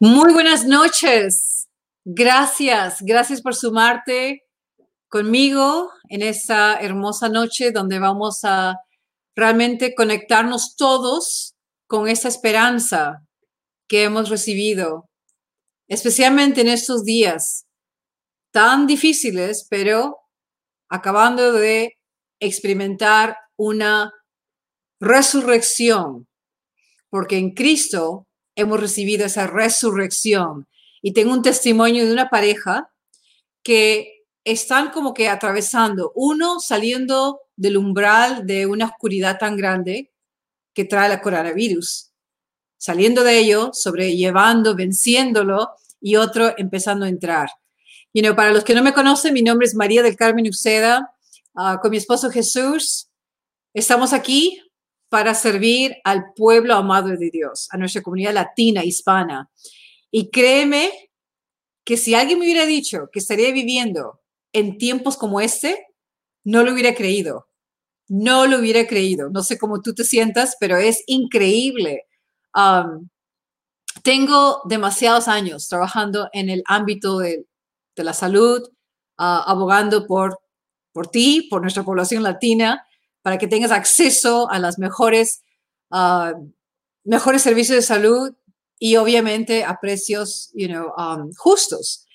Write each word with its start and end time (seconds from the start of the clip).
Muy 0.00 0.32
buenas 0.32 0.64
noches. 0.64 1.68
Gracias, 2.04 3.02
gracias 3.02 3.42
por 3.42 3.54
sumarte 3.54 4.44
conmigo 5.08 5.90
en 6.08 6.22
esta 6.22 6.80
hermosa 6.80 7.28
noche 7.28 7.72
donde 7.72 7.98
vamos 7.98 8.44
a 8.44 8.80
realmente 9.34 9.94
conectarnos 9.94 10.76
todos 10.76 11.54
con 11.86 12.08
esa 12.08 12.28
esperanza 12.28 13.24
que 13.88 14.04
hemos 14.04 14.28
recibido, 14.28 15.08
especialmente 15.88 16.60
en 16.60 16.68
estos 16.68 17.04
días 17.04 17.66
tan 18.52 18.86
difíciles, 18.86 19.66
pero 19.68 20.18
acabando 20.88 21.52
de 21.52 21.98
experimentar 22.40 23.36
una 23.56 24.12
resurrección, 25.00 26.27
porque 27.10 27.36
en 27.38 27.52
Cristo 27.52 28.26
hemos 28.54 28.80
recibido 28.80 29.26
esa 29.26 29.46
resurrección. 29.46 30.66
Y 31.00 31.12
tengo 31.12 31.32
un 31.32 31.42
testimonio 31.42 32.04
de 32.04 32.12
una 32.12 32.28
pareja 32.28 32.90
que 33.62 34.24
están 34.44 34.90
como 34.90 35.14
que 35.14 35.28
atravesando, 35.28 36.12
uno 36.14 36.58
saliendo 36.60 37.40
del 37.56 37.76
umbral 37.76 38.46
de 38.46 38.66
una 38.66 38.86
oscuridad 38.86 39.38
tan 39.38 39.56
grande 39.56 40.10
que 40.74 40.84
trae 40.84 41.08
la 41.08 41.20
coronavirus, 41.20 42.10
saliendo 42.76 43.24
de 43.24 43.38
ello, 43.38 43.70
sobrellevando, 43.72 44.74
venciéndolo, 44.74 45.70
y 46.00 46.16
otro 46.16 46.54
empezando 46.56 47.04
a 47.04 47.08
entrar. 47.08 47.50
Y 48.12 48.22
you 48.22 48.34
para 48.34 48.52
los 48.52 48.64
que 48.64 48.74
no 48.74 48.82
me 48.82 48.92
conocen, 48.92 49.34
mi 49.34 49.42
nombre 49.42 49.66
es 49.66 49.74
María 49.74 50.02
del 50.02 50.16
Carmen 50.16 50.48
Uceda, 50.48 51.12
ah, 51.54 51.78
con 51.80 51.90
mi 51.90 51.96
esposo 51.98 52.30
Jesús. 52.30 53.08
Estamos 53.74 54.12
aquí 54.12 54.60
para 55.08 55.34
servir 55.34 55.96
al 56.04 56.32
pueblo 56.34 56.74
amado 56.74 57.08
de 57.08 57.30
Dios, 57.30 57.68
a 57.70 57.76
nuestra 57.76 58.02
comunidad 58.02 58.34
latina, 58.34 58.84
hispana. 58.84 59.50
Y 60.10 60.30
créeme 60.30 60.90
que 61.84 61.96
si 61.96 62.14
alguien 62.14 62.38
me 62.38 62.44
hubiera 62.44 62.66
dicho 62.66 63.08
que 63.12 63.18
estaría 63.18 63.52
viviendo 63.52 64.20
en 64.52 64.76
tiempos 64.76 65.16
como 65.16 65.40
este, 65.40 65.86
no 66.44 66.62
lo 66.62 66.72
hubiera 66.72 66.94
creído. 66.94 67.48
No 68.08 68.46
lo 68.46 68.58
hubiera 68.58 68.86
creído. 68.86 69.30
No 69.30 69.42
sé 69.42 69.58
cómo 69.58 69.80
tú 69.80 69.94
te 69.94 70.04
sientas, 70.04 70.56
pero 70.60 70.76
es 70.76 71.02
increíble. 71.06 72.04
tengo 74.02 74.62
demasiados 74.64 75.28
años 75.28 75.68
trabajando 75.68 76.28
en 76.32 76.50
el 76.50 76.62
ámbito 76.66 77.18
de, 77.18 77.46
la 77.96 78.12
salud, 78.12 78.62
ah, 79.16 79.42
abogando 79.46 80.06
por, 80.06 80.38
por 80.92 81.08
ti, 81.08 81.48
por 81.50 81.62
nuestra 81.62 81.82
población 81.82 82.22
latina, 82.22 82.86
para 83.22 83.38
que 83.38 83.48
tengas 83.48 83.70
acceso 83.70 84.50
a 84.50 84.58
las 84.58 84.78
mejores, 84.78 85.42
ah, 85.90 86.34
mejores 87.04 87.42
servicios 87.42 87.76
de 87.76 87.82
salud 87.82 88.34
y 88.78 88.96
obviamente 88.96 89.64
a 89.64 89.78
precios 89.80 90.50
you 90.54 90.68
know, 90.68 90.92
um, 90.96 91.32
justos. 91.36 92.06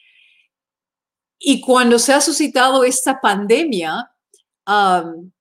Y 1.39 1.59
cuando 1.61 1.99
se 1.99 2.13
ha 2.13 2.21
suscitado 2.21 2.83
esta 2.85 3.19
pandemia, 3.19 4.11
um, 4.65 5.31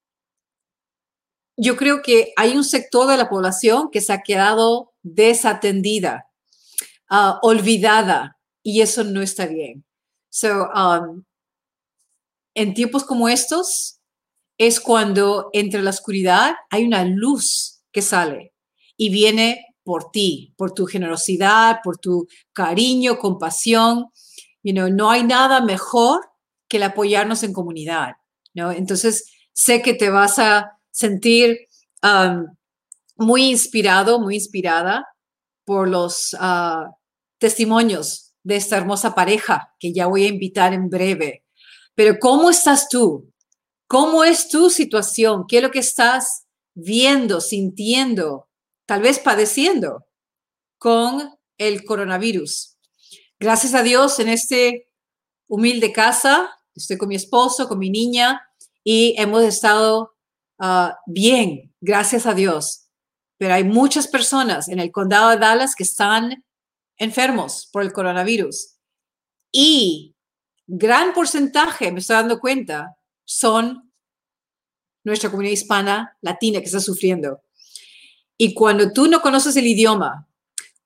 yo 1.57 1.77
creo 1.77 2.03
que 2.03 2.33
hay 2.37 2.57
un 2.57 2.65
sector 2.65 3.09
de 3.09 3.17
la 3.17 3.29
población 3.29 3.89
que 3.91 4.01
se 4.01 4.13
ha 4.13 4.23
quedado 4.23 4.95
desatendida, 5.03 6.29
uh, 7.09 7.35
olvidada, 7.43 8.39
y 8.65 8.81
eso 8.81 9.05
no 9.05 9.23
está 9.23 9.47
bien. 9.47 9.85
So, 10.29 10.69
um, 10.75 11.25
en 12.55 12.75
tiempos 12.75 13.05
como 13.05 13.29
estos, 13.29 14.01
es 14.67 14.81
cuando 14.81 15.51
entre 15.53 15.83
la 15.83 15.91
oscuridad 15.91 16.55
hay 16.71 16.85
una 16.85 17.05
luz 17.05 17.83
que 17.91 18.01
sale 18.01 18.55
y 18.97 19.11
viene 19.11 19.67
por 19.83 20.13
ti, 20.13 20.55
por 20.57 20.73
tu 20.73 20.87
generosidad, 20.87 21.81
por 21.83 21.99
tu 21.99 22.29
cariño, 22.53 23.19
compasión. 23.19 24.07
You 24.63 24.73
know, 24.73 24.89
no 24.89 25.11
hay 25.11 25.25
nada 25.25 25.61
mejor 25.61 26.21
que 26.69 26.77
el 26.77 26.85
apoyarnos 26.85 27.43
en 27.43 27.53
comunidad. 27.53 28.13
¿no? 28.55 28.71
Entonces, 28.71 29.25
sé 29.53 29.83
que 29.83 29.95
te 29.95 30.11
vas 30.11 30.39
a 30.39 30.79
sentir 30.93 31.67
um, 32.03 32.47
muy 33.17 33.51
inspirado, 33.51 34.21
muy 34.21 34.37
inspirada 34.37 35.05
por 35.65 35.89
los 35.89 36.35
uh, 36.35 36.89
testimonios 37.39 38.33
de 38.45 38.57
esta 38.57 38.77
hermosa 38.77 39.15
pareja 39.15 39.75
que 39.81 39.93
ya 39.93 40.07
voy 40.07 40.25
a 40.25 40.29
invitar 40.29 40.73
en 40.73 40.89
breve. 40.89 41.45
Pero 41.95 42.19
¿cómo 42.21 42.51
estás 42.51 42.89
tú? 42.89 43.32
¿Cómo 43.93 44.25
es 44.25 44.49
tu 44.49 44.71
situación? 44.71 45.45
¿Qué 45.47 45.59
es 45.59 45.63
lo 45.63 45.71
que 45.71 45.81
estás 45.81 46.47
viendo, 46.73 47.43
sintiendo, 47.43 48.49
tal 48.87 49.03
vez 49.03 49.19
padeciendo 49.19 50.07
con 50.79 51.39
el 51.59 51.85
coronavirus? 51.85 52.79
Gracias 53.39 53.75
a 53.75 53.83
Dios 53.83 54.19
en 54.19 54.31
este 54.31 54.89
humilde 55.47 55.93
casa, 55.93 56.59
estoy 56.75 56.97
con 56.97 57.11
mi 57.11 57.17
esposo, 57.17 57.69
con 57.69 57.79
mi 57.79 57.91
niña 57.91 58.41
y 58.83 59.15
hemos 59.19 59.43
estado 59.43 60.15
ah, 60.59 60.99
bien, 61.05 61.75
gracias 61.83 62.25
a 62.25 62.33
Dios. 62.33 62.89
Pero 63.37 63.53
hay 63.53 63.65
muchas 63.65 64.09
personas 64.09 64.69
en 64.69 64.81
el 64.81 64.91
condado 64.91 65.29
de 65.29 65.37
Dallas 65.37 65.75
que 65.75 65.85
están 65.85 66.43
enfermos 66.97 67.69
por 67.71 67.83
el 67.83 67.93
coronavirus. 67.93 68.79
Y 69.53 70.17
gran 70.67 71.13
porcentaje, 71.13 71.93
me 71.93 71.99
estoy 72.01 72.17
dando 72.17 72.41
cuenta, 72.41 72.97
son 73.33 73.93
nuestra 75.05 75.31
comunidad 75.31 75.55
hispana 75.55 76.17
latina 76.21 76.61
que 76.61 76.67
está 76.67 76.81
sufriendo. 76.81 77.41
Y 78.37 78.55
cuando 78.55 78.93
tú 78.93 79.09
no 79.09 79.21
conoces 79.21 79.57
el 79.57 79.67
idioma, 79.67 80.29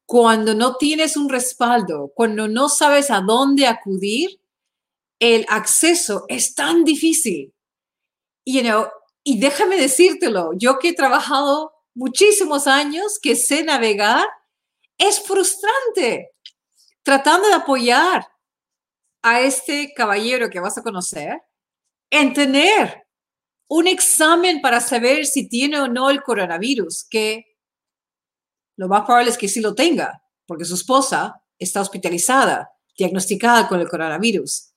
cuando 0.07 0.55
no 0.55 0.77
tienes 0.77 1.17
un 1.17 1.29
respaldo, 1.29 2.13
cuando 2.15 2.49
no 2.49 2.69
sabes 2.69 3.11
a 3.11 3.21
dónde 3.21 3.67
acudir, 3.67 4.41
el 5.19 5.45
acceso 5.49 6.25
es 6.29 6.55
tan 6.55 6.85
difícil. 6.85 7.53
You 8.45 8.63
know, 8.63 8.87
y 9.25 9.41
déjame 9.41 9.77
decírtelo, 9.77 10.53
yo 10.57 10.79
que 10.79 10.91
he 10.91 10.95
trabajado 10.95 11.73
muchísimos 11.95 12.67
años, 12.67 13.19
que 13.21 13.35
sé 13.35 13.65
navegar, 13.65 14.25
es 14.99 15.21
frustrante 15.21 16.31
tratando 17.03 17.49
de 17.49 17.55
apoyar 17.55 18.27
a 19.23 19.41
este 19.41 19.93
caballero 19.95 20.51
que 20.51 20.61
vas 20.61 20.77
a 20.77 20.83
conocer 20.83 21.41
en 22.11 22.33
tener 22.33 23.07
un 23.69 23.87
examen 23.87 24.61
para 24.61 24.81
saber 24.81 25.27
si 25.27 25.49
tiene 25.49 25.81
o 25.81 25.89
no 25.89 26.11
el 26.11 26.23
coronavirus, 26.23 27.07
que 27.11 27.57
lo 28.77 28.89
más 28.89 29.05
probable 29.05 29.31
es 29.31 29.39
que 29.39 29.49
sí 29.49 29.61
lo 29.61 29.75
tenga, 29.75 30.23
porque 30.47 30.65
su 30.65 30.75
esposa 30.75 31.43
está 31.59 31.81
hospitalizada, 31.81 32.71
diagnosticada 32.97 33.69
con 33.69 33.81
el 33.81 33.89
coronavirus. 33.89 34.73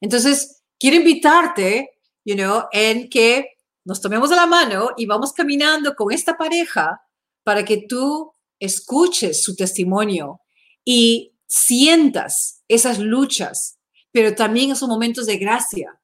Entonces, 0.00 0.62
quiero 0.78 0.96
invitarte, 0.96 1.90
you 2.24 2.36
know, 2.36 2.64
en 2.72 3.08
que 3.08 3.58
nos 3.84 4.00
tomemos 4.00 4.30
de 4.30 4.36
la 4.36 4.46
mano 4.46 4.90
y 4.96 5.06
vamos 5.06 5.32
caminando 5.32 5.94
con 5.94 6.12
esta 6.12 6.36
pareja 6.36 7.00
para 7.42 7.64
que 7.64 7.86
tú 7.88 8.30
escuches 8.60 9.42
su 9.42 9.56
testimonio 9.56 10.40
y 10.84 11.34
sientas 11.46 12.62
esas 12.68 12.98
luchas, 12.98 13.78
pero 14.12 14.34
también 14.34 14.70
esos 14.70 14.88
momentos 14.88 15.26
de 15.26 15.38
gracia, 15.38 15.98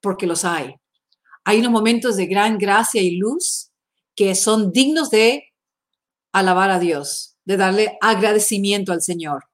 porque 0.00 0.26
los 0.26 0.44
hay. 0.44 0.74
Hay 1.44 1.60
unos 1.60 1.72
momentos 1.72 2.16
de 2.16 2.26
gran 2.26 2.58
gracia 2.58 3.02
y 3.02 3.16
luz 3.16 3.70
que 4.14 4.34
son 4.34 4.72
dignos 4.72 5.10
de 5.10 5.52
alabar 6.32 6.70
a 6.70 6.78
Dios, 6.78 7.36
de 7.44 7.56
darle 7.56 7.98
agradecimiento 8.00 8.92
al 8.92 9.02
Señor. 9.02 9.44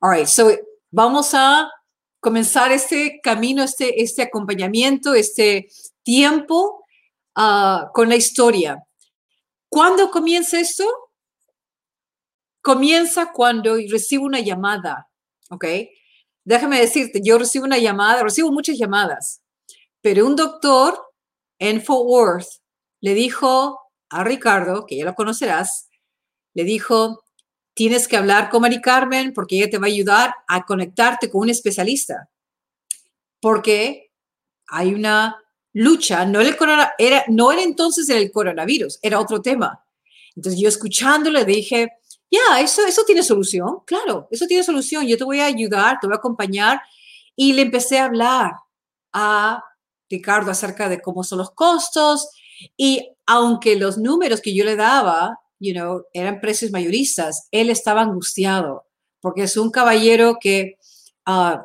All 0.00 0.16
right, 0.16 0.26
so 0.26 0.50
vamos 0.90 1.34
a 1.34 1.70
comenzar 2.20 2.72
este 2.72 3.20
camino, 3.22 3.62
este, 3.62 4.02
este 4.02 4.22
acompañamiento, 4.22 5.14
este 5.14 5.68
tiempo 6.02 6.84
uh, 7.36 7.92
con 7.92 8.08
la 8.08 8.16
historia. 8.16 8.82
¿Cuándo 9.68 10.10
comienza 10.10 10.58
esto? 10.58 10.84
Comienza 12.62 13.32
cuando 13.32 13.76
recibo 13.90 14.24
una 14.24 14.40
llamada, 14.40 15.08
¿ok? 15.50 15.64
Déjame 16.46 16.80
decirte, 16.80 17.20
yo 17.24 17.38
recibo 17.38 17.64
una 17.64 17.76
llamada, 17.76 18.22
recibo 18.22 18.52
muchas 18.52 18.78
llamadas, 18.78 19.42
pero 20.00 20.24
un 20.24 20.36
doctor 20.36 20.96
en 21.58 21.82
Fort 21.82 22.06
Worth 22.06 22.48
le 23.00 23.14
dijo 23.14 23.80
a 24.10 24.22
Ricardo, 24.22 24.86
que 24.86 24.96
ya 24.96 25.04
lo 25.04 25.16
conocerás, 25.16 25.88
le 26.54 26.62
dijo, 26.62 27.24
tienes 27.74 28.06
que 28.06 28.16
hablar 28.16 28.48
con 28.48 28.62
Mari 28.62 28.80
Carmen 28.80 29.32
porque 29.34 29.56
ella 29.56 29.68
te 29.68 29.78
va 29.78 29.86
a 29.86 29.90
ayudar 29.90 30.34
a 30.46 30.64
conectarte 30.64 31.28
con 31.28 31.42
un 31.42 31.50
especialista. 31.50 32.30
Porque 33.40 34.12
hay 34.68 34.94
una 34.94 35.42
lucha, 35.72 36.24
no, 36.26 36.40
era 36.40 37.24
entonces 37.60 38.08
el 38.08 38.30
coronavirus, 38.30 39.00
era 39.02 39.18
otro 39.18 39.42
tema. 39.42 39.84
Entonces 40.36 40.60
yo 40.60 40.68
escuchándole 40.68 41.44
dije, 41.44 41.90
ya, 42.30 42.60
eso, 42.60 42.84
eso 42.86 43.02
tiene 43.04 43.22
solución, 43.22 43.80
claro, 43.86 44.28
eso 44.30 44.46
tiene 44.46 44.64
solución, 44.64 45.06
yo 45.06 45.16
te 45.16 45.24
voy 45.24 45.40
a 45.40 45.46
ayudar, 45.46 45.98
te 46.00 46.06
voy 46.06 46.14
a 46.14 46.18
acompañar. 46.18 46.80
Y 47.36 47.52
le 47.52 47.62
empecé 47.62 47.98
a 47.98 48.06
hablar 48.06 48.52
a 49.12 49.62
Ricardo 50.08 50.50
acerca 50.50 50.88
de 50.88 51.00
cómo 51.00 51.22
son 51.22 51.38
los 51.38 51.50
costos 51.52 52.30
y 52.76 53.10
aunque 53.26 53.76
los 53.76 53.98
números 53.98 54.40
que 54.40 54.54
yo 54.54 54.64
le 54.64 54.76
daba 54.76 55.38
you 55.58 55.72
know, 55.72 56.04
eran 56.12 56.40
precios 56.40 56.70
mayoristas, 56.70 57.48
él 57.50 57.70
estaba 57.70 58.02
angustiado 58.02 58.86
porque 59.20 59.42
es 59.42 59.56
un 59.56 59.70
caballero 59.70 60.36
que, 60.40 60.78
uh, 61.26 61.58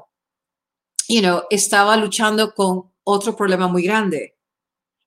you 1.07 1.21
know, 1.21 1.43
estaba 1.49 1.95
luchando 1.97 2.53
con 2.53 2.91
otro 3.03 3.35
problema 3.35 3.67
muy 3.67 3.83
grande. 3.83 4.35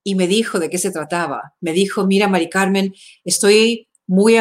Y 0.05 0.15
me 0.15 0.27
dijo 0.29 0.59
de 0.59 0.69
qué 0.69 0.79
se 0.79 0.93
trataba. 0.93 1.55
Me 1.61 1.73
dijo, 1.73 2.07
mira, 2.07 2.29
Mari 2.29 2.51
Carmen, 2.51 2.95
estoy 3.25 3.89
muy 4.07 4.37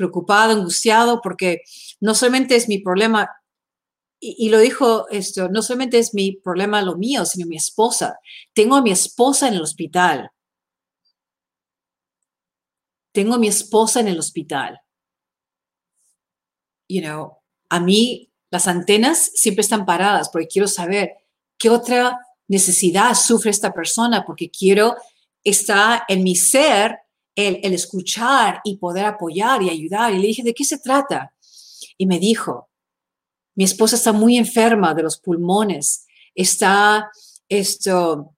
preocupado, 0.00 0.54
angustiado, 0.54 1.20
porque 1.20 1.60
no 2.00 2.14
solamente 2.14 2.56
es 2.56 2.68
mi 2.68 2.78
problema, 2.78 3.28
y, 4.18 4.48
lo 4.48 4.58
dijo 4.58 5.08
esto, 5.10 5.48
no 5.48 5.60
solamente 5.62 5.98
es 5.98 6.14
mi 6.14 6.32
problema 6.32 6.80
lo 6.80 6.96
mío, 6.96 7.24
sino 7.26 7.46
mi 7.46 7.56
esposa. 7.56 8.18
Tengo 8.54 8.76
a 8.76 8.82
mi 8.82 8.90
esposa 8.90 9.48
en 9.48 9.54
el 9.54 9.62
hospital. 9.62 10.30
Tengo 13.12 13.34
a 13.34 13.38
mi 13.38 13.48
esposa 13.48 14.00
en 14.00 14.08
el 14.08 14.18
hospital. 14.18 14.80
You 16.88 17.02
know, 17.02 17.38
a 17.68 17.80
mí 17.80 18.30
las 18.50 18.66
antenas 18.68 19.30
siempre 19.34 19.62
están 19.62 19.86
paradas 19.86 20.28
porque 20.30 20.48
quiero 20.48 20.68
saber 20.68 21.14
qué 21.58 21.70
otra 21.70 22.18
necesidad 22.48 23.14
sufre 23.14 23.50
esta 23.50 23.72
persona, 23.72 24.24
porque 24.24 24.50
quiero, 24.50 24.96
está 25.44 26.04
en 26.08 26.24
mi 26.24 26.36
ser 26.36 26.98
el, 27.48 27.74
escuchar 27.74 28.60
y 28.64 28.76
poder 28.76 29.04
apoyar 29.04 29.62
y 29.62 29.70
ayudar. 29.70 30.12
Y 30.14 30.18
le 30.18 30.28
dije, 30.28 30.42
¿de 30.42 30.54
qué 30.54 30.64
se 30.64 30.78
trata? 30.78 31.34
Y 31.96 32.06
me 32.06 32.18
dijo, 32.18 32.68
mi 33.54 33.64
esposa 33.64 33.96
está 33.96 34.12
muy 34.12 34.36
enferma 34.36 34.94
de 34.94 35.02
los 35.02 35.18
pulmones, 35.18 36.06
está 36.34 37.10
esto, 37.48 38.34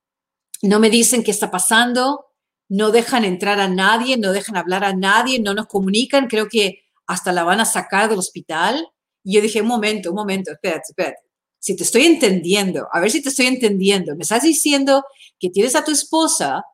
no 0.62 0.78
me 0.80 0.90
dicen 0.90 1.22
qué 1.22 1.30
está 1.30 1.50
pasando, 1.50 2.26
no 2.68 2.90
dejan 2.90 3.24
entrar 3.24 3.60
a 3.60 3.68
nadie, 3.68 4.16
no 4.16 4.32
dejan 4.32 4.56
hablar 4.56 4.84
a 4.84 4.94
nadie, 4.94 5.38
no 5.38 5.54
nos 5.54 5.66
comunican, 5.66 6.26
creo 6.26 6.48
que 6.48 6.82
hasta 7.06 7.32
la 7.32 7.44
van 7.44 7.60
a 7.60 7.66
sacar 7.66 8.08
del 8.08 8.18
hospital. 8.18 8.88
Y 9.22 9.34
yo 9.34 9.42
dije, 9.42 9.60
un 9.60 9.68
momento, 9.68 10.10
un 10.10 10.16
momento, 10.16 10.52
espérate, 10.52 10.84
espérate. 10.88 11.20
Si 11.58 11.76
te 11.76 11.84
estoy 11.84 12.06
entendiendo, 12.06 12.88
a 12.90 12.98
ver 12.98 13.10
si 13.10 13.22
te 13.22 13.28
estoy 13.28 13.46
entendiendo. 13.46 14.16
Me 14.16 14.22
estás 14.22 14.42
diciendo 14.42 15.04
que 15.38 15.50
tienes 15.50 15.76
a 15.76 15.84
tu 15.84 15.92
esposa, 15.92 16.64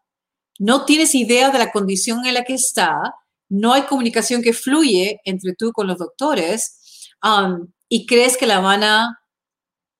no 0.59 0.85
tienes 0.85 1.15
idea 1.15 1.51
de 1.51 1.59
la 1.59 1.71
condición 1.71 2.27
en 2.27 2.35
la 2.35 2.45
que 2.45 2.55
está, 2.55 3.15
no 3.49 3.73
hay 3.73 3.83
comunicación 3.83 4.43
que 4.43 4.53
fluye 4.53 5.21
entre 5.25 5.55
tú 5.55 5.73
con 5.73 5.87
los 5.87 5.99
doctores 5.99 7.15
um, 7.23 7.69
y 7.89 8.07
crees 8.07 8.37
que 8.37 8.47
la 8.47 8.61
van 8.61 8.83
a 8.83 9.21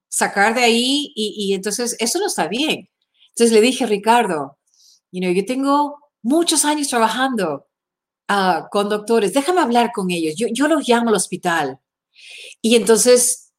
sacar 0.09 0.55
de 0.55 0.65
ahí 0.65 1.13
y, 1.15 1.55
entonces 1.55 1.97
eso 2.01 2.19
no 2.19 2.27
está 2.27 2.49
bien. 2.49 2.89
Entonces 3.31 3.53
le 3.53 3.61
dije, 3.61 3.87
Ricardo, 3.87 4.59
you 5.13 5.21
know, 5.21 5.33
yo 5.33 5.45
tengo 5.45 5.99
muchos 6.23 6.65
años 6.65 6.89
trabajando 6.89 7.69
uh, 8.29 8.69
con 8.71 8.89
doctores, 8.89 9.33
déjame 9.33 9.61
hablar 9.61 9.93
con 9.95 10.11
ellos, 10.11 10.35
yo, 10.37 10.49
yo 10.53 10.67
los 10.67 10.87
llamo 10.89 11.11
al 11.11 11.17
hospital. 11.17 11.79
Y 12.61 12.75
entonces 12.75 13.53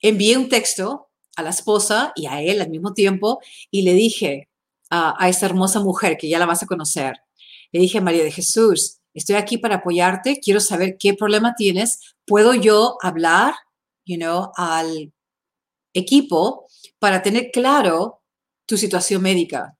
envié 0.00 0.36
un 0.38 0.48
texto 0.48 1.10
a 1.36 1.42
la 1.42 1.50
esposa 1.50 2.12
y 2.16 2.26
a 2.26 2.40
él 2.40 2.60
al 2.60 2.70
mismo 2.70 2.94
tiempo 2.94 3.40
y 3.70 3.82
le 3.82 3.92
dije 3.92 4.48
a, 4.90 5.14
a 5.22 5.28
esa 5.28 5.46
hermosa 5.46 5.80
mujer 5.80 6.16
que 6.18 6.28
ya 6.28 6.38
la 6.38 6.46
vas 6.46 6.62
a 6.62 6.66
conocer, 6.66 7.14
le 7.72 7.80
dije, 7.80 8.00
María 8.00 8.22
de 8.22 8.30
Jesús, 8.30 9.00
estoy 9.14 9.36
aquí 9.36 9.58
para 9.58 9.76
apoyarte, 9.76 10.38
quiero 10.40 10.60
saber 10.60 10.96
qué 10.98 11.14
problema 11.14 11.54
tienes, 11.56 12.14
puedo 12.24 12.54
yo 12.54 12.96
hablar, 13.02 13.54
you 14.04 14.16
know, 14.16 14.52
al 14.56 15.12
equipo 15.92 16.66
para 16.98 17.22
tener 17.22 17.50
claro 17.52 18.22
tu 18.66 18.76
situación 18.76 19.22
médica 19.22 19.76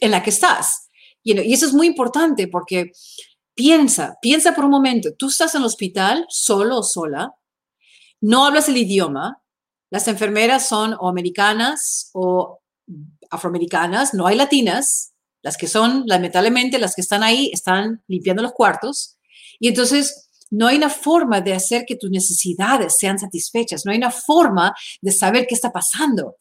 en 0.00 0.10
la 0.10 0.22
que 0.22 0.30
estás. 0.30 0.90
Y 1.22 1.52
eso 1.52 1.66
es 1.66 1.74
muy 1.74 1.86
importante 1.86 2.48
porque 2.48 2.92
piensa, 3.54 4.16
piensa 4.20 4.54
por 4.54 4.64
un 4.64 4.70
momento, 4.70 5.14
tú 5.14 5.28
estás 5.28 5.54
en 5.54 5.60
el 5.60 5.66
hospital 5.66 6.26
solo 6.28 6.78
o 6.78 6.82
sola, 6.82 7.34
no 8.20 8.46
hablas 8.46 8.68
el 8.68 8.76
idioma, 8.76 9.42
las 9.90 10.08
enfermeras 10.08 10.68
son 10.68 10.96
o 10.98 11.08
americanas 11.08 12.10
o 12.14 12.61
afroamericanas, 13.32 14.14
no 14.14 14.26
hay 14.26 14.36
latinas, 14.36 15.12
las 15.42 15.56
que 15.56 15.66
son, 15.66 16.04
lamentablemente, 16.06 16.78
las 16.78 16.94
que 16.94 17.00
están 17.00 17.22
ahí 17.22 17.50
están 17.52 18.02
limpiando 18.06 18.42
los 18.42 18.52
cuartos. 18.52 19.18
Y 19.58 19.68
entonces 19.68 20.28
no 20.50 20.68
hay 20.68 20.76
una 20.76 20.90
forma 20.90 21.40
de 21.40 21.54
hacer 21.54 21.84
que 21.86 21.96
tus 21.96 22.10
necesidades 22.10 22.96
sean 22.96 23.18
satisfechas, 23.18 23.84
no 23.84 23.92
hay 23.92 23.98
una 23.98 24.10
forma 24.10 24.74
de 25.00 25.10
saber 25.10 25.46
qué 25.48 25.54
está 25.54 25.72
pasando. 25.72 26.36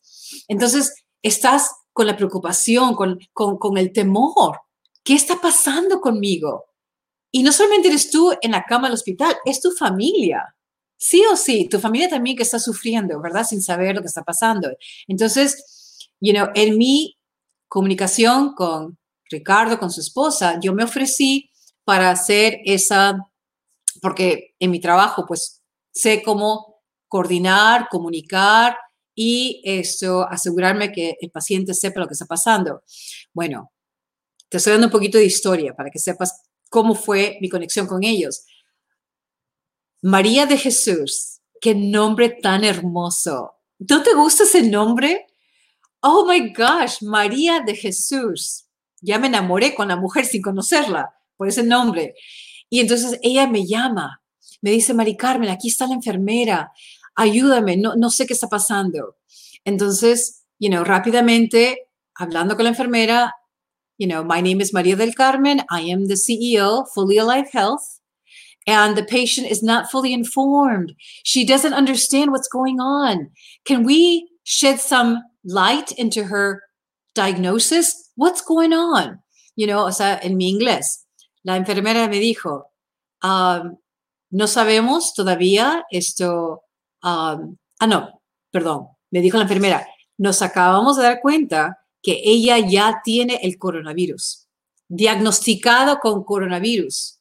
Entonces 0.47 0.93
estás 1.23 1.71
con 1.93 2.05
la 2.05 2.15
preocupación, 2.15 2.93
con, 2.93 3.19
con, 3.33 3.57
con 3.57 3.77
el 3.77 3.91
temor. 3.91 4.59
¿Qué 5.03 5.13
está 5.13 5.41
pasando 5.41 5.99
conmigo? 5.99 6.65
Y 7.31 7.41
no 7.41 7.51
solamente 7.51 7.87
eres 7.87 8.11
tú 8.11 8.33
en 8.41 8.51
la 8.51 8.63
cama 8.63 8.87
del 8.87 8.95
hospital, 8.95 9.35
es 9.45 9.61
tu 9.61 9.71
familia 9.71 10.55
sí 11.01 11.23
o 11.31 11.35
sí, 11.35 11.67
tu 11.67 11.79
familia 11.79 12.07
también 12.07 12.37
que 12.37 12.43
está 12.43 12.59
sufriendo, 12.59 13.19
¿verdad? 13.19 13.43
Sin 13.43 13.61
saber 13.61 13.95
lo 13.95 14.01
que 14.01 14.07
está 14.07 14.23
pasando. 14.23 14.69
Entonces, 15.07 15.80
you 16.21 16.33
know, 16.33 16.47
en 16.55 16.77
mi 16.77 17.17
comunicación 17.67 18.53
con 18.53 18.97
Ricardo, 19.29 19.79
con 19.79 19.91
su 19.91 20.01
esposa, 20.01 20.59
yo 20.61 20.73
me 20.73 20.83
ofrecí 20.83 21.49
para 21.83 22.11
hacer 22.11 22.59
esa, 22.65 23.17
porque 24.01 24.55
en 24.59 24.71
mi 24.71 24.79
trabajo, 24.79 25.25
pues, 25.27 25.61
sé 25.91 26.21
cómo 26.23 26.81
coordinar, 27.07 27.87
comunicar 27.89 28.77
y 29.13 29.61
eso, 29.65 30.25
asegurarme 30.29 30.91
que 30.91 31.17
el 31.19 31.31
paciente 31.31 31.73
sepa 31.73 31.99
lo 31.99 32.07
que 32.07 32.13
está 32.13 32.25
pasando. 32.25 32.83
Bueno, 33.33 33.71
te 34.49 34.57
estoy 34.57 34.73
dando 34.73 34.87
un 34.87 34.91
poquito 34.91 35.17
de 35.17 35.25
historia 35.25 35.73
para 35.73 35.89
que 35.89 35.99
sepas 35.99 36.43
cómo 36.69 36.95
fue 36.95 37.37
mi 37.41 37.49
conexión 37.49 37.87
con 37.87 38.03
ellos. 38.03 38.45
María 40.01 40.45
de 40.45 40.57
Jesús, 40.57 41.41
qué 41.59 41.75
nombre 41.75 42.29
tan 42.41 42.63
hermoso. 42.63 43.53
¿No 43.79 44.03
te 44.03 44.13
gusta 44.13 44.43
ese 44.43 44.63
nombre? 44.63 45.27
Oh 46.01 46.25
my 46.25 46.51
gosh, 46.53 47.01
María 47.01 47.61
de 47.61 47.75
Jesús. 47.75 48.65
Ya 49.01 49.19
me 49.19 49.27
enamoré 49.27 49.75
con 49.75 49.87
la 49.87 49.95
mujer 49.95 50.25
sin 50.25 50.41
conocerla 50.41 51.13
por 51.37 51.47
ese 51.47 51.63
nombre. 51.63 52.15
Y 52.69 52.79
entonces 52.79 53.19
ella 53.21 53.47
me 53.47 53.67
llama, 53.67 54.21
me 54.61 54.71
dice, 54.71 54.93
Mari 54.93 55.15
Carmen, 55.15 55.49
aquí 55.49 55.67
está 55.67 55.87
la 55.87 55.93
enfermera, 55.93 56.71
ayúdame, 57.15 57.77
no, 57.77 57.95
no 57.95 58.09
sé 58.09 58.25
qué 58.25 58.33
está 58.33 58.47
pasando. 58.47 59.17
Entonces, 59.65 60.43
you 60.59 60.69
know, 60.69 60.83
rápidamente, 60.83 61.89
hablando 62.15 62.55
con 62.55 62.63
la 62.63 62.69
enfermera, 62.69 63.35
you 63.97 64.07
know, 64.07 64.23
my 64.23 64.41
name 64.41 64.61
is 64.61 64.73
María 64.73 64.95
del 64.95 65.13
Carmen, 65.13 65.61
I 65.69 65.91
am 65.91 66.07
the 66.07 66.15
CEO, 66.15 66.85
Fully 66.93 67.17
Alive 67.19 67.49
Health. 67.51 68.01
and 68.67 68.95
the 68.95 69.03
patient 69.03 69.49
is 69.49 69.63
not 69.63 69.89
fully 69.89 70.13
informed. 70.13 70.93
She 71.23 71.43
doesn't 71.43 71.73
understand 71.73 72.31
what's 72.31 72.47
going 72.47 72.79
on. 72.79 73.31
Can 73.65 73.83
we 73.83 74.29
shed 74.43 74.79
some 74.79 75.23
light 75.43 75.91
into 75.97 76.23
her 76.23 76.61
diagnosis? 77.15 78.11
What's 78.15 78.41
going 78.41 78.73
on? 78.73 79.21
You 79.55 79.67
know, 79.67 79.85
o 79.85 79.91
sea, 79.91 80.19
en 80.21 80.37
mi 80.37 80.49
inglés, 80.49 81.07
la 81.43 81.57
enfermera 81.57 82.07
me 82.07 82.19
dijo, 82.19 82.71
no 83.23 84.47
sabemos 84.47 85.13
todavía 85.13 85.85
esto. 85.91 86.63
Ah, 87.03 87.39
no, 87.87 88.21
perdón, 88.51 88.87
me 89.11 89.21
dijo 89.21 89.37
la 89.37 89.43
enfermera, 89.43 89.87
nos 90.17 90.41
acabamos 90.41 90.97
de 90.97 91.03
dar 91.03 91.21
cuenta 91.21 91.79
que 92.01 92.21
ella 92.23 92.57
ya 92.59 93.01
tiene 93.03 93.39
el 93.43 93.57
coronavirus, 93.57 94.47
diagnosticado 94.87 95.99
con 95.99 96.23
coronavirus. 96.23 97.19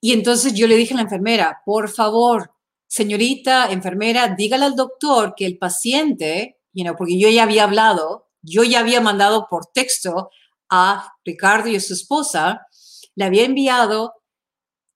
Y 0.00 0.12
entonces 0.12 0.52
yo 0.52 0.66
le 0.66 0.76
dije 0.76 0.94
a 0.94 0.96
la 0.98 1.04
enfermera, 1.04 1.62
por 1.64 1.88
favor, 1.88 2.52
señorita 2.86 3.72
enfermera, 3.72 4.28
dígale 4.28 4.66
al 4.66 4.76
doctor 4.76 5.34
que 5.36 5.46
el 5.46 5.58
paciente, 5.58 6.53
you 6.74 6.84
know, 6.84 6.94
porque 6.96 7.18
yo 7.18 7.28
ya 7.30 7.44
había 7.44 7.64
hablado, 7.64 8.28
yo 8.42 8.64
ya 8.64 8.80
había 8.80 9.00
mandado 9.00 9.46
por 9.48 9.66
texto 9.72 10.30
a 10.70 11.12
Ricardo 11.24 11.68
y 11.68 11.76
a 11.76 11.80
su 11.80 11.94
esposa, 11.94 12.66
le 13.14 13.24
había 13.24 13.44
enviado 13.44 14.12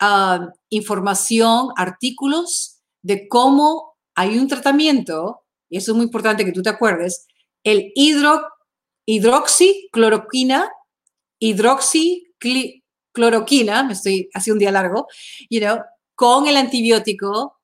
ah, 0.00 0.48
información, 0.70 1.68
artículos 1.76 2.80
de 3.02 3.28
cómo 3.28 3.96
hay 4.14 4.38
un 4.38 4.48
tratamiento, 4.48 5.44
y 5.70 5.78
eso 5.78 5.92
es 5.92 5.96
muy 5.96 6.06
importante 6.06 6.44
que 6.44 6.52
tú 6.52 6.62
te 6.62 6.70
acuerdes, 6.70 7.26
el 7.64 7.92
hidro, 7.94 8.42
hidroxicloroquina, 9.06 10.70
hidroxi 11.38 12.34
cloroquina, 13.12 13.84
me 13.84 13.92
estoy 13.92 14.28
haciendo 14.34 14.56
un 14.56 14.60
día 14.60 14.72
largo, 14.72 15.06
you 15.48 15.60
know, 15.60 15.78
con 16.14 16.46
el 16.46 16.56
antibiótico, 16.56 17.60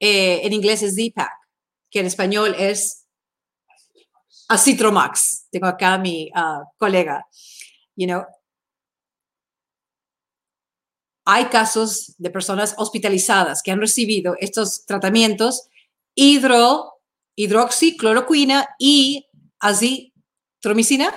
eh, 0.00 0.40
en 0.44 0.52
inglés 0.52 0.82
es 0.82 0.96
Z-Pack, 0.96 1.32
que 1.90 2.00
en 2.00 2.06
español 2.06 2.54
es 2.58 3.05
Acitromax. 4.48 5.48
Tengo 5.50 5.66
acá 5.66 5.94
a 5.94 5.98
mi 5.98 6.30
ah, 6.34 6.64
colega, 6.78 7.26
you 7.96 8.06
know. 8.06 8.24
Hay 11.24 11.46
casos 11.46 12.14
de 12.18 12.30
personas 12.30 12.74
hospitalizadas 12.78 13.60
que 13.62 13.72
han 13.72 13.80
recibido 13.80 14.36
estos 14.38 14.84
tratamientos 14.86 15.68
hidro, 16.14 17.00
hidroxicloroquina 17.36 18.68
y 18.78 19.26
azitromicina. 19.58 21.12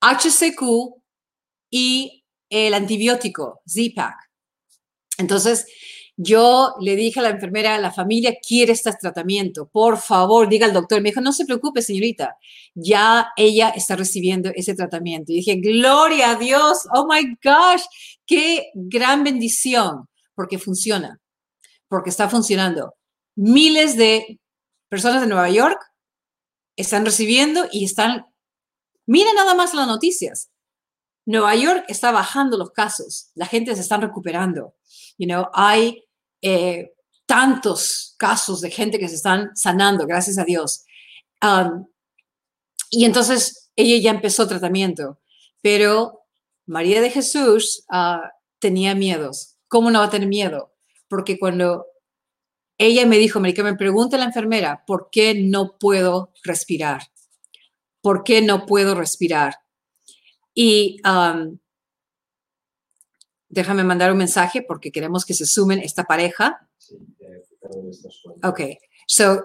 HCQ 0.00 0.62
y 1.70 2.24
el 2.48 2.74
antibiótico, 2.74 3.60
Z-Pack. 3.66 4.16
Entonces, 5.18 5.66
yo 6.20 6.74
le 6.80 6.96
dije 6.96 7.20
a 7.20 7.22
la 7.22 7.28
enfermera, 7.28 7.78
la 7.78 7.92
familia 7.92 8.36
quiere 8.44 8.72
este 8.72 8.92
tratamiento, 9.00 9.68
por 9.68 9.98
favor, 9.98 10.48
diga 10.48 10.66
al 10.66 10.72
doctor. 10.72 11.00
Me 11.00 11.10
dijo, 11.10 11.20
no 11.20 11.32
se 11.32 11.44
preocupe, 11.44 11.80
señorita, 11.80 12.36
ya 12.74 13.28
ella 13.36 13.68
está 13.68 13.94
recibiendo 13.94 14.50
ese 14.56 14.74
tratamiento. 14.74 15.30
Y 15.30 15.36
dije, 15.36 15.54
gloria 15.60 16.32
a 16.32 16.34
Dios, 16.34 16.88
oh 16.92 17.06
my 17.06 17.36
gosh, 17.44 17.84
qué 18.26 18.72
gran 18.74 19.22
bendición, 19.22 20.08
porque 20.34 20.58
funciona, 20.58 21.20
porque 21.86 22.10
está 22.10 22.28
funcionando. 22.28 22.96
Miles 23.36 23.96
de 23.96 24.40
personas 24.88 25.20
de 25.20 25.28
Nueva 25.28 25.50
York 25.50 25.80
están 26.74 27.04
recibiendo 27.04 27.68
y 27.70 27.84
están, 27.84 28.26
miren 29.06 29.36
nada 29.36 29.54
más 29.54 29.72
las 29.72 29.86
noticias. 29.86 30.50
Nueva 31.26 31.54
York 31.54 31.84
está 31.86 32.10
bajando 32.10 32.58
los 32.58 32.72
casos, 32.72 33.30
la 33.36 33.46
gente 33.46 33.72
se 33.76 33.82
está 33.82 33.98
recuperando. 33.98 34.74
You 35.16 35.28
know, 35.28 35.46
hay 35.52 36.07
eh, 36.42 36.92
tantos 37.26 38.14
casos 38.18 38.60
de 38.60 38.70
gente 38.70 38.98
que 38.98 39.08
se 39.08 39.16
están 39.16 39.54
sanando, 39.54 40.06
gracias 40.06 40.38
a 40.38 40.44
Dios. 40.44 40.84
Um, 41.42 41.86
y 42.90 43.04
entonces 43.04 43.70
ella 43.76 43.98
ya 44.02 44.10
empezó 44.10 44.48
tratamiento, 44.48 45.20
pero 45.62 46.22
María 46.66 47.00
de 47.00 47.10
Jesús 47.10 47.84
uh, 47.90 48.26
tenía 48.58 48.94
miedos. 48.94 49.56
¿Cómo 49.68 49.90
no 49.90 50.00
va 50.00 50.06
a 50.06 50.10
tener 50.10 50.28
miedo? 50.28 50.74
Porque 51.08 51.38
cuando 51.38 51.86
ella 52.78 53.06
me 53.06 53.18
dijo, 53.18 53.42
que 53.42 53.62
me 53.62 53.74
pregunta 53.74 54.16
la 54.16 54.24
enfermera, 54.24 54.84
¿por 54.86 55.08
qué 55.10 55.34
no 55.34 55.76
puedo 55.78 56.32
respirar? 56.44 57.02
¿Por 58.00 58.22
qué 58.24 58.40
no 58.40 58.66
puedo 58.66 58.94
respirar? 58.94 59.56
Y 60.54 61.00
um, 61.06 61.58
Déjame 63.48 63.84
mandar 63.84 64.12
un 64.12 64.18
mensaje 64.18 64.62
porque 64.62 64.92
queremos 64.92 65.24
que 65.24 65.34
se 65.34 65.46
sumen 65.46 65.80
esta 65.80 66.04
pareja. 66.04 66.68
Ok, 68.42 68.60
so 69.06 69.42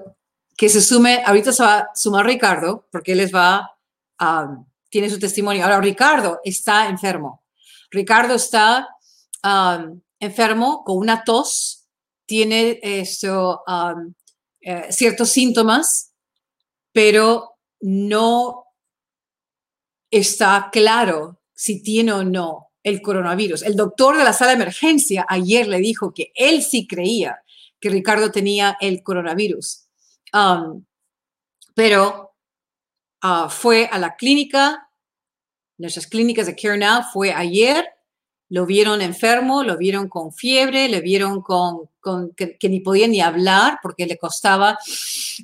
que 0.56 0.70
se 0.70 0.82
sume, 0.82 1.24
ahorita 1.26 1.52
se 1.52 1.64
va 1.64 1.80
a 1.80 1.96
sumar 1.96 2.26
Ricardo 2.26 2.88
porque 2.92 3.14
él 3.14 3.18
les 3.20 3.34
va, 3.34 3.76
um, 4.20 4.66
tiene 4.90 5.10
su 5.10 5.20
testimonio. 5.20 5.64
Ahora, 5.64 5.82
Ricardo 5.82 6.40
está 6.44 6.88
enfermo. 6.88 7.44
Ricardo 7.90 8.36
está 8.36 8.88
um, 9.44 10.00
enfermo 10.20 10.84
con 10.84 10.98
una 10.98 11.24
tos, 11.24 11.88
tiene 12.26 12.80
esto, 12.82 13.64
um, 13.68 14.14
eh, 14.62 14.92
ciertos 14.92 15.30
síntomas, 15.30 16.14
pero 16.92 17.58
no 17.82 18.66
está 20.10 20.70
claro 20.72 21.42
si 21.54 21.82
tiene 21.82 22.14
o 22.14 22.24
no 22.24 22.63
el 22.84 23.02
coronavirus. 23.02 23.64
El 23.64 23.76
doctor 23.76 24.18
de 24.18 24.24
la 24.24 24.34
sala 24.34 24.52
de 24.52 24.58
emergencia 24.58 25.26
ayer 25.28 25.68
le 25.68 25.80
dijo 25.80 26.14
que 26.14 26.32
él 26.36 26.62
sí 26.62 26.86
creía 26.86 27.42
que 27.80 27.90
Ricardo 27.90 28.32
tenía 28.32 28.78
el 28.80 29.04
coronavirus. 29.04 29.88
Um, 30.34 30.86
pero 31.74 32.36
uh, 33.24 33.50
fue 33.50 33.90
a 33.92 33.98
la 33.98 34.16
clínica, 34.16 34.90
nuestras 35.78 36.08
clínicas 36.08 36.46
de 36.46 36.56
Care 36.56 36.78
Now, 36.78 37.04
fue 37.12 37.34
ayer, 37.34 37.86
lo 38.50 38.66
vieron 38.66 39.02
enfermo, 39.02 39.64
lo 39.64 39.78
vieron 39.78 40.08
con 40.08 40.32
fiebre, 40.32 40.88
le 40.88 41.02
vieron 41.02 41.42
con, 41.42 41.90
que, 42.36 42.58
que, 42.58 42.70
ni 42.70 42.82
podía 42.82 43.08
ni 43.08 43.20
hablar 43.20 43.80
porque 43.82 44.06
le 44.06 44.18
costaba 44.18 44.78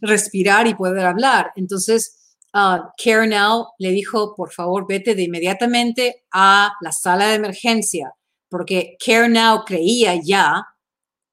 respirar 0.02 0.68
y 0.68 0.76
poder 0.76 1.06
hablar. 1.06 1.52
Entonces, 1.56 2.19
uh, 2.54 2.90
Care 2.98 3.28
Now 3.28 3.70
le 3.78 3.92
dijo, 3.92 4.36
por 4.36 4.52
favor, 4.52 4.86
vete 4.88 5.16
de 5.16 5.24
inmediatamente 5.24 6.24
a 6.32 6.74
la 6.82 6.92
sala 6.92 7.28
de 7.28 7.36
emergencia, 7.36 8.14
porque 8.50 8.98
Now 9.30 9.64
creía 9.66 10.16
ya 10.16 10.66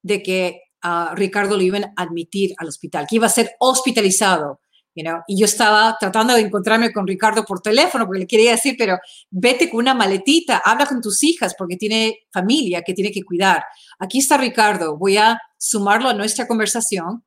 de 0.03 0.23
que 0.23 0.63
uh, 0.85 1.15
Ricardo 1.15 1.57
lo 1.57 1.63
iban 1.63 1.85
a 1.85 1.93
admitir 1.97 2.55
al 2.59 2.69
hospital, 2.69 3.07
que 3.09 3.17
iba 3.17 3.27
a 3.27 3.31
ser 3.31 3.53
hospitalizado. 3.59 4.61
You? 4.97 5.05
Y 5.29 5.39
yo 5.39 5.45
estaba 5.45 5.97
tratando 6.01 6.35
de 6.35 6.41
encontrarme 6.41 6.91
con 6.91 7.07
Ricardo 7.07 7.45
por 7.45 7.61
teléfono 7.61 8.07
porque 8.07 8.21
le 8.21 8.27
quería 8.27 8.53
decir, 8.53 8.77
pero 8.79 8.99
vete 9.31 9.69
con 9.69 9.81
una 9.81 9.93
maletita, 9.93 10.63
habla 10.65 10.87
con 10.87 11.03
tus 11.03 11.23
hijas 11.23 11.55
porque 11.57 11.77
tiene 11.77 12.21
familia 12.33 12.83
que 12.83 12.95
tiene 12.95 13.11
que 13.11 13.23
cuidar. 13.23 13.63
Aquí 13.99 14.19
está 14.19 14.39
Ricardo, 14.39 14.97
voy 14.97 15.19
a 15.19 15.39
sumarlo 15.59 16.09
a 16.09 16.15
nuestra 16.15 16.47
conversación 16.47 17.25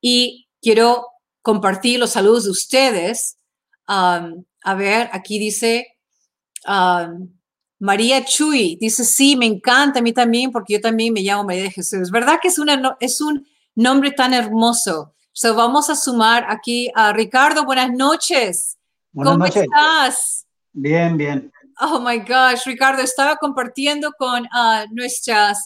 y 0.00 0.46
quiero 0.62 1.06
compartir 1.48 1.98
los 1.98 2.10
saludos 2.10 2.44
de 2.44 2.50
ustedes. 2.50 3.38
Um, 3.88 4.44
a 4.62 4.74
ver, 4.74 5.08
aquí 5.14 5.38
dice 5.38 5.96
um, 6.68 7.34
María 7.78 8.22
Chuy, 8.22 8.76
dice, 8.78 9.02
sí, 9.02 9.34
me 9.34 9.46
encanta 9.46 10.00
a 10.00 10.02
mí 10.02 10.12
también, 10.12 10.52
porque 10.52 10.74
yo 10.74 10.80
también 10.82 11.14
me 11.14 11.22
llamo 11.22 11.44
María 11.44 11.62
de 11.62 11.70
Jesús. 11.70 12.10
¿Verdad 12.10 12.38
que 12.42 12.48
es, 12.48 12.58
una, 12.58 12.98
es 13.00 13.22
un 13.22 13.46
nombre 13.74 14.10
tan 14.10 14.34
hermoso? 14.34 15.14
So, 15.32 15.54
vamos 15.54 15.88
a 15.88 15.96
sumar 15.96 16.44
aquí 16.50 16.90
a 16.94 17.14
Ricardo. 17.14 17.64
Buenas 17.64 17.92
noches. 17.92 18.76
¿Cómo 19.14 19.46
estás? 19.46 20.44
Bien, 20.74 21.16
bien. 21.16 21.50
Oh 21.80 21.98
my 21.98 22.18
gosh, 22.18 22.66
Ricardo, 22.66 23.00
estaba 23.00 23.36
compartiendo 23.36 24.12
con 24.18 24.42
uh, 24.42 24.84
nuestras 24.90 25.56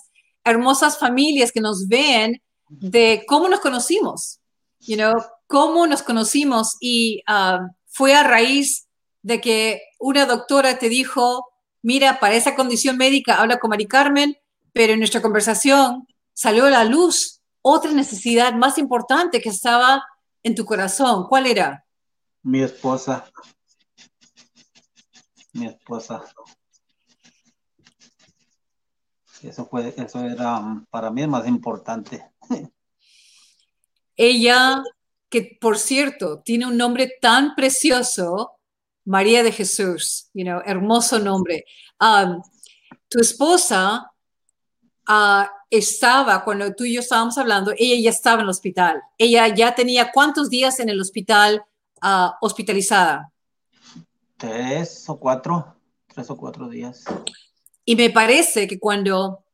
hermosas 0.44 0.96
familias 0.96 1.50
que 1.50 1.60
nos 1.60 1.88
ven 1.88 2.40
de 2.68 3.24
cómo 3.26 3.48
nos 3.48 3.58
conocimos. 3.58 4.38
You 4.78 4.96
know, 4.96 5.14
cómo 5.52 5.86
nos 5.86 6.02
conocimos 6.02 6.78
y 6.80 7.22
ah, 7.26 7.68
fue 7.84 8.14
a 8.14 8.22
raíz 8.22 8.88
de 9.20 9.38
que 9.38 9.82
una 9.98 10.24
doctora 10.24 10.78
te 10.78 10.88
dijo, 10.88 11.46
mira, 11.82 12.20
para 12.20 12.36
esa 12.36 12.54
condición 12.54 12.96
médica 12.96 13.38
habla 13.38 13.58
con 13.58 13.68
Mari 13.68 13.86
Carmen, 13.86 14.34
pero 14.72 14.94
en 14.94 15.00
nuestra 15.00 15.20
conversación 15.20 16.08
salió 16.32 16.64
a 16.64 16.70
la 16.70 16.84
luz 16.84 17.42
otra 17.60 17.92
necesidad 17.92 18.54
más 18.54 18.78
importante 18.78 19.42
que 19.42 19.50
estaba 19.50 20.02
en 20.42 20.54
tu 20.54 20.64
corazón. 20.64 21.26
¿Cuál 21.28 21.46
era? 21.46 21.84
Mi 22.42 22.62
esposa. 22.62 23.30
Mi 25.52 25.66
esposa. 25.66 26.24
Eso, 29.42 29.66
fue, 29.66 29.92
eso 29.98 30.24
era 30.24 30.82
para 30.88 31.10
mí 31.10 31.20
el 31.20 31.28
más 31.28 31.46
importante. 31.46 32.24
Ella 34.16 34.82
que 35.32 35.56
por 35.58 35.78
cierto 35.78 36.42
tiene 36.44 36.66
un 36.66 36.76
nombre 36.76 37.10
tan 37.18 37.54
precioso, 37.54 38.52
María 39.06 39.42
de 39.42 39.50
Jesús, 39.50 40.28
you 40.34 40.44
know, 40.44 40.60
hermoso 40.66 41.18
nombre. 41.18 41.64
Um, 41.98 42.42
tu 43.08 43.18
esposa 43.18 44.12
uh, 45.08 45.44
estaba, 45.70 46.44
cuando 46.44 46.74
tú 46.74 46.84
y 46.84 46.92
yo 46.92 47.00
estábamos 47.00 47.38
hablando, 47.38 47.72
ella 47.78 47.98
ya 47.98 48.10
estaba 48.10 48.36
en 48.36 48.42
el 48.42 48.50
hospital. 48.50 49.02
Ella 49.16 49.48
ya 49.48 49.74
tenía 49.74 50.12
cuántos 50.12 50.50
días 50.50 50.78
en 50.80 50.90
el 50.90 51.00
hospital 51.00 51.64
uh, 52.02 52.32
hospitalizada? 52.42 53.32
Tres 54.36 55.08
o 55.08 55.18
cuatro, 55.18 55.80
tres 56.08 56.28
o 56.28 56.36
cuatro 56.36 56.68
días. 56.68 57.04
Y 57.86 57.96
me 57.96 58.10
parece 58.10 58.68
que 58.68 58.78
cuando 58.78 59.46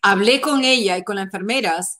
hablé 0.00 0.40
con 0.40 0.62
ella 0.62 0.96
y 0.96 1.02
con 1.02 1.16
las 1.16 1.24
enfermeras, 1.24 1.98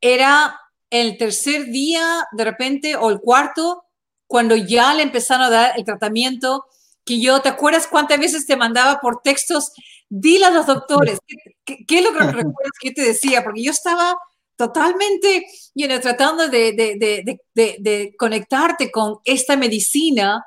era 0.00 0.58
el 0.92 1.16
tercer 1.16 1.70
día, 1.70 2.28
de 2.32 2.44
repente, 2.44 2.96
o 2.96 3.08
el 3.08 3.18
cuarto, 3.18 3.84
cuando 4.26 4.54
ya 4.54 4.92
le 4.92 5.02
empezaron 5.02 5.46
a 5.46 5.50
dar 5.50 5.72
el 5.78 5.86
tratamiento, 5.86 6.66
que 7.02 7.18
yo, 7.18 7.40
¿te 7.40 7.48
acuerdas 7.48 7.86
cuántas 7.86 8.20
veces 8.20 8.46
te 8.46 8.56
mandaba 8.56 9.00
por 9.00 9.22
textos? 9.22 9.72
Dile 10.10 10.44
a 10.44 10.50
los 10.50 10.66
doctores, 10.66 11.18
¿qué, 11.64 11.84
es 11.88 12.04
lo 12.04 12.12
que 12.12 12.18
recuerdas 12.26 12.72
que 12.78 12.88
yo 12.90 12.94
te 12.94 13.02
decía? 13.06 13.42
Porque 13.42 13.62
yo 13.62 13.70
estaba 13.70 14.18
totalmente 14.54 15.46
you 15.74 15.88
tratando 15.98 16.48
de, 16.48 16.72
de, 16.72 17.38
de, 17.54 17.76
de, 17.80 18.14
conectarte 18.18 18.90
con 18.90 19.16
esta 19.24 19.56
medicina 19.56 20.44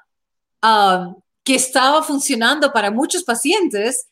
um, 0.62 1.16
que 1.44 1.56
estaba 1.56 2.04
funcionando 2.04 2.72
para 2.72 2.92
muchos 2.92 3.24
pacientes 3.24 4.10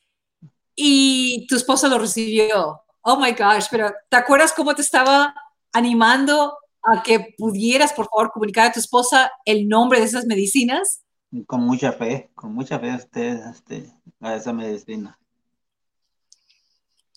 y 0.76 1.46
tu 1.46 1.56
esposa 1.56 1.88
lo 1.88 2.00
recibió. 2.00 2.82
Oh 3.02 3.18
my 3.18 3.34
gosh, 3.34 3.68
pero 3.70 3.94
¿te 4.10 4.18
acuerdas 4.18 4.52
cómo 4.52 4.74
te 4.74 4.82
estaba 4.82 5.36
animando 5.74 6.58
a 6.84 7.04
que 7.04 7.34
pudieras, 7.38 7.94
por 7.94 8.08
favor, 8.10 8.32
comunicar 8.32 8.68
a 8.68 8.72
tu 8.72 8.80
esposa 8.80 9.32
el 9.46 9.68
nombre 9.68 10.00
de 10.00 10.06
esas 10.06 10.26
medicinas? 10.26 11.02
Con 11.48 11.62
mucha 11.62 11.92
fe, 11.94 12.30
con 12.36 12.54
mucha 12.54 12.80
fe 12.80 12.96
usted, 12.96 13.40
este, 13.52 13.92
a 14.20 14.36
esa 14.36 14.54
medicina. 14.54 15.20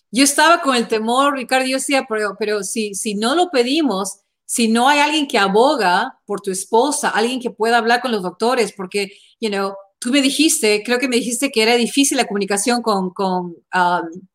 Yo 0.09 0.23
estaba 0.23 0.61
con 0.61 0.75
el 0.75 0.87
temor, 0.87 1.35
Ricardo, 1.35 1.67
yo 1.67 1.77
decía, 1.77 2.05
pero, 2.07 2.35
pero 2.39 2.63
si, 2.63 2.95
si 2.95 3.15
no 3.15 3.35
lo 3.35 3.51
pedimos, 3.51 4.21
si 4.45 4.69
no 4.69 4.87
hay 4.87 4.99
alguien 4.99 5.27
que 5.27 5.37
aboga 5.37 6.19
por 6.25 6.39
tu 6.39 6.51
esposa, 6.51 7.09
alguien 7.09 7.41
que 7.41 7.51
pueda 7.51 7.77
hablar 7.77 8.01
con 8.01 8.11
los 8.11 8.23
doctores, 8.23 8.71
porque, 8.71 9.11
you 9.41 9.49
know, 9.49 9.75
tú 9.99 10.09
me 10.09 10.21
dijiste, 10.21 10.81
creo 10.83 10.99
que 10.99 11.09
me 11.09 11.17
dijiste 11.17 11.51
que 11.51 11.61
era 11.61 11.75
difícil 11.75 12.17
la 12.17 12.25
comunicación 12.25 12.81
con, 12.81 13.09
con 13.09 13.47
um, 13.47 14.27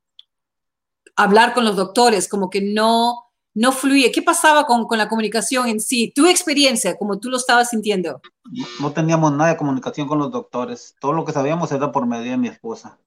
hablar 1.17 1.55
con 1.55 1.65
los 1.65 1.77
doctores, 1.77 2.29
como 2.29 2.51
que 2.51 2.61
no, 2.61 3.32
no 3.55 3.73
fluye. 3.73 4.11
¿Qué 4.13 4.23
pasaba 4.23 4.65
con, 4.65 4.87
con 4.87 4.99
la 4.99 5.09
comunicación 5.09 5.69
en 5.69 5.81
sí? 5.81 6.13
Tu 6.15 6.27
experiencia, 6.27 6.97
como 6.97 7.19
tú 7.19 7.31
lo 7.31 7.37
estabas 7.37 7.71
sintiendo. 7.71 8.21
No, 8.45 8.67
no 8.81 8.93
teníamos 8.93 9.33
nada 9.33 9.51
de 9.51 9.57
comunicación 9.57 10.09
con 10.09 10.19
los 10.19 10.31
doctores. 10.31 10.97
Todo 11.01 11.13
lo 11.13 11.25
que 11.25 11.33
sabíamos 11.33 11.71
era 11.73 11.93
por 11.93 12.07
medio 12.07 12.31
de 12.31 12.39
mi 12.39 12.49
esposa. 12.49 12.99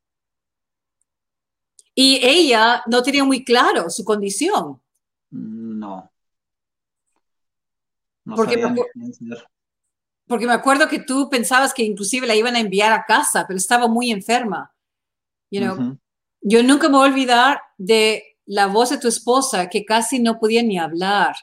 Y 1.95 2.19
ella 2.21 2.83
no 2.87 3.01
tenía 3.01 3.23
muy 3.23 3.43
claro 3.43 3.89
su 3.89 4.03
condición. 4.03 4.81
No. 5.31 6.11
No 8.25 8.35
Porque 8.35 8.61
sabía 8.61 8.69
me. 8.69 8.81
Porque 10.27 10.47
me 10.47 10.53
acuerdo 10.53 10.87
que 10.87 10.99
tú 10.99 11.29
pensabas 11.29 11.73
que 11.73 11.83
inclusive 11.83 12.25
la 12.25 12.35
iban 12.35 12.55
a 12.55 12.59
enviar 12.59 12.91
a 12.91 13.05
casa, 13.05 13.45
pero 13.47 13.57
estaba 13.57 13.87
muy 13.87 14.11
enferma. 14.11 14.73
You 15.51 15.61
know. 15.61 15.97
Yo 16.41 16.63
nunca 16.63 16.89
me 16.89 16.97
voy 16.97 17.07
a 17.07 17.11
olvidar 17.11 17.61
de 17.77 18.34
la 18.45 18.67
voz 18.67 18.89
de 18.89 18.97
tu 18.97 19.07
esposa 19.07 19.69
que 19.69 19.85
casi 19.85 20.19
no 20.19 20.39
podía 20.39 20.63
ni 20.63 20.77
hablar. 20.77 21.35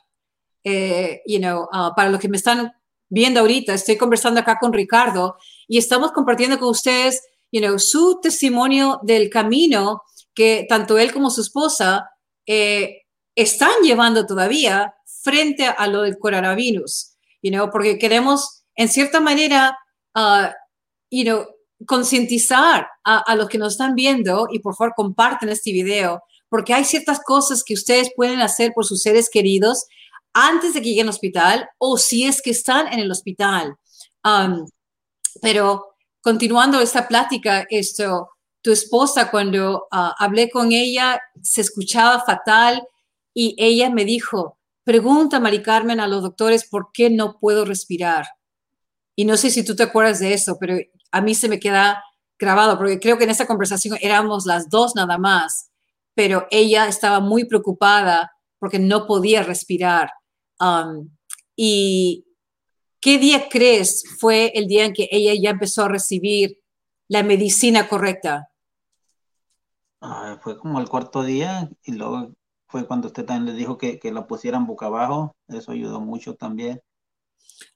Eh, 0.65 1.23
you 1.27 1.39
know, 1.39 1.69
ah, 1.73 1.93
para 1.97 2.11
los 2.11 2.21
que 2.21 2.29
me 2.29 2.37
están 2.37 2.73
viendo 3.09 3.41
ahorita, 3.41 3.75
estoy 3.75 3.97
conversando 3.97 4.41
acá 4.41 4.59
con 4.61 4.73
Ricardo 4.73 5.37
y 5.67 5.79
estamos 5.79 6.13
compartiendo 6.13 6.59
con 6.59 6.69
ustedes, 6.69 7.23
you 7.51 7.61
know, 7.61 7.79
su 7.79 8.21
testimonio 8.23 9.01
del 9.03 9.29
camino 9.29 10.03
que 10.35 10.67
tanto 10.69 10.99
él 10.99 11.13
como 11.13 11.31
su 11.31 11.43
esposa 11.43 12.11
eh, 12.47 13.03
están 13.35 13.73
llevando 13.83 14.27
todavía 14.27 14.95
frente 15.23 15.67
a 15.67 15.87
lo 15.89 16.03
del 16.03 16.19
coronavirus, 16.19 17.17
you 17.43 17.51
know, 17.51 17.71
porque 17.71 17.99
queremos, 17.99 18.65
en 18.75 18.89
cierta 18.89 19.21
manera, 19.21 19.77
ah, 20.15 20.55
you 21.11 21.25
know, 21.25 21.47
concientizar 21.87 22.89
a, 23.05 23.19
a 23.19 23.35
los 23.35 23.49
que 23.49 23.59
nos 23.59 23.73
están 23.73 23.95
viendo 23.95 24.47
y 24.51 24.61
por 24.61 24.77
favor 24.77 24.95
comparten 24.95 25.49
este 25.49 25.73
video, 25.73 26.23
porque 26.53 26.75
hay 26.75 26.85
ciertas 26.85 27.19
cosas 27.25 27.65
que 27.65 27.73
ustedes 27.73 28.13
pueden 28.15 28.43
hacer 28.43 28.73
por 28.75 28.85
sus 28.85 29.01
seres 29.01 29.31
queridos 29.31 29.87
antes 30.35 30.75
de 30.75 30.83
que 30.83 30.91
lleguen 30.91 31.07
al 31.07 31.15
hospital 31.15 31.67
o 31.79 31.97
si 31.97 32.25
es 32.25 32.43
que 32.43 32.51
están 32.51 32.93
en 32.93 33.01
el 33.01 33.11
hospital. 33.11 33.75
Um, 34.23 34.67
pero 35.41 35.95
continuando 36.21 36.79
esta 36.79 37.09
plática, 37.09 37.65
esto, 37.71 38.29
tu 38.61 38.71
esposa, 38.71 39.31
cuando 39.31 39.87
ah, 39.91 40.15
hablé 40.19 40.51
con 40.51 40.73
ella, 40.73 41.23
se 41.41 41.63
escuchaba 41.63 42.23
fatal 42.23 42.87
y 43.33 43.57
ella 43.57 43.89
me 43.89 44.05
dijo, 44.05 44.59
pregunta, 44.85 45.41
Mari 45.41 45.63
Carmen, 45.63 46.01
a 46.01 46.07
los 46.07 46.21
doctores 46.21 46.69
por 46.69 46.91
qué 46.93 47.09
no 47.09 47.39
puedo 47.39 47.65
respirar. 47.65 48.27
Y 49.17 49.25
no 49.25 49.39
sé 49.39 49.49
si 49.49 49.65
tú 49.65 49.75
te 49.75 49.85
acuerdas 49.85 50.19
de 50.19 50.35
eso, 50.35 50.59
pero 50.61 50.77
a 51.13 51.21
mí 51.23 51.35
se 51.35 51.49
me 51.49 51.59
queda 51.59 52.05
grabado, 52.39 52.77
porque 52.77 53.01
creo 53.01 53.17
que 53.17 53.25
en 53.25 53.31
esa 53.31 53.47
conversación 53.47 53.97
éramos 54.03 54.45
las 54.45 54.69
dos 54.69 54.95
nada 54.95 55.17
más, 55.17 55.72
pero 56.15 56.47
ella 56.51 56.87
estaba 56.87 57.21
muy 57.21 57.45
preocupada 57.45 58.33
porque 58.59 58.79
no 58.79 59.07
podía 59.07 59.43
respirar. 59.43 60.11
Um, 60.61 61.11
¿Y 61.57 62.27
qué 63.01 63.19
día 63.19 63.49
crees 63.49 64.05
fue 64.21 64.53
el 64.55 64.67
día 64.67 64.85
en 64.85 64.93
que 64.93 65.09
ella 65.11 65.33
ya 65.41 65.51
empezó 65.51 65.85
a 65.85 65.89
recibir 65.89 66.59
la 67.09 67.23
medicina 67.23 67.89
correcta? 67.89 68.49
Ah, 70.01 70.39
fue 70.41 70.59
como 70.59 70.81
el 70.81 70.89
cuarto 70.89 71.23
día 71.23 71.71
y 71.85 71.93
luego 71.93 72.33
fue 72.67 72.87
cuando 72.87 73.09
usted 73.09 73.25
también 73.25 73.55
le 73.55 73.59
dijo 73.59 73.79
que, 73.79 73.99
que 73.99 74.11
la 74.13 74.27
pusieran 74.27 74.67
boca 74.67 74.87
abajo. 74.87 75.37
Eso 75.49 75.73
ayudó 75.73 76.01
mucho 76.01 76.35
también. 76.35 76.81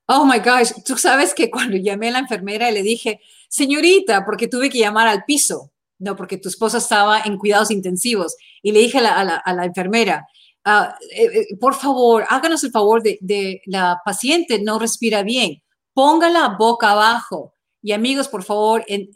Oh 0.09 0.25
my 0.25 0.39
gosh, 0.39 0.73
tú 0.85 0.97
sabes 0.97 1.35
que 1.35 1.51
cuando 1.51 1.77
llamé 1.77 2.09
a 2.09 2.13
la 2.13 2.19
enfermera 2.21 2.71
y 2.71 2.75
le 2.75 2.83
dije, 2.83 3.21
señorita, 3.49 4.25
porque 4.25 4.49
tuve 4.49 4.71
que 4.71 4.79
llamar 4.79 5.09
al 5.09 5.25
piso, 5.25 5.73
no, 5.99 6.17
porque 6.17 6.39
tu 6.39 6.49
esposa 6.49 6.79
estaba 6.79 7.21
en 7.21 7.39
cuidados 7.39 7.71
intensivos, 7.71 8.37
y 8.63 8.73
le 8.73 8.81
dije 8.81 8.99
a 8.99 9.25
la, 9.25 9.65
enfermera, 9.65 10.27
ah, 10.65 10.97
eh, 11.11 11.25
eh, 11.51 11.57
por 11.61 11.75
favor, 11.75 12.25
háganos 12.29 12.65
el 12.65 12.71
favor 12.71 13.03
de, 13.03 13.61
la 13.67 14.01
paciente 14.05 14.61
no 14.61 14.79
respira 14.79 15.23
bien, 15.23 15.63
póngala 15.95 16.57
boca 16.59 16.91
abajo. 16.91 17.55
Y 17.83 17.93
amigos, 17.93 18.29
por 18.29 18.43
favor, 18.43 18.85
en- 18.89 19.11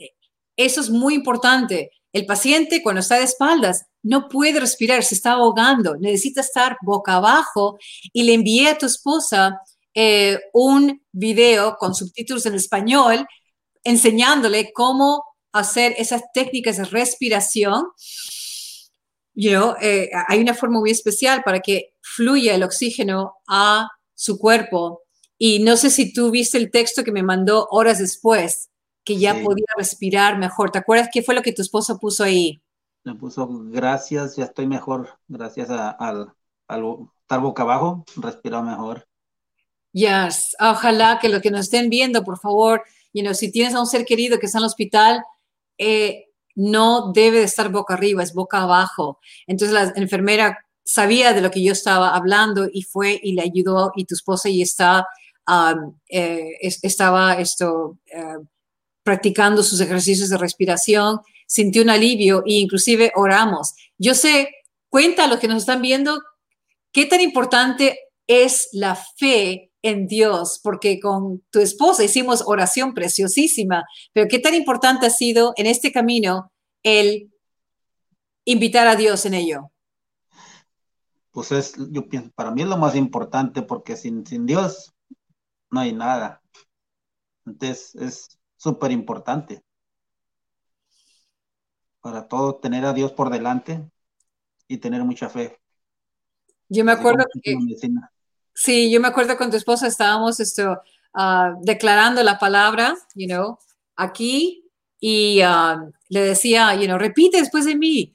eso 0.57 0.81
es 0.81 0.91
muy 0.91 1.15
importante. 1.15 1.91
El 2.13 2.27
paciente 2.27 2.83
cuando 2.83 3.01
está 3.01 3.17
de 3.17 3.25
espaldas 3.25 3.87
no 4.03 4.29
puede 4.29 4.61
respirar, 4.61 5.03
se 5.03 5.15
está 5.15 5.33
ahogando, 5.33 5.97
necesita 5.97 6.41
estar 6.41 6.77
boca 6.83 7.17
abajo 7.17 7.79
y 8.13 8.23
le 8.25 8.35
envié 8.35 8.69
a 8.69 8.79
tu 8.79 8.87
esposa 8.87 9.61
eh, 9.95 10.39
un 10.53 11.03
video 11.13 11.77
con 11.77 11.95
subtítulos 11.95 12.47
en 12.47 12.55
español 12.55 13.27
enseñándole 13.85 14.73
cómo 14.73 15.25
hacer 15.53 15.95
esas 15.99 16.23
técnicas 16.33 16.77
de 16.77 16.85
respiración. 16.85 17.87
You 19.35 19.51
know, 19.53 19.75
eh, 19.81 20.11
hay 20.29 20.41
una 20.41 20.55
forma 20.55 20.81
muy 20.81 20.91
especial 20.91 21.43
para 21.45 21.61
que 21.61 21.95
fluya 22.01 22.55
el 22.55 22.63
oxígeno 22.63 23.35
a 23.47 23.89
su 24.15 24.39
cuerpo. 24.39 25.03
Y 25.39 25.61
no 25.61 25.77
sé 25.77 25.89
si 25.91 26.13
tú 26.13 26.31
viste 26.31 26.59
el 26.59 26.71
texto 26.71 27.05
que 27.05 27.13
me 27.13 27.23
mandó 27.23 27.67
horas 27.71 27.99
después, 27.99 28.69
que 29.05 29.17
ya 29.19 29.35
Sí. 29.35 29.43
podía 29.45 29.65
respirar 29.77 30.39
mejor. 30.39 30.71
¿Te 30.71 30.79
acuerdas 30.79 31.09
qué 31.13 31.23
fue 31.23 31.35
lo 31.35 31.43
que 31.43 31.53
tu 31.53 31.63
esposa 31.63 31.97
puso 31.97 32.25
ahí? 32.25 32.61
Le 33.05 33.15
puso 33.15 33.49
gracias, 33.49 34.37
ya 34.37 34.45
estoy 34.45 34.67
mejor. 34.67 35.09
Gracias 35.29 35.71
a- 35.71 35.91
al, 35.91 36.33
al 36.69 36.83
estar 37.23 37.41
boca 37.41 37.63
abajo, 37.63 38.05
respiro 38.17 38.63
mejor. 38.63 39.07
Yes, 39.93 40.55
ojalá 40.61 41.19
que 41.21 41.29
lo 41.29 41.41
que 41.41 41.51
nos 41.51 41.63
estén 41.63 41.89
viendo, 41.89 42.23
por 42.23 42.39
favor, 42.39 42.83
you 43.13 43.23
know, 43.23 43.33
si 43.35 43.51
tienes 43.51 43.75
a 43.75 43.81
un 43.81 43.87
ser 43.87 44.05
querido 44.05 44.39
que 44.39 44.47
está 44.47 44.59
en 44.59 44.63
el 44.65 44.67
hospital, 44.67 45.25
eh, 45.81 46.27
no 46.57 47.13
debe 47.13 47.39
de 47.39 47.45
estar 47.45 47.71
boca 47.71 47.95
arriba, 47.95 48.23
es 48.23 48.35
boca 48.35 48.63
abajo. 48.63 49.19
Entonces 49.47 49.75
la 49.75 49.93
enfermera 49.97 50.59
sabía 50.85 51.33
de 51.33 51.41
lo 51.41 51.51
que 51.51 51.63
yo 51.63 51.73
estaba 51.73 52.15
hablando 52.15 52.69
y 52.73 52.83
fue 52.83 53.19
y 53.23 53.33
le 53.33 53.43
ayudó 53.43 53.93
y 53.97 54.05
tu 54.05 54.15
esposa 54.15 54.49
y 54.51 54.61
está, 54.63 55.07
um, 55.49 55.97
eh, 56.09 56.51
es- 56.61 56.81
estaba 56.85 57.35
esto, 57.41 57.99
eh, 58.13 58.39
practicando 59.03 59.63
sus 59.63 59.81
ejercicios 59.81 60.29
de 60.29 60.37
respiración, 60.39 61.21
sintió 61.47 61.83
un 61.83 61.91
alivio 61.91 62.43
e 62.47 62.55
inclusive 62.55 63.13
oramos. 63.17 63.75
Yo 63.99 64.15
sé, 64.15 64.51
cuenta 64.91 65.25
a 65.25 65.27
los 65.29 65.39
que 65.41 65.49
nos 65.49 65.59
están 65.63 65.83
viendo 65.83 66.21
qué 66.93 67.07
tan 67.07 67.21
importante 67.21 67.99
es 68.27 68.69
la 68.73 68.97
fe 69.17 69.70
en 69.83 70.07
Dios, 70.07 70.61
porque 70.63 71.01
con 71.01 71.41
tu 71.51 71.61
esposa 71.61 72.05
hicimos 72.05 72.43
oración 72.47 72.95
preciosísima, 72.95 73.85
pero 74.13 74.29
qué 74.29 74.39
tan 74.39 74.55
importante 74.55 75.07
ha 75.07 75.11
sido 75.11 75.53
en 75.57 75.67
este 75.67 75.93
camino 75.93 76.53
el 76.83 77.33
invitar 78.45 78.87
a 78.87 78.97
Dios 78.97 79.25
en 79.27 79.35
ello. 79.35 79.71
Pues 81.31 81.53
es, 81.53 81.75
yo 81.91 82.09
pienso, 82.09 82.31
para 82.35 82.51
mí 82.51 82.63
es 82.63 82.69
lo 82.69 82.77
más 82.77 82.97
importante 82.97 83.63
porque 83.63 83.97
sin, 83.97 84.27
sin 84.27 84.47
Dios 84.47 84.93
no 85.71 85.81
hay 85.81 85.93
nada. 85.93 86.43
Entonces 87.47 87.95
es 87.95 88.39
súper 88.57 88.91
importante 88.93 89.63
para 92.01 92.29
todo 92.29 92.57
tener 92.57 92.85
a 92.85 92.93
Dios 92.93 93.13
por 93.13 93.31
delante 93.31 93.89
y 94.67 94.79
tener 94.79 95.05
mucha 95.05 95.29
fe. 95.29 95.59
Yo 96.69 96.85
me 96.85 96.93
acuerdo 96.93 97.25
que, 97.43 97.57
medicina. 97.57 98.13
Sí, 98.61 98.91
yo 98.91 99.01
me 99.01 99.09
acuerdo 99.09 99.39
con 99.39 99.51
tu 99.51 99.57
esposa 99.57 99.87
estábamos 99.87 100.39
esto, 100.39 100.79
ah, 101.15 101.55
declarando 101.63 102.23
la 102.23 102.39
palabra, 102.39 102.95
you 103.15 103.27
know, 103.27 103.59
aquí 103.97 104.65
y 105.01 105.41
ah, 105.41 105.83
le 106.11 106.21
decía, 106.21 106.75
you 106.75 106.85
know, 106.85 106.99
repite 106.99 107.39
después 107.39 107.65
de 107.65 107.75
mí. 107.75 108.15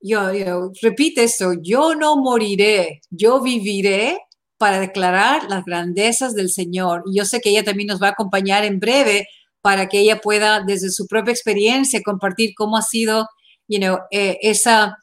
Yo, 0.00 0.32
you 0.34 0.72
repite 0.82 1.24
esto, 1.24 1.54
yo 1.62 1.94
no 1.94 2.18
moriré, 2.18 3.00
yo 3.10 3.40
viviré 3.40 4.20
para 4.58 4.78
declarar 4.80 5.44
las 5.48 5.64
grandezas 5.64 6.34
del 6.34 6.50
Señor. 6.50 7.02
Y 7.06 7.16
yo 7.16 7.24
sé 7.24 7.40
que 7.40 7.48
ella 7.50 7.64
también 7.64 7.88
nos 7.88 8.00
va 8.00 8.08
a 8.08 8.10
acompañar 8.10 8.64
en 8.64 8.78
breve 8.78 9.26
para 9.62 9.88
que 9.88 10.00
ella 10.00 10.20
pueda, 10.20 10.60
desde 10.60 10.90
su 10.90 11.06
propia 11.06 11.32
experiencia, 11.32 12.02
compartir 12.04 12.52
cómo 12.54 12.76
ha 12.76 12.82
sido, 12.82 13.26
you 13.66 13.78
know, 13.78 13.98
eh, 14.10 14.38
esa 14.42 14.98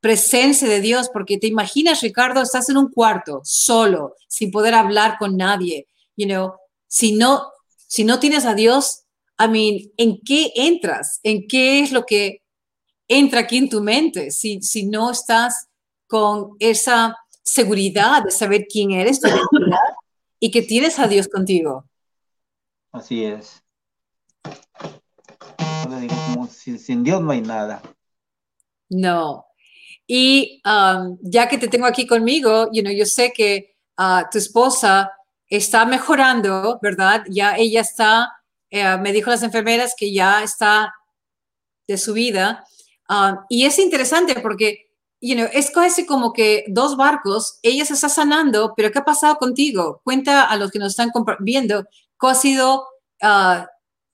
presencia 0.00 0.68
de 0.68 0.80
Dios, 0.80 1.08
porque 1.12 1.38
te 1.38 1.46
imaginas, 1.46 2.00
Ricardo, 2.02 2.40
estás 2.42 2.68
en 2.68 2.76
un 2.76 2.90
cuarto, 2.90 3.40
solo, 3.44 4.14
sin 4.28 4.50
poder 4.50 4.74
hablar 4.74 5.16
con 5.18 5.36
nadie, 5.36 5.86
you 6.16 6.26
know, 6.26 6.52
si 6.86 7.14
no, 7.14 7.50
si 7.86 8.04
no 8.04 8.18
tienes 8.18 8.44
a 8.44 8.54
Dios, 8.54 9.04
I 9.38 9.48
mean, 9.48 9.92
¿en 9.96 10.20
qué 10.24 10.52
entras? 10.54 11.20
¿En 11.22 11.46
qué 11.46 11.80
es 11.80 11.92
lo 11.92 12.04
que 12.04 12.42
entra 13.08 13.40
aquí 13.40 13.56
en 13.56 13.68
tu 13.68 13.80
mente? 13.80 14.30
Si, 14.30 14.60
si 14.62 14.86
no 14.86 15.10
estás 15.10 15.68
con 16.06 16.56
esa 16.58 17.16
seguridad 17.42 18.22
de 18.24 18.30
saber 18.30 18.66
quién 18.70 18.92
eres, 18.92 19.20
tu 19.20 19.28
identidad, 19.28 19.78
y 20.40 20.50
que 20.50 20.62
tienes 20.62 20.98
a 20.98 21.08
Dios 21.08 21.28
contigo. 21.28 21.84
Así 22.92 23.24
es. 23.24 23.62
Como 26.32 26.46
si- 26.46 26.78
sin 26.78 27.02
Dios 27.04 27.20
no 27.22 27.30
hay 27.32 27.40
nada. 27.40 27.82
No. 28.88 29.47
Y 30.08 30.62
um, 30.64 31.18
ya 31.20 31.48
que 31.48 31.58
te 31.58 31.68
tengo 31.68 31.86
aquí 31.86 32.06
conmigo, 32.06 32.68
you 32.72 32.82
know, 32.82 32.92
yo 32.92 33.04
sé 33.04 33.30
que 33.32 33.76
uh, 33.98 34.22
tu 34.32 34.38
esposa 34.38 35.12
está 35.46 35.84
mejorando, 35.84 36.78
¿verdad? 36.82 37.24
Ya 37.28 37.56
ella 37.56 37.82
está, 37.82 38.32
eh, 38.70 38.96
me 38.98 39.12
dijo 39.12 39.30
las 39.30 39.42
enfermeras 39.42 39.94
que 39.96 40.12
ya 40.12 40.42
está 40.42 40.94
de 41.86 41.98
su 41.98 42.14
vida. 42.14 42.64
Um, 43.08 43.36
y 43.50 43.66
es 43.66 43.78
interesante 43.78 44.34
porque 44.40 44.88
you 45.20 45.34
know, 45.34 45.48
es 45.52 45.70
casi 45.70 46.06
como 46.06 46.32
que 46.32 46.64
dos 46.68 46.96
barcos, 46.96 47.58
ella 47.62 47.84
se 47.84 47.94
está 47.94 48.08
sanando, 48.08 48.74
pero 48.76 48.90
¿qué 48.90 49.00
ha 49.00 49.04
pasado 49.04 49.36
contigo? 49.36 50.00
Cuenta 50.04 50.44
a 50.44 50.56
los 50.56 50.70
que 50.70 50.78
nos 50.78 50.90
están 50.90 51.10
viendo, 51.40 51.84
¿cuál 52.18 52.32
ha 52.32 52.38
sido 52.38 52.86
uh, 53.22 53.64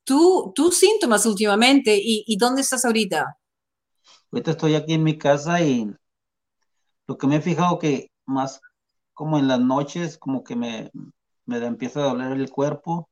tu, 0.05 0.53
tus 0.55 0.79
síntomas 0.79 1.27
últimamente 1.27 1.97
y, 1.97 2.25
y, 2.27 2.37
dónde 2.37 2.63
estás 2.63 2.85
ahorita? 2.85 3.39
Ahorita 4.35 4.51
estoy 4.51 4.75
aquí 4.75 4.95
en 4.95 5.05
mi 5.05 5.17
casa 5.17 5.61
y 5.61 5.95
lo 7.07 7.17
que 7.17 7.29
me 7.29 7.37
he 7.37 7.41
fijado 7.41 7.79
que 7.79 8.11
más 8.27 8.61
como 9.13 9.39
en 9.39 9.47
las 9.47 9.61
noches, 9.61 10.19
como 10.19 10.43
que 10.43 10.57
me, 10.57 10.91
me 11.47 11.65
empieza 11.65 12.01
a 12.01 12.09
doler 12.09 12.33
el 12.33 12.51
cuerpo 12.51 13.09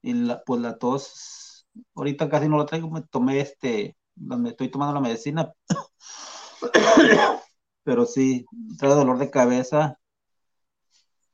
y 0.00 0.14
la, 0.14 0.42
pues 0.44 0.62
la 0.62 0.78
tos, 0.78 1.68
ahorita 1.94 2.30
casi 2.30 2.48
no 2.48 2.56
lo 2.56 2.64
traigo, 2.64 2.90
me 2.90 3.02
tomé 3.02 3.40
este, 3.40 3.98
donde 4.14 4.48
estoy 4.48 4.70
tomando 4.70 4.94
la 4.94 5.02
medicina, 5.02 5.52
pero 7.84 8.06
sí, 8.06 8.46
trae 8.78 8.94
dolor 8.94 9.18
de 9.18 9.28
cabeza, 9.28 9.98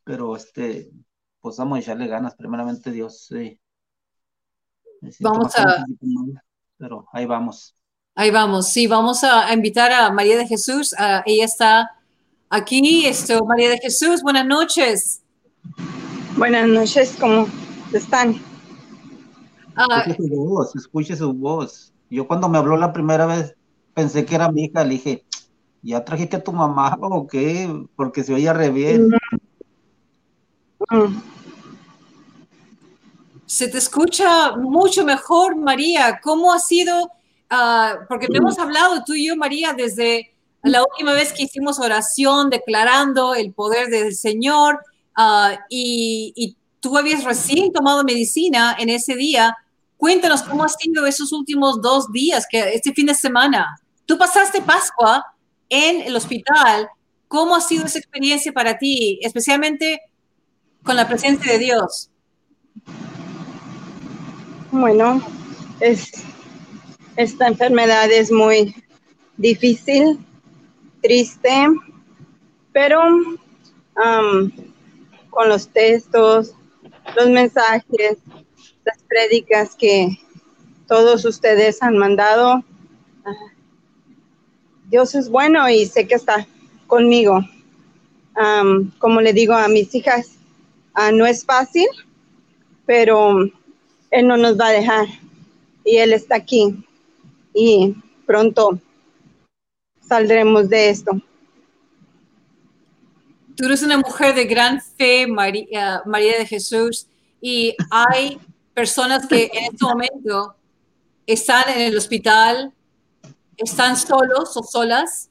pero 0.02 0.34
este, 0.34 0.90
pues 1.38 1.58
vamos 1.58 1.78
a 1.78 1.80
echarle 1.80 2.08
ganas, 2.08 2.34
primeramente 2.34 2.90
Dios, 2.90 3.26
sí. 3.28 3.60
Vamos 5.20 5.56
a... 5.60 5.86
pero 6.76 7.06
ahí 7.12 7.24
vamos. 7.24 7.76
Ahí 8.14 8.30
vamos, 8.30 8.68
sí, 8.68 8.86
vamos 8.86 9.24
a, 9.24 9.50
invitar 9.54 9.90
a 9.90 10.12
María 10.12 10.36
de 10.36 10.46
Jesús, 10.46 10.94
ella 11.24 11.44
está 11.46 11.90
aquí, 12.50 13.06
esto, 13.06 13.42
María 13.46 13.70
de 13.70 13.78
Jesús, 13.78 14.22
buenas 14.22 14.44
noches. 14.44 15.22
Buenas 16.36 16.68
noches, 16.68 17.16
¿cómo 17.18 17.46
están? 17.90 18.38
Ah, 19.74 20.04
escuche 20.06 20.28
su 20.28 20.44
voz, 20.44 20.76
escuche 20.76 21.16
su 21.16 21.32
voz. 21.32 21.94
Yo 22.10 22.26
cuando 22.26 22.50
me 22.50 22.58
habló 22.58 22.76
la 22.76 22.92
primera 22.92 23.24
vez 23.24 23.54
pensé 23.94 24.26
que 24.26 24.34
era 24.34 24.52
mi 24.52 24.64
hija, 24.64 24.84
le 24.84 24.90
dije, 24.90 25.24
¿ya 25.80 26.04
trajiste 26.04 26.36
a 26.36 26.44
tu 26.44 26.52
mamá 26.52 26.98
o 27.00 27.26
qué? 27.26 27.86
Porque 27.96 28.22
se 28.24 28.34
oía 28.34 28.52
re 28.52 28.68
bien. 28.68 29.08
Se 33.46 33.68
te 33.68 33.78
escucha 33.78 34.54
mucho 34.58 35.02
mejor, 35.02 35.56
María. 35.56 36.20
¿Cómo 36.22 36.52
ha 36.52 36.58
sido? 36.58 37.10
Ah, 37.54 37.98
porque 38.08 38.28
hemos 38.32 38.58
hablado 38.58 39.04
tú 39.04 39.12
y 39.12 39.26
yo, 39.26 39.36
María, 39.36 39.74
desde 39.74 40.34
la 40.62 40.82
última 40.82 41.12
vez 41.12 41.34
que 41.34 41.42
hicimos 41.42 41.78
oración 41.78 42.48
declarando 42.48 43.34
el 43.34 43.52
poder 43.52 43.88
del 43.88 44.14
Señor 44.14 44.80
uh, 45.18 45.58
y, 45.68 46.32
y, 46.34 46.56
tú 46.80 46.96
habías 46.96 47.24
recién 47.24 47.70
tomado 47.70 48.04
medicina 48.04 48.74
en 48.78 48.88
ese 48.88 49.16
día. 49.16 49.54
Cuéntanos 49.98 50.42
cómo 50.44 50.64
ha 50.64 50.68
sido 50.70 51.04
esos 51.04 51.30
últimos 51.30 51.82
dos 51.82 52.10
días, 52.10 52.46
que 52.50 52.72
este 52.72 52.94
fin 52.94 53.04
de 53.04 53.14
semana. 53.14 53.78
Tú 54.06 54.16
pasaste 54.16 54.62
Pascua 54.62 55.22
en 55.68 56.00
el 56.00 56.16
hospital. 56.16 56.88
¿Cómo 57.28 57.54
ha 57.54 57.60
sido 57.60 57.84
esa 57.84 57.98
experiencia 57.98 58.50
para 58.50 58.78
ti, 58.78 59.20
especialmente 59.22 60.00
con 60.82 60.96
la 60.96 61.06
presencia 61.06 61.52
de 61.52 61.58
Dios? 61.58 62.08
Bueno, 64.70 65.22
es, 65.80 66.31
esta 67.22 67.46
enfermedad 67.46 68.10
es 68.10 68.32
muy 68.32 68.74
difícil, 69.36 70.18
triste, 71.00 71.68
pero 72.72 73.00
um, 73.06 74.50
con 75.30 75.48
los 75.48 75.68
textos, 75.68 76.54
los 77.16 77.28
mensajes, 77.30 78.18
las 78.84 78.98
prédicas 79.08 79.76
que 79.76 80.18
todos 80.88 81.24
ustedes 81.24 81.80
han 81.80 81.96
mandado. 81.96 82.64
Dios 84.88 85.14
es 85.14 85.28
bueno 85.28 85.70
y 85.70 85.86
sé 85.86 86.08
que 86.08 86.16
está 86.16 86.46
conmigo. 86.88 87.40
como 88.98 89.20
le 89.20 89.32
digo 89.32 89.54
a 89.54 89.68
mis 89.68 89.94
hijas, 89.94 90.32
ah, 90.94 91.12
no 91.12 91.24
es 91.24 91.44
fácil, 91.44 91.86
pero 92.84 93.48
Él 94.10 94.26
no 94.26 94.36
nos 94.36 94.58
va 94.58 94.66
a 94.66 94.72
dejar 94.72 95.06
y 95.84 95.98
Él 95.98 96.12
está 96.12 96.34
aquí 96.36 96.84
y 97.54 97.94
pronto 98.26 98.78
saldremos 100.00 100.68
de 100.68 100.90
esto. 100.90 101.12
Tú 103.56 103.66
eres 103.66 103.82
una 103.82 103.98
mujer 103.98 104.34
de 104.34 104.44
gran 104.44 104.80
fe, 104.80 105.26
María, 105.26 106.02
María 106.06 106.38
de 106.38 106.46
Jesús, 106.46 107.06
y 107.40 107.74
hay 107.90 108.38
personas 108.74 109.26
que 109.26 109.50
en 109.52 109.64
este 109.72 109.84
momento 109.84 110.54
están 111.26 111.68
en 111.68 111.82
el 111.82 111.96
hospital, 111.96 112.72
están 113.56 113.96
solos 113.96 114.56
o 114.56 114.62
solas. 114.62 115.28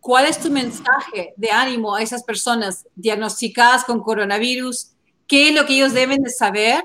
¿Cuál 0.00 0.26
es 0.26 0.38
tu 0.38 0.50
mensaje 0.50 1.34
de 1.36 1.50
ánimo 1.50 1.94
a 1.94 2.02
esas 2.02 2.22
personas 2.22 2.86
diagnosticadas 2.94 3.84
con 3.84 4.02
coronavirus? 4.02 4.92
¿Qué 5.26 5.48
es 5.48 5.54
lo 5.54 5.66
que 5.66 5.74
ellos 5.74 5.92
deben 5.92 6.22
de 6.22 6.30
saber? 6.30 6.82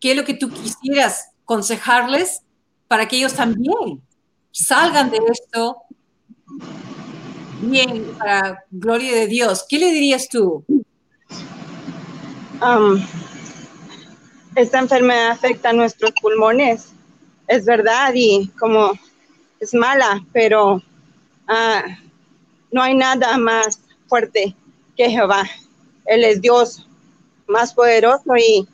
¿Qué 0.00 0.10
es 0.10 0.16
lo 0.16 0.24
que 0.24 0.34
tú 0.34 0.50
quisieras 0.50 1.30
aconsejarles 1.44 2.42
para 2.88 3.06
que 3.06 3.16
ellos 3.16 3.34
también 3.34 4.02
salgan 4.54 5.10
de 5.10 5.18
esto 5.30 5.82
bien, 7.60 8.14
para 8.18 8.64
gloria 8.70 9.14
de 9.14 9.26
Dios? 9.26 9.66
¿Qué 9.68 9.78
le 9.78 9.90
dirías 9.90 10.28
tú? 10.28 10.64
Um, 12.62 13.04
esta 14.54 14.78
enfermedad 14.78 15.32
afecta 15.32 15.70
a 15.70 15.72
nuestros 15.72 16.12
pulmones, 16.12 16.92
es 17.48 17.64
verdad, 17.64 18.12
y 18.14 18.48
como 18.58 18.92
es 19.58 19.74
mala, 19.74 20.24
pero 20.32 20.76
uh, 20.76 21.90
no 22.70 22.82
hay 22.82 22.94
nada 22.94 23.36
más 23.36 23.80
fuerte 24.06 24.54
que 24.96 25.10
Jehová. 25.10 25.44
Él 26.06 26.22
es 26.22 26.40
Dios 26.40 26.86
más 27.48 27.74
poderoso 27.74 28.36
y 28.36 28.68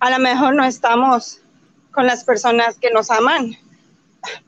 a 0.00 0.10
lo 0.10 0.18
mejor 0.18 0.54
no 0.54 0.64
estamos 0.64 1.40
con 1.92 2.06
las 2.06 2.24
personas 2.24 2.76
que 2.78 2.90
nos 2.90 3.10
aman, 3.10 3.56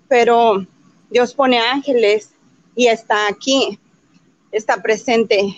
pero 0.08 0.66
Dios 1.10 1.34
pone 1.34 1.58
ángeles 1.58 2.30
y 2.74 2.86
está 2.86 3.28
aquí, 3.28 3.78
está 4.52 4.82
presente. 4.82 5.56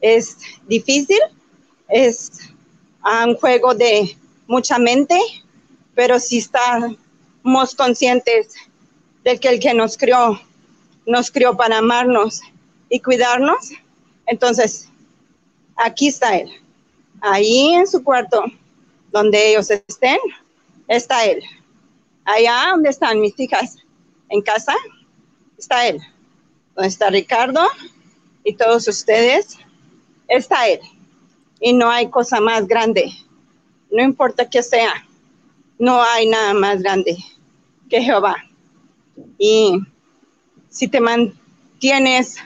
Es 0.00 0.38
difícil, 0.66 1.18
es 1.88 2.30
un 3.04 3.34
juego 3.36 3.74
de 3.74 4.16
mucha 4.46 4.78
mente, 4.78 5.18
pero 5.94 6.18
si 6.20 6.38
estamos 6.38 7.74
conscientes 7.76 8.54
de 9.24 9.38
que 9.38 9.48
el 9.48 9.60
que 9.60 9.74
nos 9.74 9.96
crió, 9.96 10.40
nos 11.06 11.30
crió 11.30 11.56
para 11.56 11.78
amarnos 11.78 12.40
y 12.88 13.00
cuidarnos, 13.00 13.70
entonces 14.26 14.88
aquí 15.76 16.08
está 16.08 16.36
Él. 16.36 16.50
Ahí 17.20 17.74
en 17.74 17.86
su 17.86 18.02
cuarto, 18.04 18.44
donde 19.10 19.50
ellos 19.50 19.70
estén, 19.70 20.18
está 20.86 21.24
Él. 21.24 21.42
Allá 22.24 22.70
donde 22.70 22.90
están 22.90 23.20
mis 23.20 23.38
hijas, 23.40 23.76
en 24.28 24.42
casa, 24.42 24.74
está 25.56 25.86
Él. 25.86 26.00
Donde 26.74 26.88
está 26.88 27.10
Ricardo 27.10 27.66
y 28.44 28.54
todos 28.54 28.86
ustedes, 28.88 29.58
está 30.28 30.68
Él 30.68 30.80
y 31.60 31.72
no 31.72 31.90
hay 31.90 32.08
cosa 32.08 32.40
más 32.40 32.66
grande. 32.66 33.12
No 33.90 34.02
importa 34.02 34.48
que 34.48 34.62
sea, 34.62 35.06
no 35.78 36.02
hay 36.02 36.28
nada 36.28 36.54
más 36.54 36.82
grande 36.82 37.16
que 37.88 38.02
Jehová. 38.02 38.36
Y 39.38 39.80
si 40.68 40.88
te 40.88 41.00
mantienes 41.00 42.36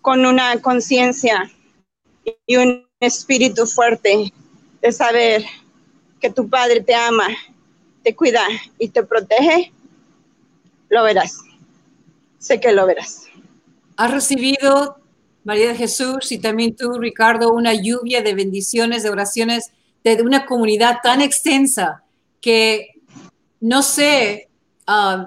con 0.00 0.26
una 0.26 0.60
conciencia 0.60 1.50
y 2.46 2.56
un 2.56 2.86
espíritu 3.00 3.66
fuerte 3.66 4.32
de 4.80 4.92
saber 4.92 5.44
que 6.20 6.30
tu 6.30 6.48
Padre 6.48 6.80
te 6.80 6.94
ama, 6.94 7.28
te 8.02 8.14
cuida 8.14 8.44
y 8.78 8.88
te 8.88 9.04
protege, 9.04 9.72
lo 10.92 11.02
verás. 11.02 11.38
Sé 12.38 12.60
que 12.60 12.72
lo 12.72 12.86
verás. 12.86 13.24
¿Has 13.96 14.10
recibido 14.10 15.02
María 15.44 15.68
de 15.68 15.74
Jesús, 15.74 16.30
y 16.30 16.38
también 16.38 16.76
tú, 16.76 16.98
Ricardo, 16.98 17.52
una 17.52 17.74
lluvia 17.74 18.22
de 18.22 18.34
bendiciones, 18.34 19.02
de 19.02 19.10
oraciones 19.10 19.72
de 20.04 20.22
una 20.22 20.46
comunidad 20.46 20.98
tan 21.02 21.20
extensa 21.20 22.04
que 22.40 22.90
no 23.60 23.82
sé, 23.82 24.48
um, 24.88 25.26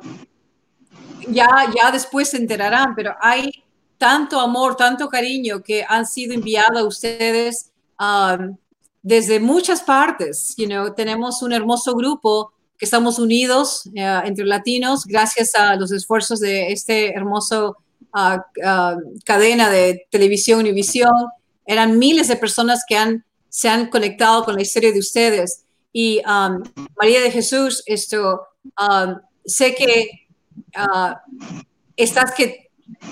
ya, 1.30 1.48
ya 1.76 1.92
después 1.92 2.30
se 2.30 2.38
enterarán, 2.38 2.94
pero 2.96 3.16
hay 3.22 3.64
tanto 3.98 4.40
amor, 4.40 4.76
tanto 4.76 5.08
cariño 5.10 5.64
que 5.64 5.86
han 5.88 6.06
sido 6.06 6.34
enviados 6.34 6.82
a 6.82 6.86
ustedes 6.86 7.72
um, 8.00 8.58
desde 9.02 9.40
muchas 9.40 9.82
partes. 9.82 10.54
You 10.58 10.68
know, 10.68 10.94
tenemos 10.94 11.42
un 11.42 11.54
hermoso 11.54 11.96
grupo 11.96 12.52
que 12.78 12.86
estamos 12.86 13.20
unidos 13.20 13.86
uh, 13.88 14.26
entre 14.26 14.46
latinos 14.46 15.06
gracias 15.06 15.56
a 15.56 15.76
los 15.76 15.92
esfuerzos 15.92 16.40
de 16.40 16.72
este 16.72 17.14
hermoso 17.16 17.78
cadena 19.26 19.70
de 19.70 20.08
televisión 20.10 20.60
Univisión, 20.60 21.12
eran 21.66 21.98
miles 22.00 22.28
de 22.28 22.36
personas 22.36 22.84
que 22.88 22.96
han, 22.96 23.26
se 23.50 23.70
han 23.70 23.90
conectado 23.90 24.46
con 24.46 24.56
la 24.56 24.62
historia 24.62 24.92
de 24.92 25.00
ustedes. 25.00 25.64
Y 25.92 26.22
um, 26.26 26.64
María 26.98 27.22
de 27.22 27.32
Jesús, 27.32 27.84
esto, 27.86 28.42
um, 28.80 29.16
sé 29.46 29.76
que 29.76 30.28
uh, 30.78 31.16
estás 31.96 32.34
que 32.34 32.70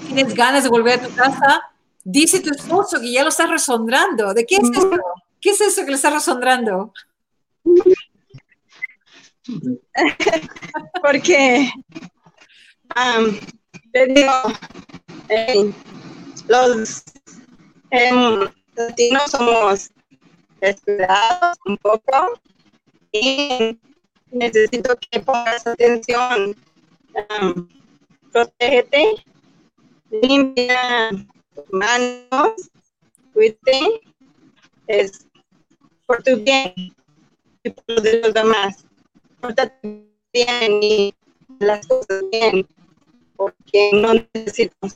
tienes 0.07 0.33
ganas 0.33 0.63
de 0.63 0.69
volver 0.69 0.99
a 0.99 1.07
tu 1.07 1.13
casa, 1.15 1.61
dice 2.03 2.39
tu 2.41 2.51
esposo 2.51 2.99
que 2.99 3.11
ya 3.11 3.23
lo 3.23 3.29
estás 3.29 3.49
resondrando. 3.49 4.33
¿De 4.33 4.45
qué 4.45 4.55
es 4.55 4.69
eso? 4.69 4.89
¿Qué 5.41 5.49
es 5.49 5.61
eso 5.61 5.81
que 5.83 5.91
le 5.91 5.95
estás 5.95 6.13
resondrando? 6.13 6.93
Porque 11.01 11.69
te 13.91 14.05
digo, 14.07 14.31
los 16.47 17.03
em, 17.91 18.49
latinos 18.75 19.31
somos 19.31 19.91
descuidados 20.61 21.57
un 21.65 21.77
poco 21.77 22.39
y 23.11 23.77
necesito 24.31 24.97
que 25.11 25.19
pongas 25.19 25.67
atención. 25.67 26.55
protégete, 28.31 29.25
limpia 30.09 31.09
tus 31.53 31.65
manos, 31.71 32.71
cuídate, 33.33 34.01
es 34.87 35.27
por 36.07 36.23
tu 36.23 36.37
bien 36.37 36.73
y 37.63 37.69
por 37.69 37.83
lo 37.87 38.01
de 38.01 38.19
los 38.21 38.33
demás. 38.33 38.85
Pórtate 39.43 40.07
bien 40.31 40.81
y 40.81 41.13
las 41.59 41.85
cosas 41.85 42.23
bien, 42.31 42.65
porque 43.35 43.91
no 43.91 44.13
necesitamos. 44.33 44.95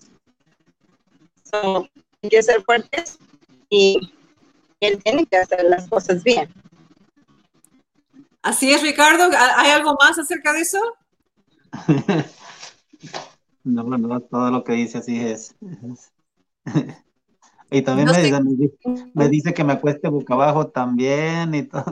hay 1.51 2.29
que 2.29 2.41
ser 2.41 2.63
fuertes 2.63 3.19
y 3.69 4.13
él 4.79 5.03
tiene 5.03 5.25
que 5.25 5.36
hacer 5.36 5.65
las 5.65 5.89
cosas 5.89 6.23
bien. 6.23 6.47
Así 8.41 8.71
es, 8.71 8.81
Ricardo. 8.81 9.29
¿Hay 9.57 9.71
algo 9.71 9.97
más 9.99 10.17
acerca 10.17 10.53
de 10.53 10.62
eso? 10.62 10.79
no, 13.65 13.83
no, 13.83 14.21
todo 14.21 14.49
lo 14.49 14.63
que 14.63 14.71
dice 14.71 14.99
así 14.99 15.19
es. 15.19 15.55
y 17.69 17.81
también 17.81 18.07
me, 19.13 19.27
dice, 19.27 19.53
que 19.53 19.65
me 19.65 19.73
acueste 19.73 20.07
boca 20.07 20.36
abajo 20.36 20.67
también 20.67 21.53
y 21.53 21.63
todo. 21.63 21.83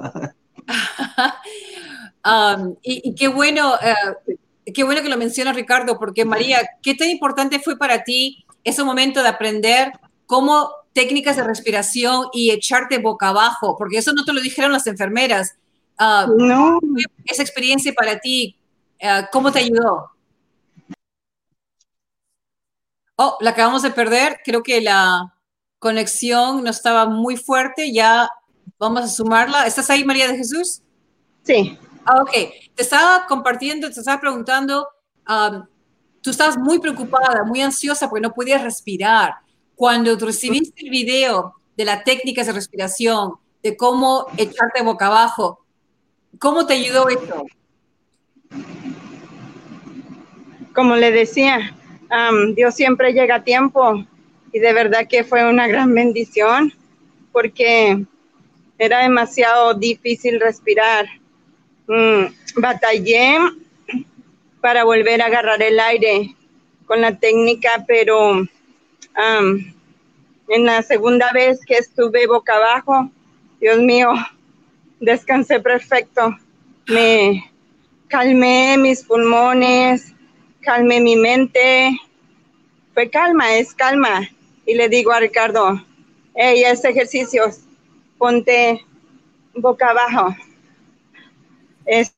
Um, 2.25 2.75
y, 2.81 3.13
qué 3.13 3.27
bueno, 3.27 3.75
eh, 3.75 4.33
qué 4.73 4.83
bueno 4.83 5.03
que 5.03 5.09
lo 5.09 5.17
menciona 5.17 5.53
Ricardo, 5.53 5.99
porque 5.99 6.25
María, 6.25 6.67
¿qué 6.81 6.95
tan 6.95 7.09
importante 7.09 7.59
fue 7.59 7.77
para 7.77 8.03
ti 8.03 8.45
ese 8.63 8.83
momento 8.83 9.21
de 9.21 9.29
aprender 9.29 9.91
cómo 10.25 10.71
técnicas 10.93 11.35
de 11.35 11.43
respiración 11.43 12.25
y 12.33 12.49
echarte 12.49 12.97
boca 12.97 13.27
abajo? 13.27 13.75
Porque 13.77 13.99
eso 13.99 14.11
no 14.13 14.25
te 14.25 14.33
lo 14.33 14.41
dijeron 14.41 14.71
las 14.71 14.87
enfermeras. 14.87 15.55
Uh, 15.99 16.35
no. 16.35 16.79
Esa 17.25 17.43
experiencia 17.43 17.93
para 17.93 18.19
ti, 18.19 18.57
uh, 19.03 19.25
¿cómo 19.31 19.51
te 19.51 19.59
ayudó? 19.59 20.09
Oh, 23.17 23.37
la 23.39 23.51
acabamos 23.51 23.83
de 23.83 23.91
perder. 23.91 24.39
Creo 24.43 24.63
que 24.63 24.81
la 24.81 25.31
conexión 25.77 26.63
no 26.63 26.71
estaba 26.71 27.05
muy 27.05 27.37
fuerte. 27.37 27.93
Ya 27.93 28.29
vamos 28.79 29.03
a 29.03 29.07
sumarla. 29.07 29.67
¿Estás 29.67 29.91
ahí, 29.91 30.03
María 30.03 30.27
de 30.27 30.37
Jesús? 30.37 30.81
Sí. 31.43 31.77
Ah, 32.05 32.21
ok. 32.21 32.31
Te 32.75 32.83
estaba 32.83 33.25
compartiendo, 33.27 33.91
te 33.91 33.99
estaba 33.99 34.21
preguntando, 34.21 34.87
um, 35.27 35.65
tú 36.21 36.29
estabas 36.29 36.57
muy 36.57 36.79
preocupada, 36.79 37.43
muy 37.43 37.61
ansiosa 37.61 38.09
porque 38.09 38.21
no 38.21 38.33
podías 38.33 38.61
respirar. 38.61 39.35
Cuando 39.75 40.15
recibiste 40.17 40.83
el 40.85 40.89
video 40.89 41.55
de 41.75 41.85
las 41.85 42.03
técnicas 42.03 42.47
de 42.47 42.53
respiración, 42.53 43.33
de 43.61 43.75
cómo 43.75 44.27
echarte 44.37 44.81
boca 44.83 45.07
abajo, 45.07 45.65
¿Cómo 46.39 46.65
te 46.65 46.73
ayudó 46.73 47.07
esto? 47.07 47.45
Como 50.73 50.95
le 50.95 51.11
decía, 51.11 51.73
Dios 52.55 52.75
siempre 52.75 53.13
llega 53.13 53.35
a 53.35 53.43
tiempo 53.43 54.03
y 54.51 54.59
de 54.59 54.73
verdad 54.73 55.07
que 55.07 55.23
fue 55.23 55.49
una 55.49 55.67
gran 55.67 55.93
bendición 55.93 56.73
porque 57.31 58.05
era 58.77 59.03
demasiado 59.03 59.73
difícil 59.73 60.39
respirar. 60.39 61.05
Mm, 61.87 62.25
batallé 62.55 63.37
para 64.59 64.83
volver 64.83 65.21
a 65.21 65.27
agarrar 65.27 65.61
el 65.61 65.79
aire 65.79 66.35
con 66.85 67.01
la 67.01 67.17
técnica, 67.19 67.85
pero 67.87 68.47
en 70.47 70.65
la 70.65 70.81
segunda 70.81 71.31
vez 71.31 71.59
que 71.65 71.75
estuve 71.75 72.27
boca 72.27 72.55
abajo, 72.55 73.09
Dios 73.59 73.79
mío, 73.79 74.09
descansé 74.99 75.59
perfecto. 75.59 76.35
Me 76.87 77.51
calmé 78.07 78.77
mis 78.77 79.03
pulmones, 79.03 80.13
calmé 80.61 80.99
mi 80.99 81.15
mente. 81.15 81.99
Fue 82.93 83.09
calma, 83.09 83.55
es 83.55 83.73
calma. 83.73 84.27
Y 84.65 84.75
le 84.75 84.89
digo 84.89 85.11
a 85.11 85.19
Ricardo, 85.19 85.83
hey, 86.33 86.63
ese 86.65 86.89
ejercicio, 86.89 87.43
ponte 88.17 88.83
boca 89.53 89.89
abajo. 89.89 90.35
Es, 91.85 92.13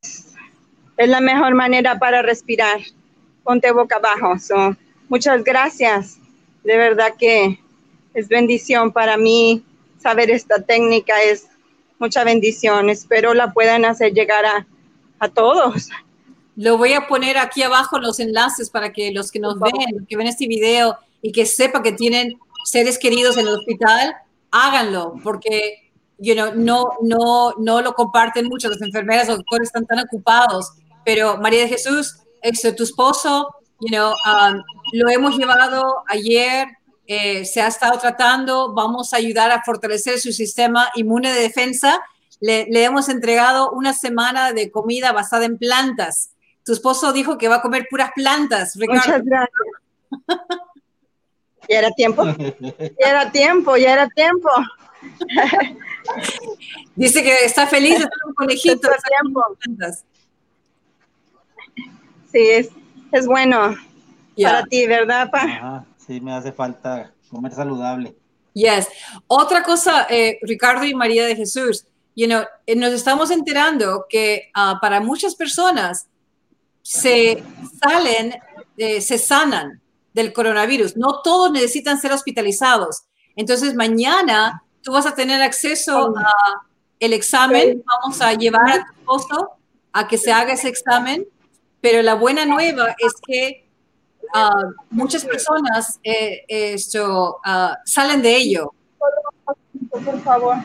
es 0.97 1.09
la 1.09 1.21
mejor 1.21 1.53
manera 1.55 1.99
para 1.99 2.21
respirar. 2.21 2.79
Ponte 3.43 3.71
boca 3.71 3.97
abajo. 3.97 4.37
So, 4.39 4.75
muchas 5.09 5.43
gracias. 5.43 6.17
De 6.63 6.77
verdad 6.77 7.13
que 7.17 7.59
es 8.13 8.27
bendición 8.27 8.91
para 8.91 9.17
mí 9.17 9.63
saber 9.99 10.31
esta 10.31 10.61
técnica. 10.61 11.21
Es 11.23 11.47
mucha 11.99 12.23
bendición. 12.23 12.89
Espero 12.89 13.33
la 13.33 13.53
puedan 13.53 13.85
hacer 13.85 14.13
llegar 14.13 14.45
a, 14.45 14.67
a 15.19 15.29
todos. 15.29 15.89
Lo 16.55 16.77
voy 16.77 16.93
a 16.93 17.07
poner 17.07 17.37
aquí 17.37 17.61
abajo 17.61 17.99
los 17.99 18.19
enlaces 18.19 18.69
para 18.69 18.91
que 18.91 19.11
los 19.11 19.31
que 19.31 19.39
nos 19.39 19.59
ven, 19.59 20.05
que 20.07 20.17
ven 20.17 20.27
este 20.27 20.47
video 20.47 20.97
y 21.21 21.31
que 21.31 21.45
sepan 21.45 21.83
que 21.83 21.91
tienen 21.91 22.37
seres 22.65 22.97
queridos 22.97 23.37
en 23.37 23.47
el 23.47 23.53
hospital, 23.53 24.15
háganlo, 24.51 25.15
porque 25.23 25.86
you 26.19 26.33
know, 26.33 26.53
no, 26.55 26.89
no, 27.01 27.53
no 27.57 27.81
lo 27.81 27.93
comparten 27.93 28.45
mucho. 28.45 28.69
Las 28.69 28.81
enfermeras 28.81 29.29
o 29.29 29.37
doctores 29.37 29.67
están 29.67 29.85
tan 29.85 29.99
ocupados. 29.99 30.71
Pero 31.05 31.37
María 31.37 31.61
de 31.61 31.69
Jesús, 31.69 32.17
esto, 32.41 32.75
tu 32.75 32.83
esposo, 32.83 33.53
you 33.79 33.89
know, 33.89 34.11
um, 34.25 34.61
lo 34.93 35.09
hemos 35.09 35.37
llevado 35.37 36.03
ayer 36.07 36.67
eh, 37.09 37.45
se 37.45 37.61
ha 37.61 37.67
estado 37.67 37.97
tratando, 37.97 38.73
vamos 38.73 39.13
a 39.13 39.17
ayudar 39.17 39.49
a 39.51 39.63
fortalecer 39.63 40.19
su 40.19 40.33
sistema 40.33 40.89
inmune 40.95 41.31
de 41.31 41.39
defensa. 41.39 42.01
Le, 42.41 42.67
hemos 42.83 43.07
entregado 43.07 43.71
una 43.71 43.93
semana 43.93 44.51
de 44.51 44.69
comida 44.69 45.13
basada 45.13 45.45
en 45.45 45.57
plantas. 45.57 46.31
Tu 46.65 46.73
esposo 46.73 47.13
dijo 47.13 47.37
que 47.37 47.47
va 47.47 47.55
a 47.55 47.61
comer 47.61 47.87
puras 47.89 48.11
plantas. 48.13 48.75
Muchas 48.75 49.23
gracias. 49.23 49.49
ya 51.69 51.79
era 51.79 51.91
tiempo. 51.91 52.25
Ya 52.25 53.09
era 53.09 53.31
tiempo, 53.31 53.77
ya 53.77 53.93
era 53.93 54.09
tiempo. 54.09 54.49
Dice 56.95 57.23
que 57.23 57.45
está 57.45 57.67
feliz 57.67 57.91
de 57.91 58.03
estar 58.03 58.19
un 58.27 58.33
conejito. 58.33 58.89
Sí, 62.31 62.49
es, 62.49 62.69
es 63.11 63.27
bueno 63.27 63.75
para 64.43 64.63
ti, 64.65 64.85
¿verdad, 64.85 65.29
pa? 65.31 65.85
sí 65.97 66.21
me 66.21 66.33
hace 66.33 66.51
falta 66.51 67.11
comer 67.29 67.53
saludable. 67.53 68.15
Yes. 68.53 68.87
Otra 69.27 69.63
cosa, 69.63 70.07
eh, 70.09 70.39
Ricardo 70.41 70.83
y 70.85 70.95
María 70.95 71.25
de 71.25 71.35
Jesús, 71.35 71.85
you 72.15 72.25
know, 72.27 72.43
eh, 72.65 72.75
nos 72.75 72.91
estamos 72.91 73.29
enterando 73.29 74.05
que 74.09 74.49
ah, 74.55 74.79
para 74.81 74.99
muchas 74.99 75.35
personas 75.35 76.07
se 76.81 77.43
salen, 77.83 78.33
eh, 78.77 79.01
se 79.01 79.17
sanan 79.17 79.81
del 80.13 80.33
coronavirus. 80.33 80.97
No 80.97 81.21
todos 81.21 81.51
necesitan 81.51 81.99
ser 81.99 82.11
hospitalizados. 82.11 83.03
Entonces, 83.35 83.75
mañana 83.75 84.63
tú 84.87 84.93
vas 84.93 85.05
a 85.05 85.13
tener 85.13 85.41
acceso 85.41 86.13
a 86.17 86.31
el 87.01 87.11
examen. 87.11 87.83
Vamos 87.85 88.21
a 88.21 88.31
llevar 88.31 88.69
a 88.69 88.85
tu 88.85 88.93
esposo 88.93 89.49
a 89.91 90.07
que 90.07 90.17
se 90.17 90.31
haga 90.31 90.53
ese 90.53 90.69
examen. 90.69 91.27
Pero 91.81 92.01
la 92.01 92.15
buena 92.15 92.45
nueva 92.45 92.95
es 92.97 93.13
que 93.27 93.67
Ah, 94.33 94.71
muchas 94.89 95.23
personas 95.23 95.99
eh, 96.03 96.43
esto, 96.47 97.39
ah, 97.45 97.77
salen 97.85 98.21
de 98.21 98.35
ello. 98.35 98.73
Por 99.89 100.21
favor. 100.21 100.57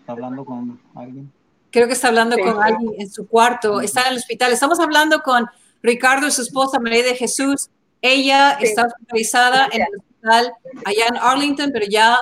¿Está 0.00 0.12
hablando 0.12 0.44
con 0.44 0.80
alguien? 0.94 1.32
Creo 1.70 1.86
que 1.86 1.92
está 1.92 2.08
hablando 2.08 2.36
con 2.38 2.62
alguien 2.62 2.94
en 2.98 3.10
su 3.10 3.26
cuarto. 3.28 3.80
Está 3.80 4.02
en 4.02 4.12
el 4.12 4.18
hospital. 4.18 4.52
Estamos 4.52 4.80
hablando 4.80 5.22
con 5.22 5.46
Ricardo 5.82 6.26
y 6.26 6.30
su 6.30 6.42
esposa 6.42 6.78
María 6.78 7.04
de 7.04 7.14
Jesús. 7.14 7.68
Ella 8.00 8.58
está 8.60 8.86
hospitalizada 8.86 9.68
en 9.72 9.82
el 9.82 9.88
hospital 9.96 10.52
allá 10.84 11.06
en 11.08 11.16
Arlington, 11.16 11.70
pero 11.72 11.86
ya 11.88 12.18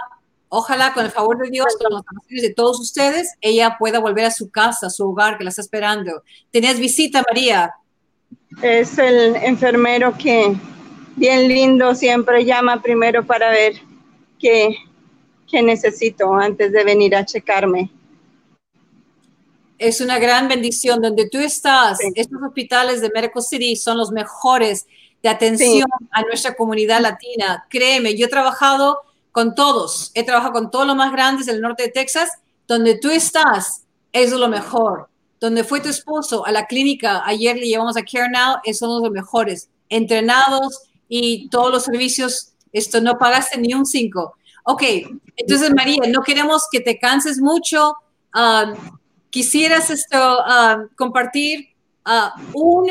Ojalá 0.49 0.95
con 0.95 1.05
el 1.05 1.11
favor 1.11 1.39
de 1.39 1.51
Dios, 1.51 1.67
con 1.79 1.93
las 1.93 2.03
oraciones 2.11 2.43
de 2.43 2.55
todos 2.55 2.79
ustedes, 2.81 3.35
ella 3.41 3.77
pueda 3.79 3.99
volver 3.99 4.27
a 4.27 4.31
su 4.31 4.49
casa, 4.49 4.87
a 4.87 4.91
su 4.91 5.09
hogar 5.09 5.39
que 5.39 5.45
la 5.45 5.51
está 5.51 5.63
esperando. 5.63 6.23
¿Tenías 6.53 6.79
visita, 6.79 7.23
María? 7.29 7.75
Es 8.63 8.97
el 8.99 9.35
enfermero 9.37 10.17
que, 10.17 10.57
bien 11.17 11.49
lindo, 11.49 11.95
siempre 11.97 12.45
llama 12.45 12.81
primero 12.81 13.27
para 13.27 13.51
ver 13.51 13.75
qué, 14.39 14.77
qué 15.51 15.63
necesito 15.63 16.33
antes 16.33 16.71
de 16.71 16.85
venir 16.85 17.17
a 17.17 17.25
checarme. 17.25 17.91
es 19.79 20.01
una 20.01 20.21
gran 20.21 20.47
bendición. 20.47 21.03
Donde 21.03 21.29
tú 21.29 21.39
estás, 21.39 21.99
estos 22.15 22.41
hospitales 22.41 23.01
de 23.01 23.11
Medical 23.13 23.43
City 23.43 23.75
son 23.75 23.99
los 23.99 24.13
mejores 24.13 24.87
de 25.27 25.33
atención 25.33 25.89
a 26.13 26.23
nuestra 26.23 26.55
comunidad 26.55 27.01
latina. 27.01 27.67
Créeme, 27.69 28.17
yo 28.17 28.27
he 28.27 28.29
trabajado 28.29 28.99
con 29.33 29.57
todos, 29.57 30.13
he 30.15 30.25
trabajado 30.25 30.53
con 30.53 30.71
todos 30.71 30.87
los 30.87 30.95
más 30.95 31.11
grandes 31.11 31.47
del 31.47 31.61
norte 31.61 31.83
de 31.85 31.89
Texas. 31.89 32.31
Donde 32.69 32.99
tú 32.99 33.11
estás, 33.11 33.85
es 34.13 34.31
lo 34.31 34.49
mejor. 34.49 35.09
Donde 35.41 35.65
fue 35.65 35.81
tu 35.81 35.89
esposo 35.89 36.47
a 36.47 36.53
la 36.53 36.67
clínica, 36.67 37.23
ayer 37.27 37.57
le 37.57 37.67
llevamos 37.67 37.97
a 37.97 38.03
Care 38.03 38.31
Now, 38.31 38.57
son 38.73 39.03
los 39.03 39.11
mejores. 39.11 39.69
Entrenados 39.89 40.83
y 41.09 41.49
todos 41.49 41.73
los 41.73 41.83
servicios, 41.83 42.53
esto 42.73 43.01
no 43.01 43.19
pagaste 43.19 43.59
ni 43.59 43.75
un 43.75 43.85
cinco. 43.85 44.37
Ok, 44.65 44.83
entonces 45.37 45.73
María, 45.75 46.03
no 46.09 46.23
queremos 46.23 46.67
que 46.71 46.81
te 46.81 46.99
canses 46.99 47.39
mucho. 47.39 47.97
Um, 48.35 48.75
quisieras 49.31 49.91
esto 49.91 50.39
um, 50.39 50.89
compartir 50.97 51.69
uh, 52.07 52.31
un 52.53 52.91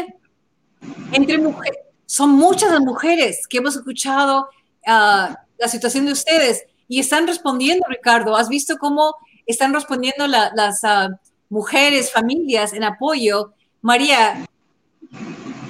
entre 1.12 1.38
mujeres. 1.38 1.85
Son 2.06 2.32
muchas 2.32 2.72
las 2.72 2.82
mujeres 2.82 3.48
que 3.48 3.58
hemos 3.58 3.76
escuchado 3.76 4.50
uh, 4.88 5.34
la 5.58 5.68
situación 5.68 6.06
de 6.06 6.12
ustedes 6.12 6.64
y 6.88 7.00
están 7.00 7.28
respondiendo, 7.28 7.86
Ricardo. 7.90 8.36
¿Has 8.36 8.50
visto 8.50 8.78
cómo 8.78 9.16
están 9.46 9.74
respondiendo 9.74 10.28
las 10.28 10.84
uh, 10.84 11.16
mujeres, 11.50 12.12
familias 12.12 12.74
en 12.74 12.84
apoyo? 12.84 13.54
María, 13.82 14.46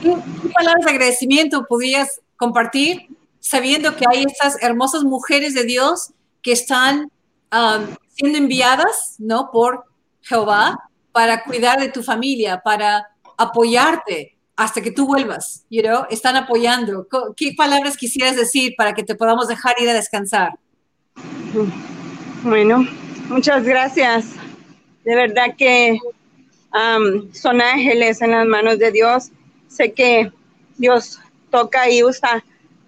¿qué, 0.01 0.15
palabras 0.53 0.85
de 0.85 0.91
agradecimiento 0.91 1.65
podrías 1.67 2.21
compartir 2.37 3.07
sabiendo 3.39 3.95
que 3.95 4.05
hay 4.11 4.23
estas 4.23 4.61
hermosas 4.61 5.03
mujeres 5.03 5.53
de 5.53 5.63
Dios 5.63 6.11
que 6.41 6.51
están 6.51 7.11
um, 7.51 7.95
siendo 8.15 8.39
enviadas, 8.39 9.15
¿no? 9.19 9.51
Por 9.51 9.85
Jehová 10.21 10.89
para 11.11 11.43
cuidar 11.43 11.79
de 11.79 11.89
tu 11.89 12.03
familia, 12.03 12.61
para 12.61 13.07
apoyarte 13.37 14.34
hasta 14.55 14.81
que 14.81 14.91
tú 14.91 15.05
vuelvas, 15.05 15.65
you 15.69 15.81
know? 15.81 16.05
Están 16.09 16.35
apoyando. 16.35 17.07
¿Qué 17.35 17.53
palabras 17.57 17.97
quisieras 17.97 18.35
decir 18.35 18.73
para 18.77 18.93
que 18.93 19.03
te 19.03 19.15
podamos 19.15 19.47
dejar 19.47 19.75
ir 19.79 19.89
a 19.89 19.93
descansar? 19.93 20.57
Bueno, 22.43 22.87
muchas 23.27 23.63
gracias. 23.63 24.33
De 25.03 25.15
verdad 25.15 25.55
que 25.57 25.99
um, 26.73 27.31
son 27.33 27.61
ángeles 27.61 28.21
en 28.21 28.31
las 28.31 28.45
manos 28.45 28.79
de 28.79 28.91
Dios. 28.91 29.31
Sé 29.67 29.93
que 29.93 30.31
Dios 30.77 31.19
toca 31.51 31.89
y 31.89 32.03
usa 32.03 32.43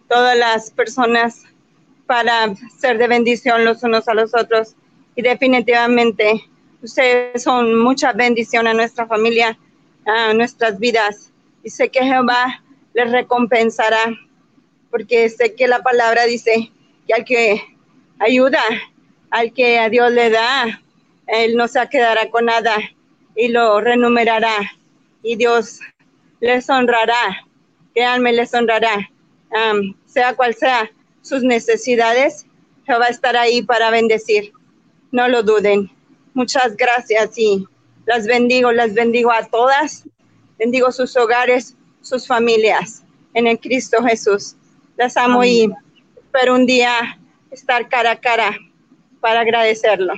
todas 0.08 0.38
las 0.38 0.72
personas 0.72 1.44
para 2.06 2.56
ser 2.80 2.98
de 2.98 3.08
bendición 3.08 3.66
los 3.66 3.84
unos 3.84 4.08
a 4.08 4.14
los 4.14 4.34
otros. 4.34 4.76
Y 5.16 5.22
definitivamente 5.22 6.44
ustedes 6.82 7.44
son 7.44 7.78
mucha 7.78 8.14
bendición 8.14 8.68
a 8.68 8.74
nuestra 8.74 9.06
familia, 9.06 9.58
a 10.06 10.34
nuestras 10.34 10.80
vidas. 10.80 11.32
Y 11.68 11.90
que 11.90 12.04
Jehová 12.04 12.64
les 12.94 13.12
recompensará, 13.12 14.06
porque 14.90 15.28
sé 15.30 15.54
que 15.54 15.68
la 15.68 15.84
palabra 15.84 16.24
dice 16.24 16.72
que 17.06 17.14
al 17.14 17.26
que 17.26 17.62
ayuda, 18.20 18.62
al 19.32 19.52
que 19.52 19.78
a 19.80 19.90
Dios 19.90 20.12
le 20.12 20.30
da, 20.30 20.82
Él 21.28 21.58
no 21.58 21.68
se 21.68 21.86
quedará 21.90 22.30
con 22.30 22.46
nada 22.46 22.76
y 23.36 23.50
lo 23.50 23.82
renumerará. 23.82 24.56
Y 25.24 25.36
Dios 25.36 25.80
les 26.40 26.70
honrará, 26.70 27.46
créanme, 27.94 28.32
les 28.32 28.54
honrará 28.54 29.10
sea 30.06 30.36
cual 30.36 30.56
sea 30.56 30.90
sus 31.22 31.44
necesidades, 31.44 32.46
Jehová 32.86 33.08
estará 33.08 33.42
ahí 33.42 33.62
para 33.62 33.90
bendecir. 33.90 34.54
No 35.12 35.28
lo 35.28 35.44
duden. 35.44 35.92
Muchas 36.34 36.78
gracias 36.78 37.38
y 37.38 37.68
las 38.06 38.26
bendigo, 38.26 38.72
las 38.72 38.94
bendigo 38.94 39.32
a 39.32 39.44
todas. 39.46 40.06
Bendigo 40.58 40.92
sus 40.92 41.16
hogares, 41.16 41.76
sus 42.02 42.28
familias 42.28 43.04
en 43.34 43.48
el 43.48 43.60
Cristo 43.60 44.04
Jesús. 44.04 44.56
Las 44.98 45.18
amo 45.18 45.44
y 45.44 45.72
espero 46.16 46.56
un 46.56 46.66
día 46.66 47.20
estar 47.52 47.88
cara 47.90 48.12
a 48.12 48.20
cara 48.20 48.58
para 49.22 49.42
agradecerlo. 49.42 50.14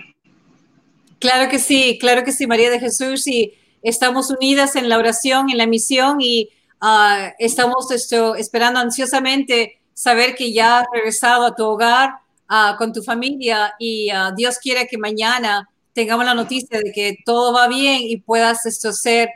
Claro 1.20 1.50
que 1.50 1.60
sí, 1.60 1.98
claro 2.00 2.24
que 2.24 2.32
sí, 2.32 2.48
María 2.48 2.70
de 2.70 2.80
Jesús, 2.80 3.28
y 3.28 3.54
estamos 3.84 4.30
unidas 4.30 4.76
en 4.76 4.88
la 4.88 4.98
oración, 4.98 5.50
en 5.50 5.58
la 5.58 5.68
misión 5.68 6.22
y 6.22 6.50
Ah, 6.82 7.34
estamos 7.40 7.92
esto, 7.92 8.36
esperando 8.36 8.80
ansiosamente 8.80 9.82
saber 9.94 10.36
que 10.36 10.54
ya 10.54 10.80
has 10.80 10.86
regresado 10.94 11.46
a 11.46 11.54
tu 11.54 11.66
hogar 11.66 12.12
uh, 12.50 12.78
con 12.78 12.94
tu 12.94 13.04
familia 13.04 13.74
y 13.78 14.10
uh, 14.14 14.34
Dios 14.34 14.58
quiere 14.60 14.88
que 14.88 14.98
mañana 14.98 15.68
tengamos 15.92 16.24
la 16.24 16.34
noticia 16.34 16.80
de 16.80 16.94
que 16.94 17.18
todo 17.26 17.52
va 17.54 17.68
bien 17.68 18.04
y 18.04 18.18
puedas 18.18 18.66
esto 18.66 18.94
ser 18.94 19.30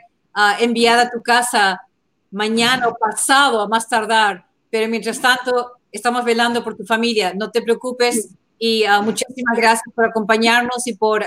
enviada 0.58 1.02
a 1.02 1.10
tu 1.10 1.22
casa 1.22 1.80
mañana 2.30 2.88
o 2.88 2.96
pasado 2.96 3.60
a 3.60 3.68
más 3.68 3.88
tardar. 3.88 4.46
Pero 4.70 4.88
mientras 4.88 5.20
tanto, 5.20 5.72
estamos 5.92 6.24
velando 6.24 6.64
por 6.64 6.76
tu 6.76 6.84
familia. 6.84 7.32
No 7.34 7.50
te 7.50 7.62
preocupes 7.62 8.30
y 8.58 8.84
muchísimas 9.02 9.56
gracias 9.56 9.84
por 9.94 10.06
acompañarnos 10.06 10.86
y 10.86 10.94
por 10.94 11.24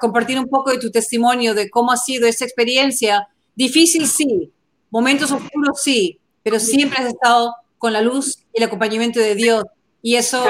compartir 0.00 0.38
un 0.38 0.48
poco 0.48 0.70
de 0.70 0.78
tu 0.78 0.90
testimonio 0.90 1.54
de 1.54 1.70
cómo 1.70 1.92
ha 1.92 1.96
sido 1.96 2.26
esta 2.26 2.44
experiencia. 2.44 3.28
Difícil, 3.54 4.06
sí, 4.06 4.52
Momentos 4.94 5.32
oscuros 5.32 5.82
sí, 5.82 6.20
pero 6.44 6.60
siempre 6.60 7.02
has 7.02 7.08
estado 7.08 7.52
con 7.78 7.92
la 7.92 8.00
luz 8.00 8.38
y 8.52 8.58
el 8.58 8.62
acompañamiento 8.62 9.18
de 9.18 9.34
Dios 9.34 9.64
y 10.02 10.14
eso 10.14 10.40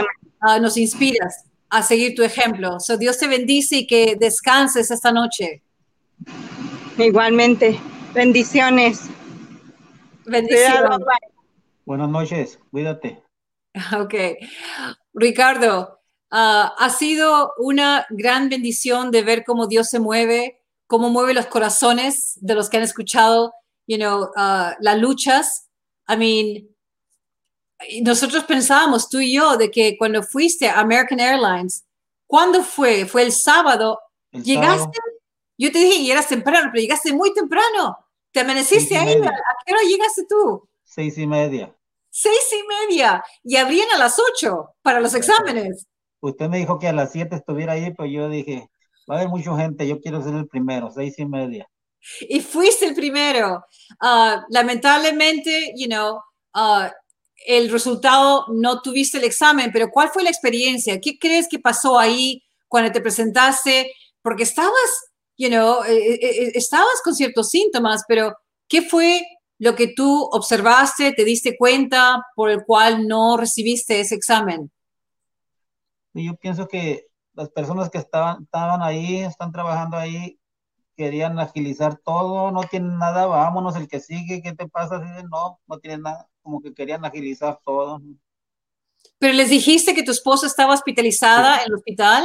uh, 0.42 0.60
nos 0.60 0.76
inspira 0.76 1.30
a 1.70 1.82
seguir 1.82 2.14
tu 2.14 2.22
ejemplo. 2.22 2.78
So, 2.78 2.98
Dios 2.98 3.16
te 3.16 3.26
bendice 3.26 3.76
y 3.76 3.86
que 3.86 4.16
descanses 4.20 4.90
esta 4.90 5.12
noche. 5.12 5.62
Igualmente, 6.98 7.80
bendiciones. 8.14 9.09
Bendiciones. 10.26 11.00
Buenas 11.85 12.09
noches, 12.09 12.59
cuídate. 12.70 13.22
Ok. 14.00 14.14
Ricardo, 15.14 16.00
uh, 16.30 16.70
ha 16.78 16.90
sido 16.96 17.52
una 17.59 18.07
gran 18.11 18.48
bendición 18.48 19.11
de 19.11 19.22
ver 19.22 19.44
cómo 19.44 19.66
Dios 19.66 19.90
se 19.90 19.98
mueve, 19.98 20.62
cómo 20.87 21.11
mueve 21.11 21.35
los 21.35 21.46
corazones 21.46 22.38
de 22.40 22.54
los 22.54 22.70
que 22.70 22.76
han 22.76 22.85
escuchado 22.85 23.52
you 23.87 23.98
know, 23.98 24.30
uh, 24.37 24.74
las 24.80 24.98
luchas. 24.98 25.68
I 26.09 26.16
mean, 26.16 26.68
nosotros 28.02 28.44
pensábamos, 28.44 29.09
tú 29.09 29.20
y 29.20 29.35
yo, 29.35 29.57
de 29.57 29.70
que 29.70 29.96
cuando 29.98 30.22
fuiste 30.22 30.68
a 30.68 30.80
American 30.80 31.20
Airlines, 31.20 31.85
¿cuándo 32.26 32.62
fue? 32.62 33.07
¿Fue 33.07 33.22
el 33.22 33.33
sábado? 33.33 33.98
¿Llegaste? 34.33 34.98
Yo 35.56 35.70
te 35.70 35.78
dije, 35.78 36.10
eras 36.10 36.28
temprano, 36.28 36.70
pero 36.72 36.80
llegaste 36.80 37.12
muy 37.12 37.32
temprano. 37.32 37.98
¿Te 38.32 38.40
amaneciste 38.40 38.96
ahí? 38.96 39.12
¿A 39.14 39.32
qué 39.64 39.72
hora 39.72 39.82
llegaste 39.86 40.24
tú? 40.28 40.68
Seis 40.82 41.16
y 41.18 41.26
media. 41.26 41.74
Seis 42.10 42.52
y 42.52 42.88
media. 42.88 43.24
Y 43.42 43.56
abrían 43.56 43.90
a 43.94 43.98
las 43.98 44.18
ocho 44.18 44.74
para 44.82 45.00
los 45.00 45.14
exámenes. 45.14 45.86
Usted 46.20 46.48
me 46.48 46.58
dijo 46.58 46.78
que 46.78 46.88
a 46.88 46.92
las 46.92 47.12
siete 47.12 47.36
estuviera 47.36 47.74
ahí, 47.74 47.92
pero 47.96 48.08
yo 48.08 48.28
dije, 48.28 48.68
va 49.08 49.16
a 49.16 49.18
haber 49.18 49.28
mucha 49.28 49.56
gente, 49.56 49.86
yo 49.86 50.00
quiero 50.00 50.22
ser 50.22 50.34
el 50.34 50.48
primero, 50.48 50.90
seis 50.90 51.18
y 51.18 51.26
media 51.26 51.68
y 52.20 52.40
fuiste 52.40 52.86
el 52.86 52.94
primero. 52.94 53.64
Ah, 54.00 54.44
lamentablemente, 54.50 55.72
you 55.76 55.86
know, 55.86 56.20
uh, 56.54 56.88
el 57.46 57.70
resultado 57.70 58.46
no 58.52 58.80
tuviste 58.80 59.18
el 59.18 59.24
examen, 59.24 59.70
pero 59.72 59.90
¿cuál 59.90 60.10
fue 60.10 60.22
la 60.22 60.30
experiencia? 60.30 61.00
¿Qué 61.00 61.18
crees 61.18 61.48
que 61.48 61.58
pasó 61.58 61.98
ahí 61.98 62.42
cuando 62.68 62.92
te 62.92 63.00
presentaste? 63.00 63.92
Porque 64.22 64.44
estabas, 64.44 64.72
you 65.37 65.49
know, 65.49 65.83
eh, 65.85 66.14
eh, 66.14 66.18
eh, 66.23 66.53
estabas 66.55 67.01
con 67.03 67.14
ciertos 67.14 67.51
síntomas, 67.51 68.05
pero 68.07 68.35
¿qué 68.68 68.83
fue 68.83 69.23
lo 69.59 69.75
que 69.75 69.92
tú 69.94 70.29
observaste, 70.33 71.12
te 71.12 71.25
diste 71.25 71.57
cuenta 71.57 72.23
por 72.35 72.51
el 72.51 72.64
cual 72.64 73.07
no 73.07 73.37
recibiste 73.37 74.01
ese 74.01 74.14
examen? 74.14 74.70
Yo 76.12 76.37
pienso 76.37 76.68
que 76.68 77.07
las 77.35 77.49
personas 77.51 77.90
que 77.90 77.99
estaban, 77.99 78.44
estaban 78.44 78.83
ahí, 78.83 79.18
están 79.18 79.53
trabajando 79.53 79.97
ahí, 79.97 80.38
querían 80.97 81.38
agilizar 81.38 81.97
todo, 81.97 82.53
no 82.53 82.62
tienen 82.64 82.99
nada, 82.99 83.27
vámonos, 83.27 83.75
el 83.77 83.88
que 83.88 84.01
sigue, 84.01 84.42
¿qué 84.42 84.53
te 84.53 84.68
pasa? 84.68 84.99
no, 85.29 85.61
no 85.66 85.79
tienen 85.79 86.03
nada, 86.03 86.29
como 86.42 86.61
que 86.61 86.73
querían 86.73 87.05
agilizar 87.05 87.59
todo. 87.64 88.01
Pero 89.18 89.35
les 89.35 89.51
dijiste 89.51 89.94
que 89.94 90.03
tu 90.03 90.12
esposa 90.12 90.47
estaba 90.47 90.75
hospitalizada 90.75 91.62
en 91.62 91.68
el 91.68 91.74
hospital. 91.74 92.24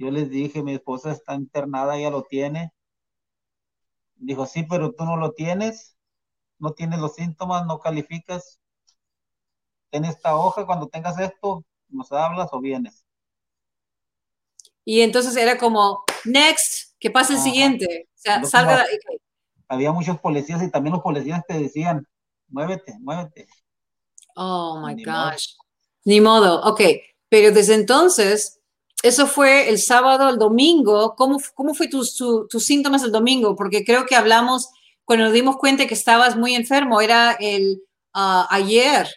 Yo 0.00 0.10
les 0.10 0.30
dije, 0.30 0.62
mi 0.62 0.72
esposa 0.72 1.12
está 1.12 1.34
internada, 1.34 1.98
ella 1.98 2.08
lo 2.08 2.22
tiene. 2.22 2.72
Dijo, 4.14 4.46
sí, 4.46 4.62
pero 4.62 4.92
tú 4.94 5.04
no 5.04 5.18
lo 5.18 5.32
tienes, 5.32 5.94
no 6.58 6.72
tienes 6.72 7.00
los 7.00 7.16
síntomas, 7.16 7.66
no 7.66 7.80
calificas. 7.80 8.58
En 9.90 10.06
esta 10.06 10.36
hoja, 10.36 10.64
cuando 10.64 10.88
tengas 10.88 11.18
esto, 11.18 11.66
nos 11.90 12.10
hablas 12.12 12.48
o 12.52 12.60
vienes. 12.62 13.04
Y 14.86 15.02
entonces 15.02 15.36
era 15.36 15.58
como, 15.58 16.02
next, 16.24 16.94
que 16.98 17.10
pase 17.10 17.34
el 17.34 17.40
siguiente. 17.40 18.08
O 18.14 18.18
sea, 18.18 18.42
salga. 18.44 18.86
Había 19.68 19.92
muchos 19.92 20.18
policías 20.18 20.62
y 20.62 20.70
también 20.70 20.94
los 20.94 21.02
policías 21.02 21.44
te 21.46 21.58
decían, 21.58 22.08
muévete, 22.48 22.96
muévete. 23.00 23.48
Oh 24.34 24.80
my 24.82 24.94
gosh. 25.04 25.56
Ni 26.06 26.22
modo, 26.22 26.62
ok. 26.62 26.80
Pero 27.28 27.52
desde 27.52 27.74
entonces, 27.74 28.59
eso 29.02 29.26
fue 29.26 29.68
el 29.68 29.78
sábado, 29.78 30.28
el 30.28 30.38
domingo. 30.38 31.14
¿Cómo, 31.16 31.38
cómo 31.54 31.74
fue 31.74 31.88
tus, 31.88 32.16
tus 32.16 32.64
síntomas 32.64 33.02
el 33.02 33.12
domingo? 33.12 33.56
Porque 33.56 33.84
creo 33.84 34.06
que 34.06 34.16
hablamos 34.16 34.70
cuando 35.04 35.24
nos 35.26 35.34
dimos 35.34 35.56
cuenta 35.56 35.86
que 35.86 35.94
estabas 35.94 36.36
muy 36.36 36.54
enfermo. 36.54 37.00
Era 37.00 37.32
el 37.32 37.82
ah, 38.12 38.46
ayer. 38.50 39.08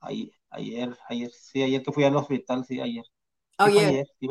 Ayer, 0.00 0.30
ayer, 0.50 0.96
ayer, 1.08 1.30
sí, 1.30 1.62
ayer 1.62 1.82
que 1.82 1.92
fui 1.92 2.04
al 2.04 2.16
hospital, 2.16 2.64
sí, 2.66 2.80
ayer. 2.80 3.04
Ayer. 3.58 3.86
ayer, 3.86 4.06
¿sí, 4.20 4.28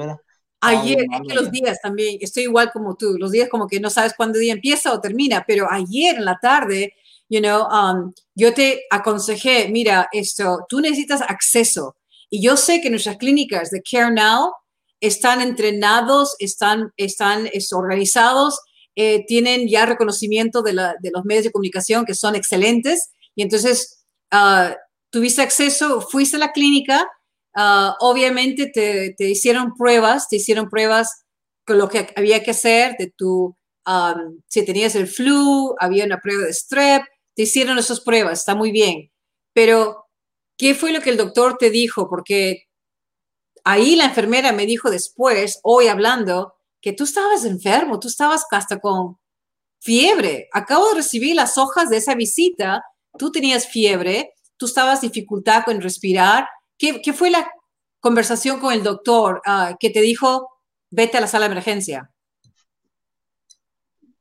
Ayer, 0.65 0.99
es 0.99 1.21
que 1.27 1.35
los 1.35 1.51
días 1.51 1.77
también, 1.81 2.17
estoy 2.21 2.43
igual 2.43 2.71
como 2.71 2.95
tú, 2.95 3.17
los 3.17 3.31
días 3.31 3.49
como 3.49 3.67
que 3.67 3.81
no 3.81 3.89
sabes 3.89 4.13
cuándo 4.15 4.39
día 4.39 4.53
empieza 4.53 4.93
o 4.93 5.01
termina, 5.01 5.43
pero 5.45 5.67
ayer 5.69 6.15
en 6.15 6.23
la 6.23 6.39
tarde, 6.41 6.93
you 7.27 7.41
know, 7.41 7.67
um, 7.67 8.13
yo 8.33 8.53
te 8.53 8.83
aconsejé, 8.89 9.67
mira, 9.67 10.07
esto, 10.13 10.65
tú 10.69 10.79
necesitas 10.79 11.21
acceso. 11.21 11.97
Y 12.33 12.41
yo 12.41 12.57
sé 12.57 12.81
que 12.81 12.89
nuestras 12.89 13.17
clínicas 13.17 13.69
de 13.69 13.81
Care 13.81 14.11
Now 14.11 14.51
están 14.99 15.41
entrenados, 15.41 16.35
están, 16.39 16.91
están 16.97 17.49
organizados, 17.71 18.59
eh, 18.95 19.23
tienen 19.27 19.67
ya 19.67 19.85
reconocimiento 19.85 20.61
de, 20.61 20.73
la, 20.73 20.95
de, 21.01 21.11
los 21.11 21.25
medios 21.25 21.43
de 21.43 21.51
comunicación 21.51 22.05
que 22.05 22.15
son 22.15 22.35
excelentes. 22.35 23.11
Y 23.35 23.43
entonces, 23.43 24.05
uh, 24.31 24.73
tuviste 25.11 25.41
acceso, 25.41 26.01
fuiste 26.01 26.37
a 26.37 26.39
la 26.39 26.53
clínica, 26.53 27.07
Ah, 27.55 27.95
obviamente 27.99 28.67
te, 28.67 29.29
hicieron 29.29 29.75
pruebas, 29.75 30.27
te 30.27 30.37
hicieron 30.37 30.69
pruebas 30.69 31.25
con 31.65 31.77
lo 31.77 31.87
que 31.87 32.11
había 32.15 32.43
que 32.43 32.51
hacer, 32.51 32.95
de 32.97 33.13
tu, 33.15 33.55
si 34.47 34.65
tenías 34.65 34.95
el 34.95 35.07
flu, 35.07 35.75
había 35.79 36.05
una 36.05 36.19
prueba 36.19 36.45
de 36.45 36.53
strep, 36.53 37.03
te 37.35 37.43
hicieron 37.43 37.77
esas 37.77 38.01
pruebas, 38.01 38.39
está 38.39 38.55
muy 38.55 38.71
bien. 38.71 39.11
Pero, 39.53 40.02
¿qué 40.57 40.75
fue 40.75 40.91
lo 40.91 41.01
que 41.01 41.09
el 41.09 41.17
doctor 41.17 41.57
te 41.57 41.69
dijo? 41.69 42.09
Porque 42.09 42.63
ahí 43.63 43.95
la 43.95 44.05
enfermera 44.05 44.51
me 44.51 44.65
dijo 44.65 44.89
después, 44.89 45.59
hoy 45.63 45.87
hablando, 45.87 46.53
que 46.81 46.93
tú 46.93 47.05
estabas 47.05 47.45
enfermo, 47.45 47.99
tú 47.99 48.07
estabas 48.07 48.45
hasta 48.51 48.79
con 48.79 49.17
fiebre. 49.79 50.49
Acabo 50.51 50.89
de 50.89 50.95
recibir 50.95 51.35
las 51.35 51.57
hojas 51.57 51.89
de 51.89 51.97
esa 51.97 52.15
visita, 52.15 52.83
tú 53.17 53.31
tenías 53.31 53.67
fiebre, 53.67 54.33
tú 54.57 54.65
estabas 54.65 55.01
dificultad 55.01 55.63
con 55.65 55.81
respirar, 55.81 56.47
¿Qué, 56.77 57.13
fue 57.13 57.29
la 57.29 57.49
conversación 57.99 58.59
con 58.59 58.73
el 58.73 58.83
doctor 58.83 59.41
ah, 59.45 59.75
que 59.79 59.89
te 59.89 60.01
dijo, 60.01 60.49
vete 60.89 61.17
a 61.17 61.21
la 61.21 61.27
sala 61.27 61.47
de 61.47 61.53
emergencia? 61.53 62.11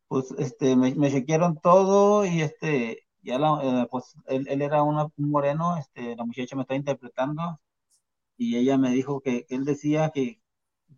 Pues 0.06 0.26
este, 0.38 0.76
me, 0.76 0.94
me 0.94 1.10
chequearon 1.10 1.58
todo 1.60 2.24
y 2.24 2.42
este, 2.42 3.01
ya 3.22 3.36
eh, 3.36 3.86
pues 3.90 4.16
él, 4.26 4.62
era 4.62 4.82
un 4.82 5.10
moreno, 5.16 5.76
este, 5.76 6.16
la 6.16 6.24
muchacha 6.24 6.56
me 6.56 6.62
estaba 6.62 6.76
interpretando 6.78 7.60
y 8.36 8.56
ella 8.56 8.78
me 8.78 8.90
dijo 8.90 9.20
que, 9.20 9.46
él 9.50 9.64
decía 9.64 10.10
que, 10.10 10.40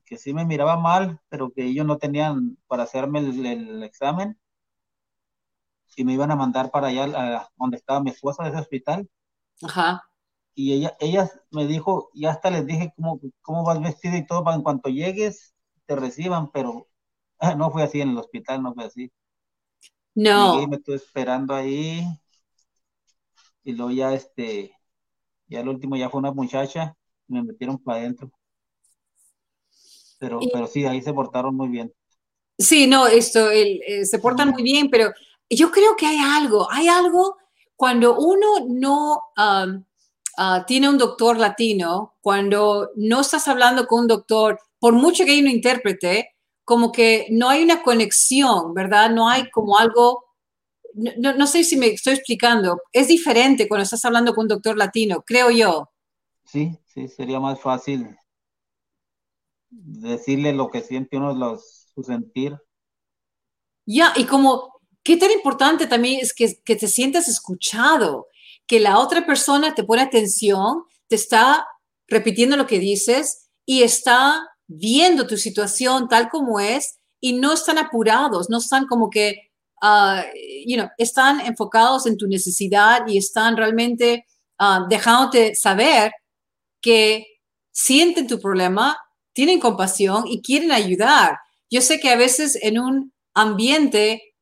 que, 0.05 0.19
sí 0.19 0.35
me 0.35 0.45
miraba 0.47 0.79
mal, 0.79 1.21
pero 1.29 1.53
que 1.53 1.65
ellos 1.65 1.87
no 1.87 1.99
tenían 1.99 2.59
para 2.67 2.85
hacerme 2.85 3.21
el, 3.21 3.83
examen 3.83 4.39
y 5.97 6.05
me 6.05 6.15
iban 6.15 6.31
a 6.31 6.37
mandar 6.37 6.71
para 6.71 6.89
allá 6.89 7.49
donde 7.57 7.77
estaba 7.77 8.03
mi 8.03 8.11
esposa 8.11 8.45
de 8.45 8.51
ese 8.51 8.59
hospital. 8.59 9.09
Ajá 9.63 10.03
y 10.55 10.73
ella, 10.75 10.97
ella 11.01 11.31
me 11.51 11.67
dijo, 11.67 12.11
y 12.15 12.27
hasta 12.27 12.51
les 12.51 12.67
dije 12.67 12.93
cómo, 12.97 13.21
cómo 13.43 13.65
vas 13.65 13.81
vestido 13.81 14.17
y 14.17 14.27
todo 14.27 14.45
para 14.45 14.57
en 14.57 14.63
cuanto 14.63 14.89
llegues 14.89 15.55
te 15.87 15.97
reciban, 15.97 16.51
pero 16.53 16.89
no 17.59 17.71
fue 17.71 17.83
así 17.83 18.01
en 18.01 18.11
el 18.11 18.19
hospital, 18.19 18.63
no 18.63 18.75
fue 18.75 18.85
así. 18.85 19.13
No. 20.15 20.63
Y 20.63 20.67
me 20.67 20.77
estuve 20.77 20.97
esperando 20.97 21.55
ahí 21.55 22.05
y 23.65 23.73
luego 23.73 23.91
ya 23.91 24.13
este, 24.15 24.77
ya 25.47 25.61
el 25.61 25.69
último 25.69 25.97
ya 25.97 26.11
fue 26.11 26.21
una 26.21 26.33
muchacha, 26.33 26.97
me 27.27 27.43
metieron 27.43 27.79
para 27.79 27.99
adentro. 27.99 28.31
Pero, 30.19 30.41
pero 30.53 30.67
sí, 30.67 30.85
ahí 30.87 31.03
se 31.03 31.13
portaron 31.13 31.55
muy 31.57 31.69
bien. 31.69 31.93
Sí, 32.59 32.87
no, 32.87 33.07
esto, 33.07 33.51
el, 33.51 33.81
eh, 33.87 34.05
se 34.05 34.19
portan 34.19 34.51
muy 34.51 34.63
bien, 34.63 34.89
pero 34.91 35.11
yo 35.51 35.71
creo 35.71 35.97
que 35.97 36.07
hay 36.07 36.19
algo, 36.19 36.71
hay 36.71 36.89
algo 36.89 37.37
cuando 37.77 38.17
uno 38.19 38.47
no, 38.69 39.23
Ah, 40.37 40.65
tiene 40.67 40.89
un 40.89 40.99
doctor 40.99 41.39
latino, 41.39 42.15
cuando 42.21 42.91
no 42.97 43.21
estás 43.21 43.47
hablando 43.47 43.87
con 43.87 44.01
un 44.01 44.09
doctor, 44.09 44.59
por 44.81 44.93
mucho 44.93 45.25
que 45.25 45.31
haya 45.33 45.43
un 45.43 45.49
intérprete, 45.49 46.34
como 46.65 46.93
que 46.93 47.27
no 47.31 47.49
hay 47.49 47.63
una 47.63 47.83
conexión, 47.83 48.75
¿verdad? 48.75 49.11
No 49.11 49.29
hay 49.29 49.51
como 49.51 49.79
algo, 49.79 50.25
no, 50.95 51.35
no, 51.35 51.47
sé 51.47 51.63
si 51.65 51.77
me 51.77 51.89
estoy 51.89 52.15
explicando, 52.15 52.81
es 52.93 53.09
diferente 53.09 53.69
cuando 53.69 53.85
estás 53.85 54.05
hablando 54.05 54.35
con 54.35 54.45
un 54.45 54.49
doctor 54.49 54.77
latino, 54.77 55.23
creo 55.27 55.51
yo. 55.51 55.91
Sí, 56.45 56.79
sí, 56.87 57.09
sería 57.09 57.41
más 57.41 57.61
fácil 57.61 58.17
decirle 59.71 60.53
lo 60.53 60.71
que 60.71 60.81
siente 60.81 61.17
uno, 61.17 61.35
los, 61.35 61.87
su 61.95 62.03
sentir. 62.03 62.57
Ya, 63.87 64.13
y 64.17 64.25
como, 64.25 64.81
qué 65.03 65.17
tan 65.17 65.31
importante 65.31 65.87
también 65.87 66.21
es 66.21 66.33
que, 66.33 66.61
que 66.65 66.77
te 66.77 66.89
sientas 66.89 67.29
escuchado, 67.29 68.29
que 68.67 68.81
la 68.81 68.99
otra 68.99 69.27
persona 69.27 69.75
te 69.75 69.85
pone 69.85 70.03
atención, 70.03 70.85
te 71.09 71.17
está 71.17 71.67
repitiendo 72.07 72.57
lo 72.57 72.67
que 72.67 72.79
dices 72.79 73.51
y 73.67 73.83
está 73.83 74.54
viendo 74.67 75.27
tu 75.27 75.37
situación 75.37 76.09
tal 76.09 76.29
como 76.29 76.61
es 76.61 76.99
y 77.21 77.35
no 77.35 77.53
están 77.53 77.79
apurados, 77.79 78.51
no 78.51 78.59
están 78.59 78.87
como 78.87 79.11
que, 79.11 79.51
uh, 79.83 80.23
you 80.67 80.77
know, 80.77 80.89
están 80.99 81.41
enfocados 81.41 82.07
en 82.07 82.17
tu 82.17 82.27
necesidad 82.27 83.07
y 83.07 83.19
están 83.19 83.57
realmente 83.57 84.27
uh, 84.61 84.89
dejándote 84.89 85.55
saber 85.55 86.13
que 86.81 87.27
sienten 87.73 88.27
tu 88.27 88.41
problema, 88.41 88.99
tienen 89.33 89.59
compasión 89.61 90.25
y 90.29 90.43
quieren 90.43 90.71
ayudar. 90.71 91.39
Yo 91.71 91.81
sé 91.81 91.99
que 91.99 92.11
a 92.11 92.17
veces 92.17 92.59
en 92.63 92.79
un 92.79 93.13
ambiente 93.35 94.35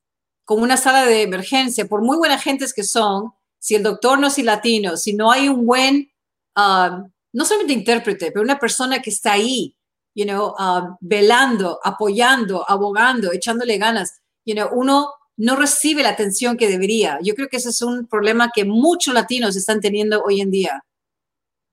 como 0.45 0.65
una 0.65 0.77
sala 0.77 1.05
de 1.05 1.23
emergencia, 1.23 1.87
por 1.87 2.03
muy 2.03 2.17
buenas 2.17 2.43
gentes 2.43 2.75
que 2.75 2.83
son, 2.83 3.33
si 3.59 3.75
el 3.77 3.83
doctor 3.83 4.19
no 4.19 4.27
es 4.27 4.39
latino, 4.39 4.97
si 4.97 5.15
no 5.15 5.31
hay 5.31 5.49
un 5.49 5.65
buen, 5.65 6.13
um, 6.57 7.11
no 7.33 7.45
solamente 7.45 7.73
intérprete, 7.73 8.33
pero 8.33 8.43
una 8.43 8.59
persona 8.59 9.01
que 9.01 9.11
está 9.11 9.33
ahí, 9.33 9.77
you 10.15 10.25
know, 10.25 10.55
um, 10.59 10.97
velando, 11.01 11.79
apoyando, 11.83 12.65
abogando, 12.69 13.33
echándole 13.33 13.79
ganas, 13.79 14.21
you 14.45 14.55
know, 14.55 14.69
uno 14.73 15.13
no 15.37 15.57
recibe 15.57 16.03
la 16.03 16.11
atención 16.11 16.57
que 16.57 16.69
debería. 16.69 17.19
Yo 17.23 17.35
creo 17.35 17.49
que 17.49 17.57
ese 17.57 17.71
es 17.71 17.83
un 17.83 18.07
problema 18.07 18.51
que 18.55 18.65
muchos 18.65 19.15
latinos 19.15 19.57
están 19.57 19.81
teniendo 19.81 20.23
hoy 20.23 20.41
en 20.41 20.51
día 20.51 20.85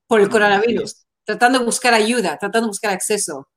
por 0.07 0.21
el 0.21 0.29
coronavirus, 0.29 1.05
tratando 1.23 1.59
de 1.59 1.65
buscar 1.65 1.93
ayuda, 1.93 2.37
tratando 2.37 2.67
de 2.67 2.71
buscar 2.71 2.91
acceso. 2.91 3.47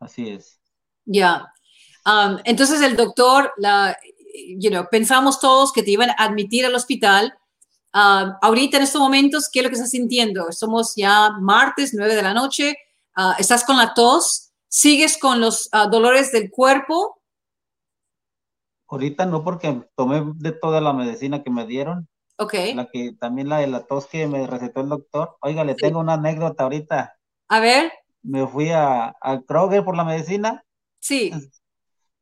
Así 0.00 0.30
es. 0.30 0.58
Ya. 1.04 1.52
Um, 2.04 2.38
entonces 2.44 2.80
el 2.80 2.96
doctor, 2.96 3.52
la, 3.58 3.96
you 4.58 4.70
know, 4.70 4.86
pensamos 4.90 5.38
todos 5.38 5.72
que 5.72 5.82
te 5.82 5.90
iban 5.90 6.10
a 6.10 6.14
admitir 6.24 6.66
al 6.66 6.74
hospital. 6.74 7.32
Ah, 7.92 8.38
ahorita 8.42 8.76
en 8.76 8.82
estos 8.82 9.00
momentos, 9.00 9.48
¿qué 9.50 9.60
es 9.60 9.64
lo 9.64 9.70
que 9.70 9.76
estás 9.76 9.90
sintiendo? 9.90 10.50
Somos 10.52 10.94
ya 10.96 11.30
martes, 11.40 11.94
9 11.94 12.14
de 12.14 12.22
la 12.22 12.34
noche, 12.34 12.76
ah, 13.16 13.36
estás 13.38 13.64
con 13.64 13.76
la 13.76 13.94
tos, 13.94 14.52
sigues 14.68 15.18
con 15.18 15.40
los 15.40 15.68
ah, 15.72 15.86
dolores 15.86 16.32
del 16.32 16.50
cuerpo. 16.50 17.20
Ahorita 18.88 19.26
no, 19.26 19.42
porque 19.42 19.82
tomé 19.96 20.22
de 20.36 20.52
toda 20.52 20.80
la 20.80 20.92
medicina 20.92 21.42
que 21.42 21.50
me 21.50 21.66
dieron. 21.66 22.08
Ok. 22.38 22.54
La 22.74 22.88
que, 22.92 23.12
también 23.18 23.48
la 23.48 23.58
de 23.58 23.66
la 23.66 23.86
tos 23.86 24.06
que 24.06 24.26
me 24.26 24.46
recetó 24.46 24.80
el 24.80 24.90
doctor. 24.90 25.36
Oiga, 25.40 25.64
le 25.64 25.74
tengo 25.74 25.98
una 25.98 26.14
anécdota 26.14 26.64
ahorita. 26.64 27.16
A 27.48 27.60
ver. 27.60 27.90
Me 28.22 28.46
fui 28.46 28.70
a, 28.70 29.16
a 29.20 29.40
Kroger 29.46 29.84
por 29.84 29.96
la 29.96 30.04
medicina. 30.04 30.64
Sí. 31.00 31.32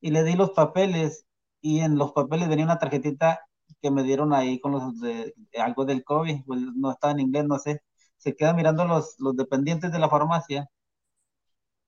Y 0.01 0.11
le 0.11 0.23
di 0.23 0.35
los 0.35 0.51
papeles 0.53 1.27
y 1.61 1.81
en 1.81 1.97
los 1.97 2.13
papeles 2.13 2.49
venía 2.49 2.67
una 2.67 2.79
tarjetita 2.79 3.41
que 3.81 3.91
me 3.91 4.03
dieron 4.03 4.35
ahí 4.35 4.61
con 4.61 4.73
los 4.73 5.01
de, 5.01 5.35
algo 5.59 5.85
del 5.85 6.05
COVID, 6.05 6.45
pues 6.47 6.61
no 6.75 6.91
estaba 6.91 7.13
en 7.13 7.21
inglés, 7.21 7.45
no 7.47 7.59
sé. 7.59 7.83
Se 8.17 8.37
quedan 8.37 8.57
mirando 8.57 8.85
los, 8.85 9.17
los 9.19 9.37
dependientes 9.37 9.91
de 9.93 9.99
la 9.99 10.09
farmacia 10.09 10.69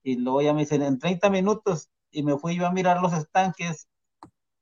y 0.07 0.15
luego 0.17 0.41
ya 0.41 0.53
me 0.53 0.61
dicen 0.61 0.81
en 0.83 0.99
30 0.99 1.29
minutos 1.29 1.89
y 2.11 2.23
me 2.23 2.37
fui 2.37 2.55
yo 2.57 2.65
a 2.67 2.71
mirar 2.71 3.01
los 3.01 3.13
estanques, 3.13 3.89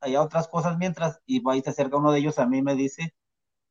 allá 0.01 0.21
otras 0.23 0.47
cosas 0.49 0.77
mientras 0.77 1.21
y 1.25 1.43
ahí 1.49 1.61
se 1.61 1.71
acerca 1.71 1.97
uno 1.97 2.11
de 2.11 2.19
ellos 2.19 2.39
a 2.39 2.47
mí 2.47 2.61
me 2.63 2.75
dice, 2.75 3.13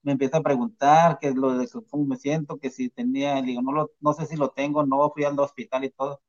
me 0.03 0.13
empieza 0.13 0.39
a 0.39 0.43
preguntar 0.43 1.19
qué 1.21 1.29
es 1.29 1.37
lo 1.37 1.57
de 1.59 1.69
cómo 1.91 2.05
me 2.07 2.17
siento, 2.17 2.59
que 2.59 2.71
si 2.71 2.91
tenía, 2.91 3.43
digo, 3.43 3.63
no, 3.63 3.73
lo, 3.73 3.93
no 4.01 4.15
sé 4.15 4.27
si 4.27 4.37
lo 4.37 4.51
tengo, 4.51 4.87
no 4.87 5.11
fui 5.13 5.25
al 5.25 5.39
hospital 5.41 5.85
y 5.85 5.91
todo. 5.91 6.23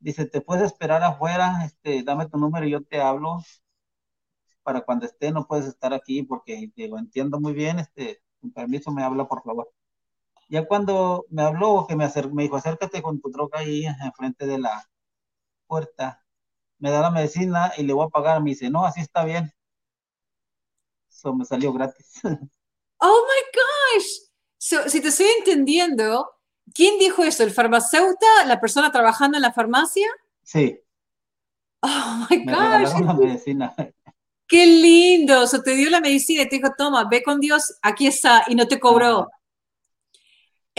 Dice, 0.00 0.26
te 0.26 0.40
puedes 0.42 0.64
esperar 0.66 1.02
afuera, 1.04 1.64
este, 1.66 2.02
dame 2.04 2.28
tu 2.28 2.38
número 2.38 2.66
y 2.66 2.72
yo 2.72 2.82
te 2.84 3.00
hablo 3.02 3.40
para 4.62 4.80
cuando 4.82 5.04
esté 5.06 5.32
no 5.32 5.46
puedes 5.46 5.66
estar 5.66 5.92
aquí 5.92 6.22
porque 6.22 6.70
digo, 6.74 6.98
entiendo 6.98 7.38
muy 7.40 7.52
bien, 7.52 7.78
este, 7.78 8.22
con 8.40 8.52
permiso 8.52 8.90
me 8.90 9.02
habla 9.02 9.28
por 9.28 9.42
favor. 9.42 9.70
Ya 10.50 10.66
cuando 10.66 11.26
me 11.30 11.42
habló, 11.42 11.86
que 11.88 11.94
me, 11.94 12.10
me 12.32 12.42
dijo, 12.42 12.56
acércate 12.56 13.00
con 13.00 13.20
tu 13.20 13.30
droga 13.30 13.60
ahí 13.60 13.86
enfrente 13.86 14.46
de 14.46 14.58
la 14.58 14.84
puerta, 15.68 16.24
me 16.78 16.90
da 16.90 17.00
la 17.02 17.10
medicina 17.12 17.72
y 17.76 17.84
le 17.84 17.92
voy 17.92 18.06
a 18.06 18.10
pagar, 18.10 18.42
me 18.42 18.50
dice, 18.50 18.68
no, 18.68 18.84
así 18.84 19.00
está 19.00 19.24
bien. 19.24 19.52
Eso 21.08 21.32
me 21.34 21.44
salió 21.44 21.72
gratis. 21.72 22.20
Oh 23.02 23.26
my 23.26 23.96
gosh. 23.96 24.08
So, 24.58 24.86
si 24.90 25.00
te 25.00 25.08
estoy 25.08 25.26
entendiendo, 25.38 26.30
¿quién 26.74 26.98
dijo 26.98 27.24
esto? 27.24 27.42
¿El 27.44 27.50
farmacéutico? 27.50 28.26
¿La 28.44 28.60
persona 28.60 28.92
trabajando 28.92 29.38
en 29.38 29.42
la 29.42 29.54
farmacia? 29.54 30.06
Sí. 30.42 30.78
Oh 31.80 32.26
my 32.28 32.44
Me 32.44 32.52
gosh. 32.52 33.00
la 33.00 33.14
medicina. 33.14 33.74
Qué 34.46 34.66
lindo. 34.66 35.44
O 35.44 35.46
sea, 35.46 35.62
te 35.62 35.74
dio 35.76 35.88
la 35.88 36.02
medicina 36.02 36.42
y 36.42 36.48
te 36.50 36.56
dijo, 36.56 36.74
toma, 36.76 37.08
ve 37.10 37.22
con 37.22 37.40
Dios, 37.40 37.78
aquí 37.80 38.06
está, 38.06 38.44
y 38.48 38.54
no 38.54 38.68
te 38.68 38.78
cobró. 38.78 39.30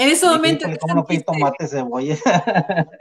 En 0.02 0.10
ese 0.10 0.26
momento, 0.26 0.64
"Híjole, 0.66 0.74
¿qué 0.74 0.80
¿cómo 0.80 0.95
no 0.95 1.06
pedí 1.06 1.24
tomate, 1.24 1.68
cebolla? 1.68 2.18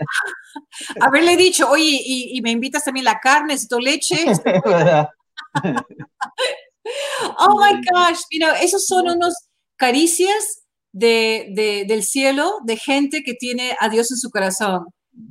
haberle 1.01 1.36
dicho, 1.36 1.68
oye, 1.70 2.01
y, 2.05 2.36
y 2.36 2.42
me 2.42 2.51
invitas 2.51 2.84
también 2.84 3.05
la 3.05 3.18
carne, 3.18 3.55
necesito 3.55 3.78
leche. 3.80 4.16
Oh 7.38 7.61
my 7.61 7.74
gosh, 7.92 8.20
mira, 8.30 8.59
esos 8.61 8.86
son 8.86 9.09
unos 9.09 9.34
caricias 9.76 10.62
de, 10.92 11.48
de- 11.51 11.84
del 11.86 12.03
cielo 12.03 12.55
de 12.64 12.76
gente 12.76 13.22
que 13.22 13.34
tiene 13.34 13.76
a 13.78 13.88
Dios 13.88 14.11
en 14.11 14.16
su 14.16 14.30
corazón. 14.30 14.86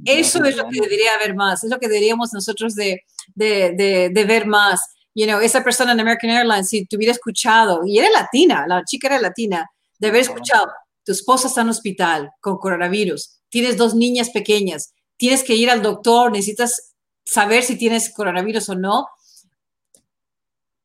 Eso 0.05 0.43
es 0.45 0.55
lo 0.55 0.70
que 0.70 0.80
debería 0.80 1.15
haber 1.15 1.36
más, 1.36 1.63
es 1.63 1.70
lo 1.72 1.80
que 1.80 1.88
deberíamos 1.88 2.34
nosotros 2.34 2.76
de, 2.76 3.01
de, 3.36 4.26
ver 4.28 4.45
más. 4.45 4.80
You 5.15 5.26
know, 5.26 5.39
esa 5.41 5.63
persona 5.63 5.91
en 5.93 5.99
American 5.99 6.30
Airlines, 6.30 6.70
si 6.70 6.86
te 6.86 6.95
hubiera 6.95 7.11
escuchado, 7.13 7.82
y 7.86 7.97
era 7.97 8.09
latina, 8.11 8.65
la 8.67 8.84
chica 8.86 9.07
era 9.07 9.20
latina, 9.20 9.67
de 9.97 10.07
haber 10.07 10.22
escuchado, 10.22 10.67
tu 11.10 11.14
esposa 11.14 11.47
está 11.47 11.62
en 11.62 11.70
hospital 11.70 12.30
con 12.39 12.60
coronavirus, 12.60 13.39
tienes 13.49 13.78
dos 13.78 13.95
niñas 13.95 14.30
pequeñas, 14.30 14.93
tienes 15.18 15.43
que 15.43 15.55
ir 15.55 15.72
al 15.72 15.82
doctor, 15.82 16.32
necesitas 16.32 16.93
saber 17.24 17.64
si 17.64 17.80
tienes 17.80 18.14
coronavirus 18.14 18.70
o 18.70 18.76
no, 18.76 19.07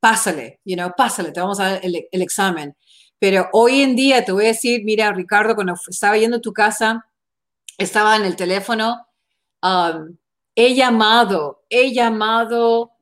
pásale, 0.00 0.60
you 0.64 0.76
know, 0.76 0.90
pásale, 0.96 1.30
te 1.30 1.40
vamos 1.40 1.60
a 1.60 1.72
dar 1.72 1.80
el, 1.84 2.22
examen. 2.22 2.74
Pero 3.18 3.50
hoy 3.52 3.82
en 3.82 3.94
día 3.94 4.24
te 4.24 4.32
voy 4.32 4.46
a 4.46 4.48
decir, 4.48 4.82
mira, 4.82 5.12
Ricardo, 5.12 5.54
cuando 5.54 5.74
estaba 5.88 6.16
yendo 6.16 6.38
a 6.38 6.40
tu 6.40 6.54
casa, 6.54 7.04
estaba 7.76 8.16
en 8.16 8.24
el 8.24 8.34
teléfono, 8.34 9.06
um, 9.62 10.16
he 10.54 10.74
llamado, 10.74 11.66
he 11.68 11.92
llamado, 11.92 12.92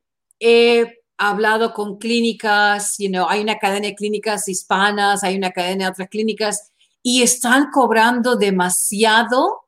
he 0.40 1.04
hablado 1.18 1.72
con 1.72 1.98
clínicas, 1.98 2.96
you 2.98 3.08
hay 3.28 3.42
una 3.42 3.60
cadena 3.60 3.86
de 3.86 3.94
clínicas 3.94 4.48
hispanas, 4.48 5.22
hay 5.22 5.36
una 5.36 5.52
cadena 5.52 5.84
de 5.84 5.90
otras 5.92 6.08
clínicas 6.08 6.71
y 7.02 7.22
están 7.22 7.70
cobrando 7.70 8.36
demasiado 8.36 9.62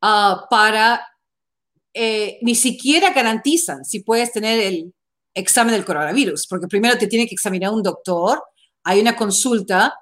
ah, 0.00 0.46
para, 0.50 1.06
eh, 1.92 2.38
ni 2.42 2.54
siquiera 2.54 3.12
garantizan 3.12 3.84
si 3.84 4.00
puedes 4.00 4.32
tener 4.32 4.60
el 4.60 4.94
examen 5.34 5.74
del 5.74 5.84
coronavirus, 5.84 6.46
porque 6.46 6.66
primero 6.66 6.98
te 6.98 7.06
tiene 7.06 7.26
que 7.26 7.34
examinar 7.34 7.72
un 7.72 7.82
doctor, 7.82 8.42
hay 8.82 9.00
una 9.00 9.16
consulta, 9.16 9.94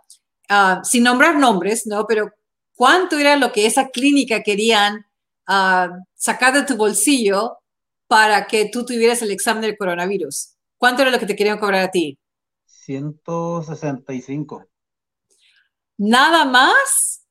ah, 0.49 0.81
sin 0.85 1.03
nombrar 1.03 1.39
nombres, 1.39 1.87
¿no? 1.87 2.07
Pero 2.07 2.31
¿cuánto 2.75 3.19
era 3.19 3.37
lo 3.37 3.53
que 3.53 3.67
esa 3.67 3.89
clínica 3.89 4.43
querían 4.43 5.05
ah, 5.47 5.91
sacar 6.15 6.55
de 6.55 6.63
tu 6.63 6.77
bolsillo 6.77 7.59
para 8.07 8.47
que 8.47 8.71
tú 8.71 8.85
tuvieras 8.85 9.21
el 9.23 9.33
examen 9.33 9.63
del 9.63 9.77
coronavirus? 9.77 10.53
¿Cuánto 10.79 11.03
era 11.03 11.11
lo 11.11 11.19
que 11.19 11.27
te 11.27 11.35
querían 11.35 11.59
cobrar 11.59 11.83
a 11.83 11.91
ti? 11.91 12.19
165. 12.67 14.69
Nada 15.99 16.45
más. 16.45 17.23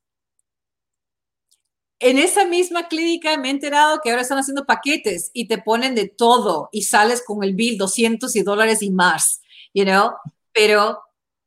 En 1.99 2.18
esa 2.18 2.45
misma 2.45 2.88
clínica 2.88 3.38
me 3.38 3.47
he 3.47 3.51
enterado 3.51 3.99
que 4.03 4.09
ahora 4.09 4.22
están 4.22 4.38
haciendo 4.38 4.66
paquetes 4.66 5.32
y 5.34 5.47
te 5.47 5.57
ponen 5.57 5.95
de 5.95 6.09
todo 6.09 6.70
y 6.72 6.84
sales 6.84 7.24
con 7.26 7.43
el 7.43 7.55
bill 7.55 7.78
200 7.78 8.36
y 8.36 8.43
dólares 8.43 8.82
y 8.82 8.91
más, 8.91 9.41
you 9.74 9.86
know, 9.86 10.11
pero 10.51 10.99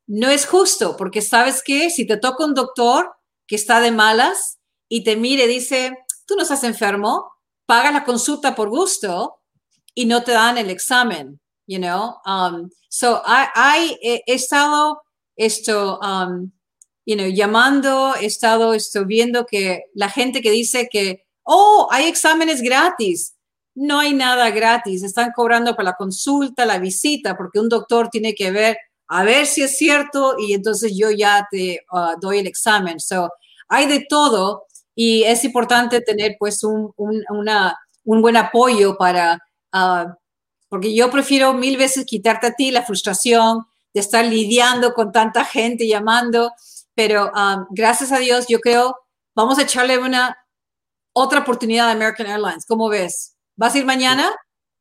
no 0.06 0.30
es 0.30 0.46
justo 0.46 0.96
porque 0.96 1.20
sabes 1.20 1.62
que 1.62 1.90
si 1.90 2.06
te 2.06 2.16
toca 2.16 2.44
un 2.44 2.54
doctor 2.54 3.14
que 3.46 3.56
está 3.56 3.80
de 3.80 3.92
malas 3.92 4.58
y 4.88 5.04
te 5.04 5.16
mire 5.16 5.44
y 5.44 5.48
dice, 5.48 5.98
tú 6.26 6.34
no 6.34 6.42
estás 6.42 6.64
enfermo, 6.64 7.30
paga 7.66 7.92
la 7.92 8.04
consulta 8.04 8.54
por 8.54 8.70
gusto 8.70 9.40
y 9.94 10.06
no 10.06 10.24
te 10.24 10.32
dan 10.32 10.56
el 10.56 10.70
examen, 10.70 11.40
you 11.66 11.78
know. 11.78 12.16
Um, 12.24 12.70
so 12.88 13.22
I, 13.26 13.48
I 13.54 13.98
he, 14.00 14.22
he 14.26 14.34
estado 14.34 15.02
esto, 15.36 15.98
um, 16.00 16.50
you 17.08 17.16
know, 17.16 17.26
llamando, 17.26 18.14
he 18.20 18.26
estado 18.26 18.74
esto, 18.74 19.06
viendo 19.06 19.46
que 19.46 19.84
la 19.94 20.10
gente 20.10 20.42
que 20.42 20.50
dice 20.50 20.90
que, 20.92 21.24
oh, 21.42 21.88
hay 21.90 22.04
exámenes 22.04 22.60
gratis. 22.60 23.34
No 23.74 23.98
hay 23.98 24.12
nada 24.12 24.50
gratis, 24.50 25.02
están 25.02 25.30
cobrando 25.34 25.74
por 25.74 25.86
la 25.86 25.94
consulta, 25.94 26.66
la 26.66 26.78
visita, 26.78 27.34
porque 27.34 27.60
un 27.60 27.70
doctor 27.70 28.10
tiene 28.10 28.34
que 28.34 28.50
ver 28.50 28.76
a 29.06 29.24
ver 29.24 29.46
si 29.46 29.62
es 29.62 29.78
cierto 29.78 30.36
y 30.38 30.52
entonces 30.52 30.92
yo 30.94 31.10
ya 31.10 31.48
te 31.50 31.80
uh, 31.90 32.20
doy 32.20 32.40
el 32.40 32.46
examen. 32.46 33.00
So, 33.00 33.30
hay 33.68 33.86
de 33.86 34.04
todo 34.06 34.64
y 34.94 35.22
es 35.22 35.44
importante 35.44 36.02
tener 36.02 36.36
pues 36.38 36.62
un, 36.62 36.92
un, 36.96 37.24
una, 37.30 37.78
un 38.04 38.20
buen 38.20 38.36
apoyo 38.36 38.98
para, 38.98 39.38
uh, 39.72 40.12
porque 40.68 40.94
yo 40.94 41.10
prefiero 41.10 41.54
mil 41.54 41.78
veces 41.78 42.04
quitarte 42.04 42.48
a 42.48 42.54
ti 42.54 42.70
la 42.70 42.82
frustración 42.82 43.64
de 43.94 44.00
estar 44.00 44.26
lidiando 44.26 44.92
con 44.92 45.10
tanta 45.10 45.44
gente 45.44 45.86
llamando, 45.86 46.52
pero 46.98 47.30
um, 47.30 47.64
gracias 47.70 48.10
a 48.10 48.18
Dios 48.18 48.46
yo 48.48 48.58
creo, 48.58 48.96
vamos 49.32 49.56
a 49.60 49.62
echarle 49.62 49.98
una 49.98 50.36
otra 51.12 51.38
oportunidad 51.38 51.90
a 51.90 51.92
American 51.92 52.26
Airlines. 52.26 52.66
¿Cómo 52.66 52.88
ves? 52.88 53.36
¿Vas 53.54 53.72
a 53.72 53.78
ir 53.78 53.86
mañana? 53.86 54.34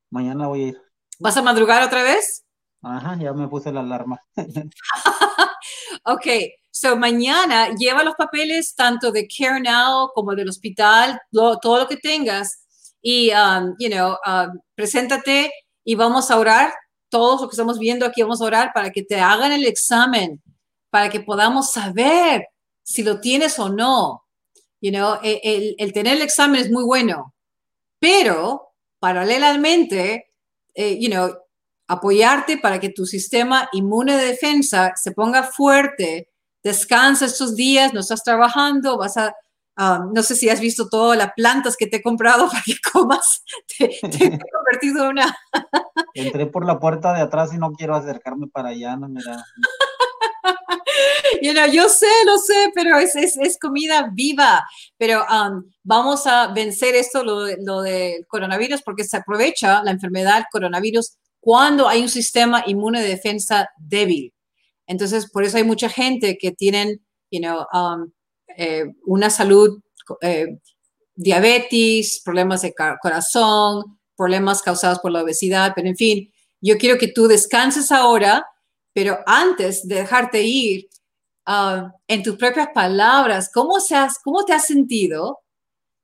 Mañana 0.09 0.47
voy 0.47 0.63
a 0.63 0.67
ir. 0.69 0.81
¿Vas 1.19 1.37
a 1.37 1.43
madrugar 1.43 1.83
otra 1.83 2.01
vez? 2.01 2.43
Ajá, 2.81 3.15
ya 3.21 3.33
me 3.33 3.47
puse 3.47 3.71
la 3.71 3.81
alarma. 3.81 4.19
ok, 6.05 6.25
so 6.71 6.97
mañana 6.97 7.69
lleva 7.77 8.03
los 8.03 8.15
papeles 8.15 8.73
tanto 8.73 9.11
de 9.11 9.27
Care 9.27 9.61
Now 9.61 10.09
como 10.15 10.33
del 10.33 10.49
hospital, 10.49 11.21
lo, 11.29 11.59
todo 11.59 11.81
lo 11.81 11.87
que 11.87 11.97
tengas 11.97 12.65
y, 12.99 13.29
um, 13.29 13.75
you 13.77 13.91
know, 13.91 14.17
um, 14.25 14.59
preséntate 14.73 15.51
y 15.83 15.93
vamos 15.93 16.31
a 16.31 16.39
orar. 16.39 16.73
Todos 17.09 17.41
lo 17.41 17.47
que 17.47 17.53
estamos 17.53 17.77
viendo 17.77 18.07
aquí 18.07 18.23
vamos 18.23 18.41
a 18.41 18.45
orar 18.45 18.71
para 18.73 18.89
que 18.89 19.03
te 19.03 19.19
hagan 19.19 19.51
el 19.51 19.67
examen, 19.67 20.41
para 20.89 21.09
que 21.09 21.19
podamos 21.19 21.71
saber 21.71 22.47
si 22.83 23.03
lo 23.03 23.19
tienes 23.19 23.59
o 23.59 23.69
no. 23.69 24.23
You 24.79 24.91
know, 24.91 25.17
el, 25.23 25.39
el, 25.43 25.75
el 25.77 25.93
tener 25.93 26.17
el 26.17 26.21
examen 26.21 26.61
es 26.61 26.71
muy 26.71 26.83
bueno, 26.83 27.33
pero 27.99 28.73
paralelamente, 28.99 30.33
eh, 30.75 30.97
you 30.99 31.09
know, 31.09 31.35
apoyarte 31.87 32.57
para 32.57 32.79
que 32.79 32.89
tu 32.89 33.05
sistema 33.05 33.69
inmune 33.71 34.17
de 34.17 34.25
defensa 34.25 34.93
se 34.95 35.11
ponga 35.11 35.43
fuerte, 35.43 36.29
descansa 36.63 37.25
estos 37.25 37.55
días, 37.55 37.93
no 37.93 38.01
estás 38.01 38.23
trabajando, 38.23 38.97
vas 38.97 39.15
a, 39.17 39.33
um, 39.77 40.11
no 40.13 40.21
sé 40.21 40.35
si 40.35 40.49
has 40.49 40.59
visto 40.59 40.89
todas 40.89 41.17
las 41.17 41.31
plantas 41.33 41.77
que 41.77 41.87
te 41.87 41.97
he 41.97 42.01
comprado 42.01 42.47
para 42.51 42.61
que 42.63 42.75
comas, 42.91 43.43
te, 43.77 43.87
te 43.87 44.25
he 44.25 44.39
convertido 44.51 45.05
en 45.05 45.09
una... 45.11 45.37
Entré 46.13 46.47
por 46.47 46.65
la 46.65 46.79
puerta 46.79 47.13
de 47.13 47.21
atrás 47.21 47.53
y 47.53 47.57
no 47.57 47.71
quiero 47.71 47.95
acercarme 47.95 48.47
para 48.47 48.69
allá, 48.69 48.97
no, 48.97 49.07
mira. 49.07 49.43
You 51.41 51.53
know, 51.53 51.67
yo 51.67 51.89
sé, 51.89 52.07
lo 52.25 52.37
sé, 52.37 52.71
pero 52.73 52.97
es, 52.97 53.15
es, 53.15 53.37
es 53.37 53.57
comida 53.57 54.09
viva. 54.13 54.63
Pero 54.97 55.23
um, 55.23 55.63
vamos 55.83 56.25
a 56.27 56.47
vencer 56.47 56.95
esto, 56.95 57.23
lo, 57.23 57.45
lo 57.57 57.81
del 57.81 58.25
coronavirus, 58.27 58.81
porque 58.81 59.03
se 59.03 59.17
aprovecha 59.17 59.83
la 59.83 59.91
enfermedad 59.91 60.45
coronavirus 60.51 61.17
cuando 61.39 61.87
hay 61.87 62.01
un 62.01 62.09
sistema 62.09 62.63
inmune 62.67 63.01
de 63.01 63.09
defensa 63.09 63.69
débil. 63.77 64.33
Entonces, 64.85 65.29
por 65.31 65.43
eso 65.43 65.57
hay 65.57 65.63
mucha 65.63 65.89
gente 65.89 66.37
que 66.37 66.51
tienen, 66.51 67.05
you 67.31 67.39
know, 67.39 67.65
um, 67.73 68.11
eh, 68.57 68.85
una 69.05 69.29
salud, 69.29 69.81
eh, 70.21 70.59
diabetes, 71.15 72.21
problemas 72.23 72.61
de 72.61 72.73
corazón, 73.01 73.99
problemas 74.15 74.61
causados 74.61 74.99
por 74.99 75.11
la 75.11 75.23
obesidad, 75.23 75.73
pero 75.75 75.87
en 75.87 75.95
fin, 75.95 76.31
yo 76.61 76.77
quiero 76.77 76.97
que 76.97 77.09
tú 77.09 77.27
descanses 77.27 77.91
ahora, 77.91 78.45
pero 78.93 79.19
antes 79.25 79.87
de 79.87 79.95
dejarte 79.95 80.41
ir, 80.43 80.87
uh, 81.47 81.89
en 82.07 82.23
tus 82.23 82.35
propias 82.35 82.69
palabras, 82.73 83.49
¿cómo, 83.53 83.79
seas, 83.79 84.19
¿cómo 84.23 84.43
te 84.45 84.53
has 84.53 84.65
sentido 84.65 85.39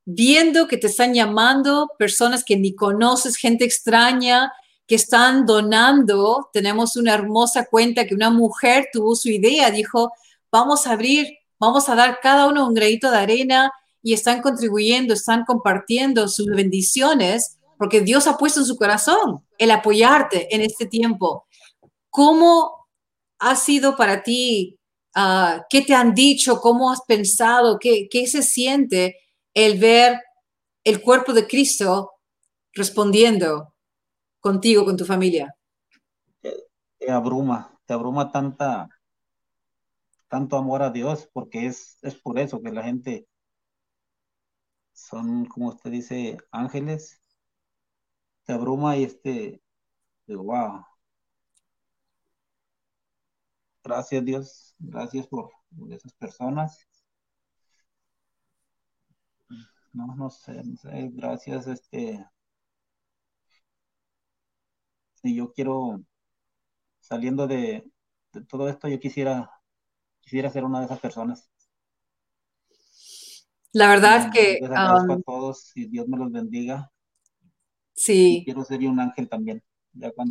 viendo 0.06 0.68
que 0.68 0.78
te 0.78 0.88
están 0.88 1.14
llamando 1.14 1.90
personas 1.98 2.44
que 2.44 2.58
ni 2.58 2.76
conoces, 2.76 3.38
gente 3.38 3.66
extraña, 3.66 4.52
que 4.88 4.96
están 4.96 5.46
donando. 5.46 6.50
Tenemos 6.52 6.98
una 6.98 7.14
hermosa 7.14 7.66
cuenta 7.66 8.06
que 8.06 8.16
una 8.16 8.30
mujer 8.30 8.90
tuvo 8.92 9.16
su 9.16 9.30
idea, 9.30 9.72
dijo, 9.72 10.12
vamos 10.52 10.88
a 10.88 10.94
abrir, 10.94 11.28
vamos 11.60 11.88
a 11.90 11.96
dar 11.96 12.20
cada 12.22 12.48
uno 12.48 12.68
un 12.68 12.74
granito 12.74 13.10
de 13.10 13.18
arena 13.18 13.72
y 14.02 14.14
están 14.14 14.42
contribuyendo, 14.42 15.14
están 15.14 15.46
compartiendo 15.46 16.28
sus 16.28 16.48
bendiciones, 16.48 17.58
porque 17.78 18.02
Dios 18.02 18.28
ha 18.28 18.38
puesto 18.38 18.60
en 18.60 18.66
su 18.66 18.76
corazón 18.76 19.46
el 19.58 19.72
apoyarte 19.72 20.54
en 20.54 20.62
este 20.62 20.86
tiempo. 20.86 21.48
¿Cómo 22.10 22.88
ha 23.40 23.56
sido 23.56 23.96
para 23.96 24.24
ti? 24.24 24.78
Uh, 25.16 25.62
¿Qué 25.70 25.82
te 25.84 25.94
han 25.94 26.14
dicho? 26.14 26.60
¿Cómo 26.60 26.92
has 26.92 27.02
pensado? 27.08 27.78
¿Qué, 27.80 28.08
¿Qué 28.10 28.26
se 28.28 28.42
siente 28.42 29.18
el 29.54 29.80
ver 29.80 30.20
el 30.84 31.02
cuerpo 31.02 31.34
de 31.34 31.48
Cristo 31.48 32.12
respondiendo 32.74 33.74
contigo, 34.40 34.86
con 34.86 34.98
tu 34.98 35.06
familia? 35.06 35.56
Te, 36.42 36.54
te, 36.98 37.12
abruma, 37.12 37.80
te 37.86 37.94
abruma 37.94 38.32
tanta, 38.32 38.90
tanto 40.28 40.58
amor 40.58 40.82
a 40.82 40.90
Dios, 40.90 41.30
porque 41.32 41.68
es, 41.68 41.98
es 42.02 42.16
por 42.16 42.40
eso 42.40 42.62
que 42.62 42.72
la 42.72 42.84
gente 42.84 43.28
son, 44.94 45.46
como 45.46 45.70
usted 45.70 45.92
dice, 45.92 46.38
ángeles. 46.52 47.22
Se 48.46 48.54
abruma 48.54 48.98
y 48.98 49.04
este, 49.04 49.62
wow. 50.28 50.86
Gracias 53.84 54.24
Dios, 54.24 54.76
gracias 54.80 55.28
por, 55.28 55.52
esas 55.90 56.14
personas. 56.14 56.88
No, 59.92 60.16
no 60.16 60.30
sé, 60.30 60.64
no 60.64 60.76
sé, 60.78 61.10
gracias, 61.14 61.68
este. 61.68 62.26
Si 65.22 65.36
yo 65.36 65.52
quiero, 65.54 66.02
saliendo 67.00 67.48
de, 67.48 67.90
de 68.34 68.46
todo 68.46 68.68
esto, 68.68 68.88
yo 68.88 69.00
quisiera, 69.00 69.50
quisiera 70.22 70.50
ser 70.50 70.64
una 70.64 70.80
de 70.80 70.86
esas 70.86 71.00
personas. 71.00 71.50
La 73.74 73.90
verdad 73.90 74.32
que... 74.32 74.60
Les 74.62 74.70
agradezco 74.70 75.14
a 75.14 75.22
todos 75.22 75.72
y 75.76 75.88
Dios 75.88 76.08
me 76.08 76.18
los 76.18 76.32
bendiga. 76.32 76.92
Sí. 77.94 78.38
Y 78.38 78.46
quiero 78.46 78.64
ser 78.64 78.80
un 78.82 79.00
ángel 79.00 79.28
también. 79.28 79.64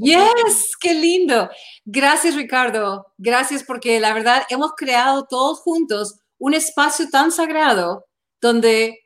Yes, 0.01 0.77
qué 0.81 0.95
lindo. 0.95 1.49
Gracias, 1.85 2.35
Ricardo. 2.35 3.07
Gracias 3.19 3.63
porque 3.63 4.01
la 4.01 4.13
verdad 4.13 4.43
hemos 4.49 4.73
creado 4.77 5.27
todos 5.29 5.61
juntos 5.61 6.21
un 6.39 6.55
espacio 6.55 7.09
tan 7.11 7.31
sagrado 7.31 8.07
donde 8.41 8.99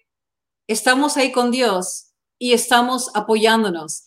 estamos 0.66 1.16
ahí 1.16 1.32
con 1.32 1.50
Dios 1.50 2.12
y 2.38 2.52
estamos 2.52 3.10
apoyándonos. 3.14 4.04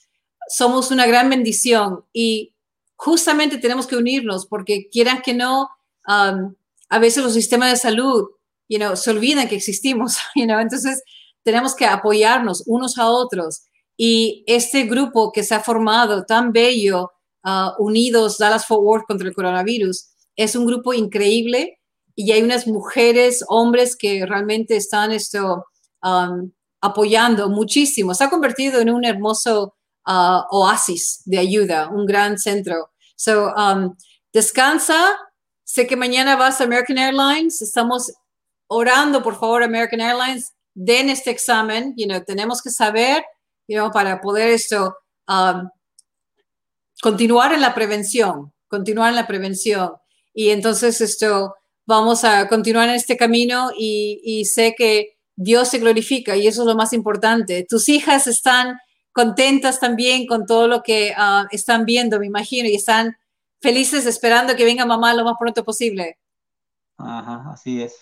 Somos 0.48 0.92
una 0.92 1.06
gran 1.06 1.30
bendición 1.30 2.06
y 2.12 2.56
justamente 2.96 3.58
tenemos 3.58 3.88
que 3.88 3.96
unirnos 3.96 4.46
porque 4.48 4.90
quieran 4.90 5.22
que 5.22 5.34
no, 5.34 5.70
a 6.06 7.00
veces 7.00 7.24
los 7.24 7.34
sistemas 7.34 7.70
de 7.70 7.78
salud 7.78 8.30
you 8.70 8.78
know, 8.78 8.96
se 8.96 9.10
olvidan 9.10 9.50
que 9.50 9.56
existimos, 9.56 10.18
you 10.36 10.46
know, 10.46 10.60
entonces 10.60 11.04
tenemos 11.44 11.76
que 11.76 11.86
apoyarnos 11.86 12.64
unos 12.68 12.98
a 12.98 13.10
otros. 13.10 13.64
Y 14.02 14.46
este 14.48 14.84
grupo 14.84 15.34
que 15.34 15.44
se 15.44 15.54
ha 15.54 15.60
formado 15.60 16.24
tan 16.24 16.54
bello, 16.54 17.12
uh, 17.44 17.84
Unidos 17.84 18.38
Dallas 18.38 18.66
Forward 18.66 19.04
contra 19.06 19.28
el 19.28 19.36
coronavirus, 19.36 20.06
es 20.38 20.56
un 20.56 20.66
grupo 20.66 20.94
increíble 20.94 21.80
y 22.16 22.32
hay 22.32 22.42
unas 22.42 22.66
mujeres, 22.66 23.44
hombres 23.50 23.98
que 23.98 24.26
realmente 24.26 24.78
están 24.78 25.12
esto, 25.12 25.66
um, 26.02 26.50
apoyando 26.80 27.50
muchísimo. 27.50 28.14
Se 28.14 28.24
ha 28.24 28.30
convertido 28.30 28.80
en 28.80 28.90
un 28.90 29.04
hermoso 29.04 29.76
uh, 30.08 30.44
oasis 30.50 31.22
de 31.26 31.40
ayuda, 31.40 31.90
un 31.90 32.06
gran 32.06 32.38
centro. 32.38 32.92
So, 33.18 33.54
um, 33.54 33.98
descansa. 34.32 35.18
Sé 35.66 35.88
que 35.88 35.98
mañana 35.98 36.38
vas 36.38 36.62
a 36.62 36.64
American 36.64 36.98
Airlines. 36.98 37.62
Estamos 37.62 38.10
orando, 38.68 39.22
por 39.22 39.38
favor, 39.38 39.62
American 39.62 40.00
Airlines, 40.00 40.54
den 40.74 41.10
este 41.10 41.32
examen, 41.32 41.94
you 41.98 42.08
know, 42.08 42.24
tenemos 42.24 42.62
que 42.62 42.70
saber, 42.70 43.26
you 43.70 43.78
know, 43.78 43.92
para 43.92 44.20
poder 44.20 44.50
esto, 44.50 44.98
um, 45.28 45.70
continuar 47.02 47.54
en 47.54 47.62
la 47.62 47.76
prevención, 47.76 48.52
continuar 48.68 49.10
en 49.10 49.16
la 49.16 49.28
prevención. 49.28 49.92
Y 50.34 50.50
entonces 50.50 51.00
esto, 51.02 51.54
vamos 51.86 52.24
a 52.24 52.48
continuar 52.48 52.90
en 52.90 52.96
este 52.96 53.16
camino 53.16 53.70
y, 53.78 54.44
sé 54.46 54.74
que 54.76 55.18
Dios 55.36 55.70
se 55.70 55.78
glorifica 55.78 56.36
y 56.36 56.48
eso 56.48 56.64
es 56.64 56.68
lo 56.68 56.76
más 56.76 56.94
importante. 56.94 57.66
Tus 57.70 57.88
hijas 57.90 58.26
están 58.26 58.80
contentas 59.12 59.80
también 59.80 60.26
con 60.26 60.48
todo 60.48 60.68
lo 60.68 60.82
que 60.82 61.14
uh, 61.16 61.46
están 61.52 61.86
viendo, 61.86 62.20
me 62.20 62.26
imagino, 62.26 62.68
y 62.68 62.76
están 62.76 63.16
felices 63.62 64.06
esperando 64.08 64.56
que 64.56 64.66
venga 64.66 64.86
mamá 64.86 65.14
lo 65.14 65.24
más 65.24 65.36
pronto 65.40 65.64
posible. 65.64 66.18
Ajá, 66.98 67.52
así 67.54 67.84
es. 67.84 67.96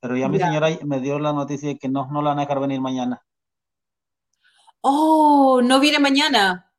Pero 0.00 0.16
ya 0.16 0.28
mi 0.28 0.38
señora 0.38 0.68
me 0.84 1.00
dio 1.00 1.18
la 1.18 1.32
noticia 1.32 1.70
de 1.70 1.78
que 1.78 1.88
no, 1.88 2.06
no 2.12 2.22
la 2.22 2.30
van 2.30 2.38
a 2.38 2.42
dejar 2.42 2.60
venir 2.60 2.80
mañana. 2.80 3.22
Oh, 4.90 5.60
no 5.62 5.80
viene 5.80 5.98
mañana. 5.98 6.72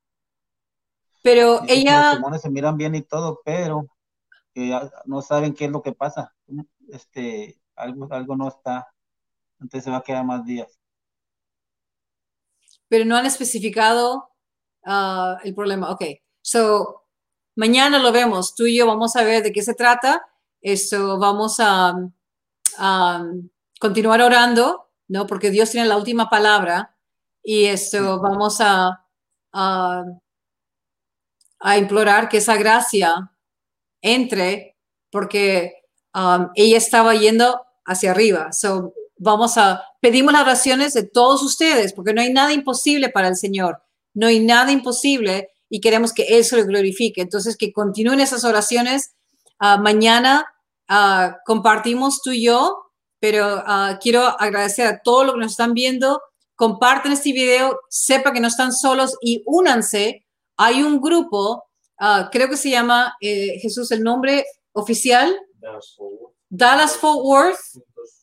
Pero 1.22 1.62
ella. 1.68 2.06
Los 2.06 2.14
pulmones 2.16 2.42
se 2.42 2.50
miran 2.50 2.76
bien 2.76 2.96
y 2.96 3.04
todo, 3.04 3.40
pero 3.46 3.86
que 4.52 4.76
no 5.06 5.22
saben 5.22 5.54
qué 5.54 5.66
es 5.66 5.72
lo 5.72 5.84
que 5.84 5.92
pasa. 5.92 6.34
Este, 6.88 7.62
algo, 7.76 8.08
algo 8.12 8.36
no 8.36 8.48
está. 8.48 8.88
Entonces 9.60 9.84
se 9.84 9.92
va 9.92 9.98
a 9.98 10.04
quedar 10.04 10.26
más 10.26 10.44
días. 10.44 10.80
Pero 12.88 13.06
no 13.06 13.16
han 13.16 13.28
especificado 13.28 14.32
ah, 14.84 15.38
el 15.44 15.54
problema. 15.54 15.92
Ok. 15.92 16.04
So, 16.42 17.06
mañana 17.56 18.00
lo 18.00 18.12
vemos. 18.12 18.56
Tú 18.56 18.66
y 18.66 18.76
yo 18.76 18.88
vamos 18.88 19.16
a 19.16 19.24
ver 19.24 19.44
de 19.44 19.54
qué 19.54 19.62
se 19.62 19.76
trata. 19.76 20.26
Esto 20.62 21.20
vamos 21.20 21.58
a 21.60 21.94
continuar 23.80 24.22
orando, 24.24 24.90
¿no? 25.08 25.28
Porque 25.28 25.52
Dios 25.52 25.70
tiene 25.70 25.88
la 25.88 25.98
última 25.98 26.28
palabra 26.28 26.96
y 27.44 27.66
esto 27.66 28.20
vamos 28.20 28.58
a, 28.60 29.06
a, 29.52 30.04
implorar 31.78 32.30
que 32.30 32.38
esa 32.38 32.58
gracia 32.58 33.32
entre, 34.02 34.78
porque 35.12 35.74
ella 36.56 36.78
estaba 36.78 37.16
yendo 37.16 37.62
hacia 37.86 38.12
arriba. 38.12 38.52
So, 38.52 38.94
vamos 39.18 39.58
a, 39.58 39.84
pedimos 40.02 40.34
las 40.34 40.44
oraciones 40.44 40.94
de 40.94 41.04
todos 41.04 41.44
ustedes, 41.44 41.94
porque 41.94 42.14
no 42.14 42.22
hay 42.22 42.32
nada 42.32 42.54
imposible 42.54 43.10
para 43.10 43.28
el 43.28 43.36
Señor, 43.36 43.82
no 44.14 44.28
hay 44.28 44.40
nada 44.40 44.72
imposible 44.72 45.50
y 45.70 45.82
queremos 45.82 46.14
que 46.14 46.24
Él 46.24 46.44
se 46.44 46.58
lo 46.58 46.66
glorifique. 46.66 47.22
Entonces, 47.22 47.58
que 47.58 47.72
continúen 47.72 48.20
esas 48.20 48.44
oraciones. 48.44 49.14
Ah, 49.60 49.78
mañana 49.78 50.46
Ah, 50.92 51.38
compartimos 51.46 52.24
tú 52.24 52.32
y 52.32 52.46
yo, 52.46 52.92
pero 53.20 53.46
ah, 53.68 54.00
quiero 54.02 54.24
agradecer 54.42 54.88
a 54.88 55.02
todos 55.04 55.24
los 55.28 55.36
que 55.36 55.42
nos 55.42 55.52
están 55.52 55.74
viendo. 55.74 56.20
Comparten 56.60 57.14
este 57.14 57.32
video, 57.32 57.80
sepa 57.88 58.34
que 58.34 58.42
no 58.42 58.50
están 58.50 58.74
solos 58.74 59.16
y 59.22 59.42
únanse. 59.46 60.26
Hay 60.58 60.84
un 60.84 61.00
grupo, 61.00 61.64
ah, 61.98 62.28
creo 62.30 62.50
que 62.50 62.58
se 62.58 62.70
llama 62.70 63.16
eh, 63.22 63.58
Jesús, 63.62 63.90
el 63.94 64.04
nombre 64.04 64.44
oficial. 64.74 65.40
Dallas 66.50 66.98
Fort 66.98 67.20
Worth. 67.24 67.60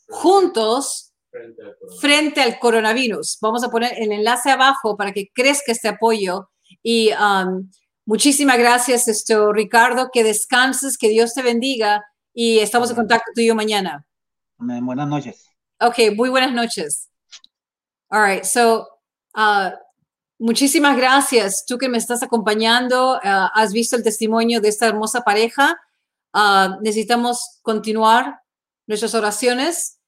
juntos 0.08 1.14
frente 1.98 2.42
al, 2.42 2.58
coronavirus. 2.58 3.38
Vamos 3.40 3.64
a 3.64 3.70
poner 3.70 3.94
el 3.96 4.12
enlace 4.12 4.50
abajo 4.50 4.98
para 4.98 5.12
que 5.12 5.30
crezca 5.32 5.72
este 5.72 5.88
apoyo. 5.88 6.50
Y 6.82 7.12
muchísimas 8.04 8.58
gracias, 8.58 9.08
esto, 9.08 9.50
Ricardo, 9.54 10.10
que 10.12 10.24
descanses, 10.24 10.98
que 10.98 11.08
Dios 11.08 11.32
te 11.32 11.40
bendiga 11.40 12.04
y 12.34 12.58
estamos 12.58 12.90
en 12.90 12.96
contacto 12.96 13.32
tú 13.34 13.40
y 13.40 13.46
yo 13.46 13.54
mañana. 13.54 14.06
Buenas 14.58 15.08
noches. 15.08 15.46
Ok, 15.80 16.14
muy 16.14 16.28
buenas 16.28 16.52
noches. 16.52 17.08
All 18.08 18.22
right, 18.22 18.44
so 18.44 18.86
uh, 19.34 19.70
muchísimas 20.38 20.96
gracias. 20.96 21.64
Tú 21.66 21.78
que 21.78 21.88
me 21.88 21.98
estás 21.98 22.22
acompañando, 22.22 23.16
uh, 23.16 23.48
has 23.54 23.72
visto 23.72 23.96
el 23.96 24.02
testimonio 24.02 24.60
de 24.60 24.68
esta 24.68 24.86
hermosa 24.86 25.22
pareja. 25.22 25.76
Uh, 26.32 26.80
necesitamos 26.82 27.60
continuar 27.62 28.40
nuestras 28.86 29.14
oraciones. 29.14 29.98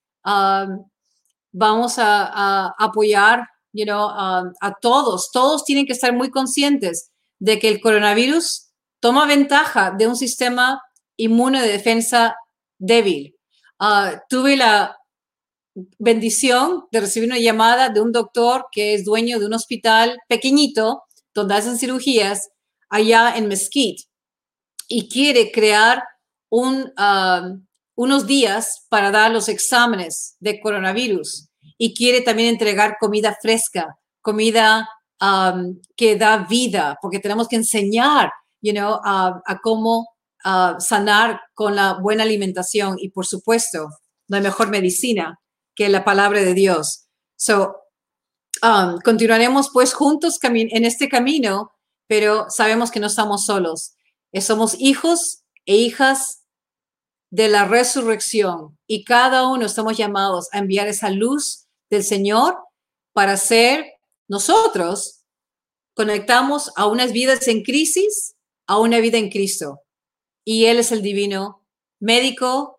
vamos 1.53 1.99
a, 1.99 2.74
apoyar 2.78 3.49
you 3.72 3.84
know, 3.84 4.09
a 4.09 4.74
todos. 4.80 5.30
Todos 5.32 5.64
tienen 5.64 5.86
que 5.86 5.94
estar 5.94 6.12
muy 6.12 6.30
conscientes 6.30 7.11
de 7.40 7.59
que 7.59 7.68
el 7.68 7.80
coronavirus 7.80 8.68
toma 9.01 9.26
ventaja 9.26 9.90
de 9.90 10.07
un 10.07 10.16
sistema 10.16 10.82
inmune 11.16 11.61
de 11.61 11.68
defensa 11.68 12.36
débil. 12.78 13.34
Ah, 13.78 14.22
tuve 14.28 14.57
la 14.57 14.97
bendición 15.98 16.84
de 16.90 17.00
recibir 17.00 17.28
una 17.28 17.38
llamada 17.38 17.88
de 17.88 18.00
un 18.00 18.12
doctor 18.12 18.66
que 18.72 18.94
es 18.94 19.04
dueño 19.04 19.38
de 19.38 19.46
un 19.46 19.54
hospital 19.54 20.18
pequeñito 20.28 21.02
donde 21.34 21.54
hacen 21.54 21.78
cirugías 21.78 22.50
allá 22.88 23.36
en 23.36 23.48
Mesquite 23.48 24.04
y 24.88 25.08
quiere 25.08 25.52
crear 25.52 26.02
un, 26.50 26.92
ah, 26.96 27.50
unos 27.94 28.26
días 28.26 28.86
para 28.88 29.10
dar 29.10 29.30
los 29.30 29.48
exámenes 29.48 30.36
de 30.40 30.60
coronavirus 30.60 31.48
y 31.76 31.94
quiere 31.94 32.22
también 32.22 32.48
entregar 32.48 32.96
comida 32.98 33.36
fresca, 33.40 33.96
comida 34.20 34.88
ah, 35.20 35.62
que 35.96 36.16
da 36.16 36.38
vida, 36.38 36.98
porque 37.02 37.18
tenemos 37.18 37.48
que 37.48 37.56
enseñar 37.56 38.32
you 38.60 38.72
know, 38.72 38.98
a 39.04 39.60
cómo 39.62 40.08
sanar 40.78 41.40
con 41.54 41.74
la 41.74 41.94
buena 41.94 42.22
alimentación 42.22 42.96
y 42.98 43.10
por 43.10 43.26
supuesto, 43.26 43.88
la 44.28 44.40
mejor 44.40 44.70
medicina 44.70 45.38
que 45.78 45.88
la 45.88 46.04
palabra 46.04 46.40
de 46.40 46.54
Dios. 46.54 47.06
So, 47.36 47.76
um, 48.64 48.98
continuaremos 49.04 49.70
pues 49.72 49.94
juntos 49.94 50.40
en 50.42 50.84
este 50.84 51.08
camino, 51.08 51.70
pero 52.08 52.50
sabemos 52.50 52.90
que 52.90 52.98
no 52.98 53.06
estamos 53.06 53.46
solos. 53.46 53.94
Eh, 54.32 54.40
somos 54.40 54.74
hijos 54.80 55.44
e 55.66 55.76
hijas 55.76 56.42
de 57.30 57.46
la 57.46 57.64
resurrección 57.64 58.76
y 58.88 59.04
cada 59.04 59.46
uno 59.46 59.66
estamos 59.66 59.96
llamados 59.96 60.48
a 60.50 60.58
enviar 60.58 60.88
esa 60.88 61.10
luz 61.10 61.68
del 61.90 62.02
Señor 62.02 62.58
para 63.12 63.36
ser 63.36 63.86
nosotros 64.26 65.22
conectamos 65.94 66.72
a 66.74 66.86
unas 66.86 67.12
vidas 67.12 67.46
en 67.46 67.62
crisis 67.62 68.34
a 68.66 68.78
una 68.78 68.98
vida 68.98 69.18
en 69.18 69.30
Cristo 69.30 69.82
y 70.44 70.64
Él 70.64 70.78
es 70.78 70.90
el 70.90 71.02
divino 71.02 71.66
médico, 72.00 72.77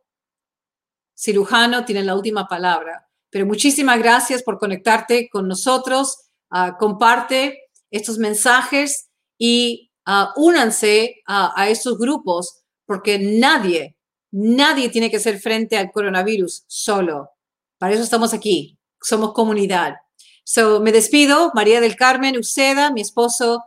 cirujano, 1.20 1.86
tiene 1.86 2.04
la 2.04 2.16
última 2.16 2.48
palabra. 2.48 3.08
Pero 3.30 3.46
muchísimas 3.46 4.00
gracias 4.00 4.42
por 4.42 4.58
conectarte 4.58 5.30
con 5.30 5.48
nosotros. 5.48 6.30
Ah, 6.50 6.78
comparte 6.80 7.60
estos 7.92 8.18
mensajes 8.18 9.10
y 9.38 9.92
ah, 10.06 10.34
únanse 10.36 11.22
a 11.28 11.70
estos 11.70 11.98
grupos 11.98 12.64
porque 12.86 13.20
nadie, 13.20 13.96
nadie 14.32 14.90
tiene 14.90 15.12
que 15.12 15.20
ser 15.20 15.40
frente 15.40 15.78
al 15.78 15.92
coronavirus 15.92 16.64
solo. 16.68 17.30
Para 17.78 17.94
eso 17.94 18.04
estamos 18.04 18.34
aquí. 18.34 18.78
Somos 19.02 19.34
comunidad. 19.34 19.96
So, 20.44 20.80
me 20.80 20.92
despido, 20.92 21.52
María 21.54 21.80
del 21.82 21.96
Carmen 21.96 22.38
Uceda, 22.38 22.92
mi 22.92 23.02
esposo 23.02 23.64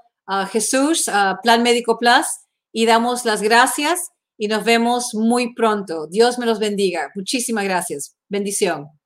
Jesús, 0.50 1.11
Plan 1.42 1.62
Médico 1.62 1.98
Plus, 1.98 2.26
y 2.72 2.86
damos 2.86 3.24
las 3.24 3.42
gracias 3.42 4.11
y 4.38 4.48
nos 4.48 4.64
vemos 4.64 5.14
muy 5.14 5.54
pronto. 5.54 6.06
Dios 6.08 6.38
me 6.38 6.46
los 6.46 6.58
bendiga. 6.58 7.10
Muchísimas 7.14 7.64
gracias. 7.64 8.16
Bendición. 8.28 9.01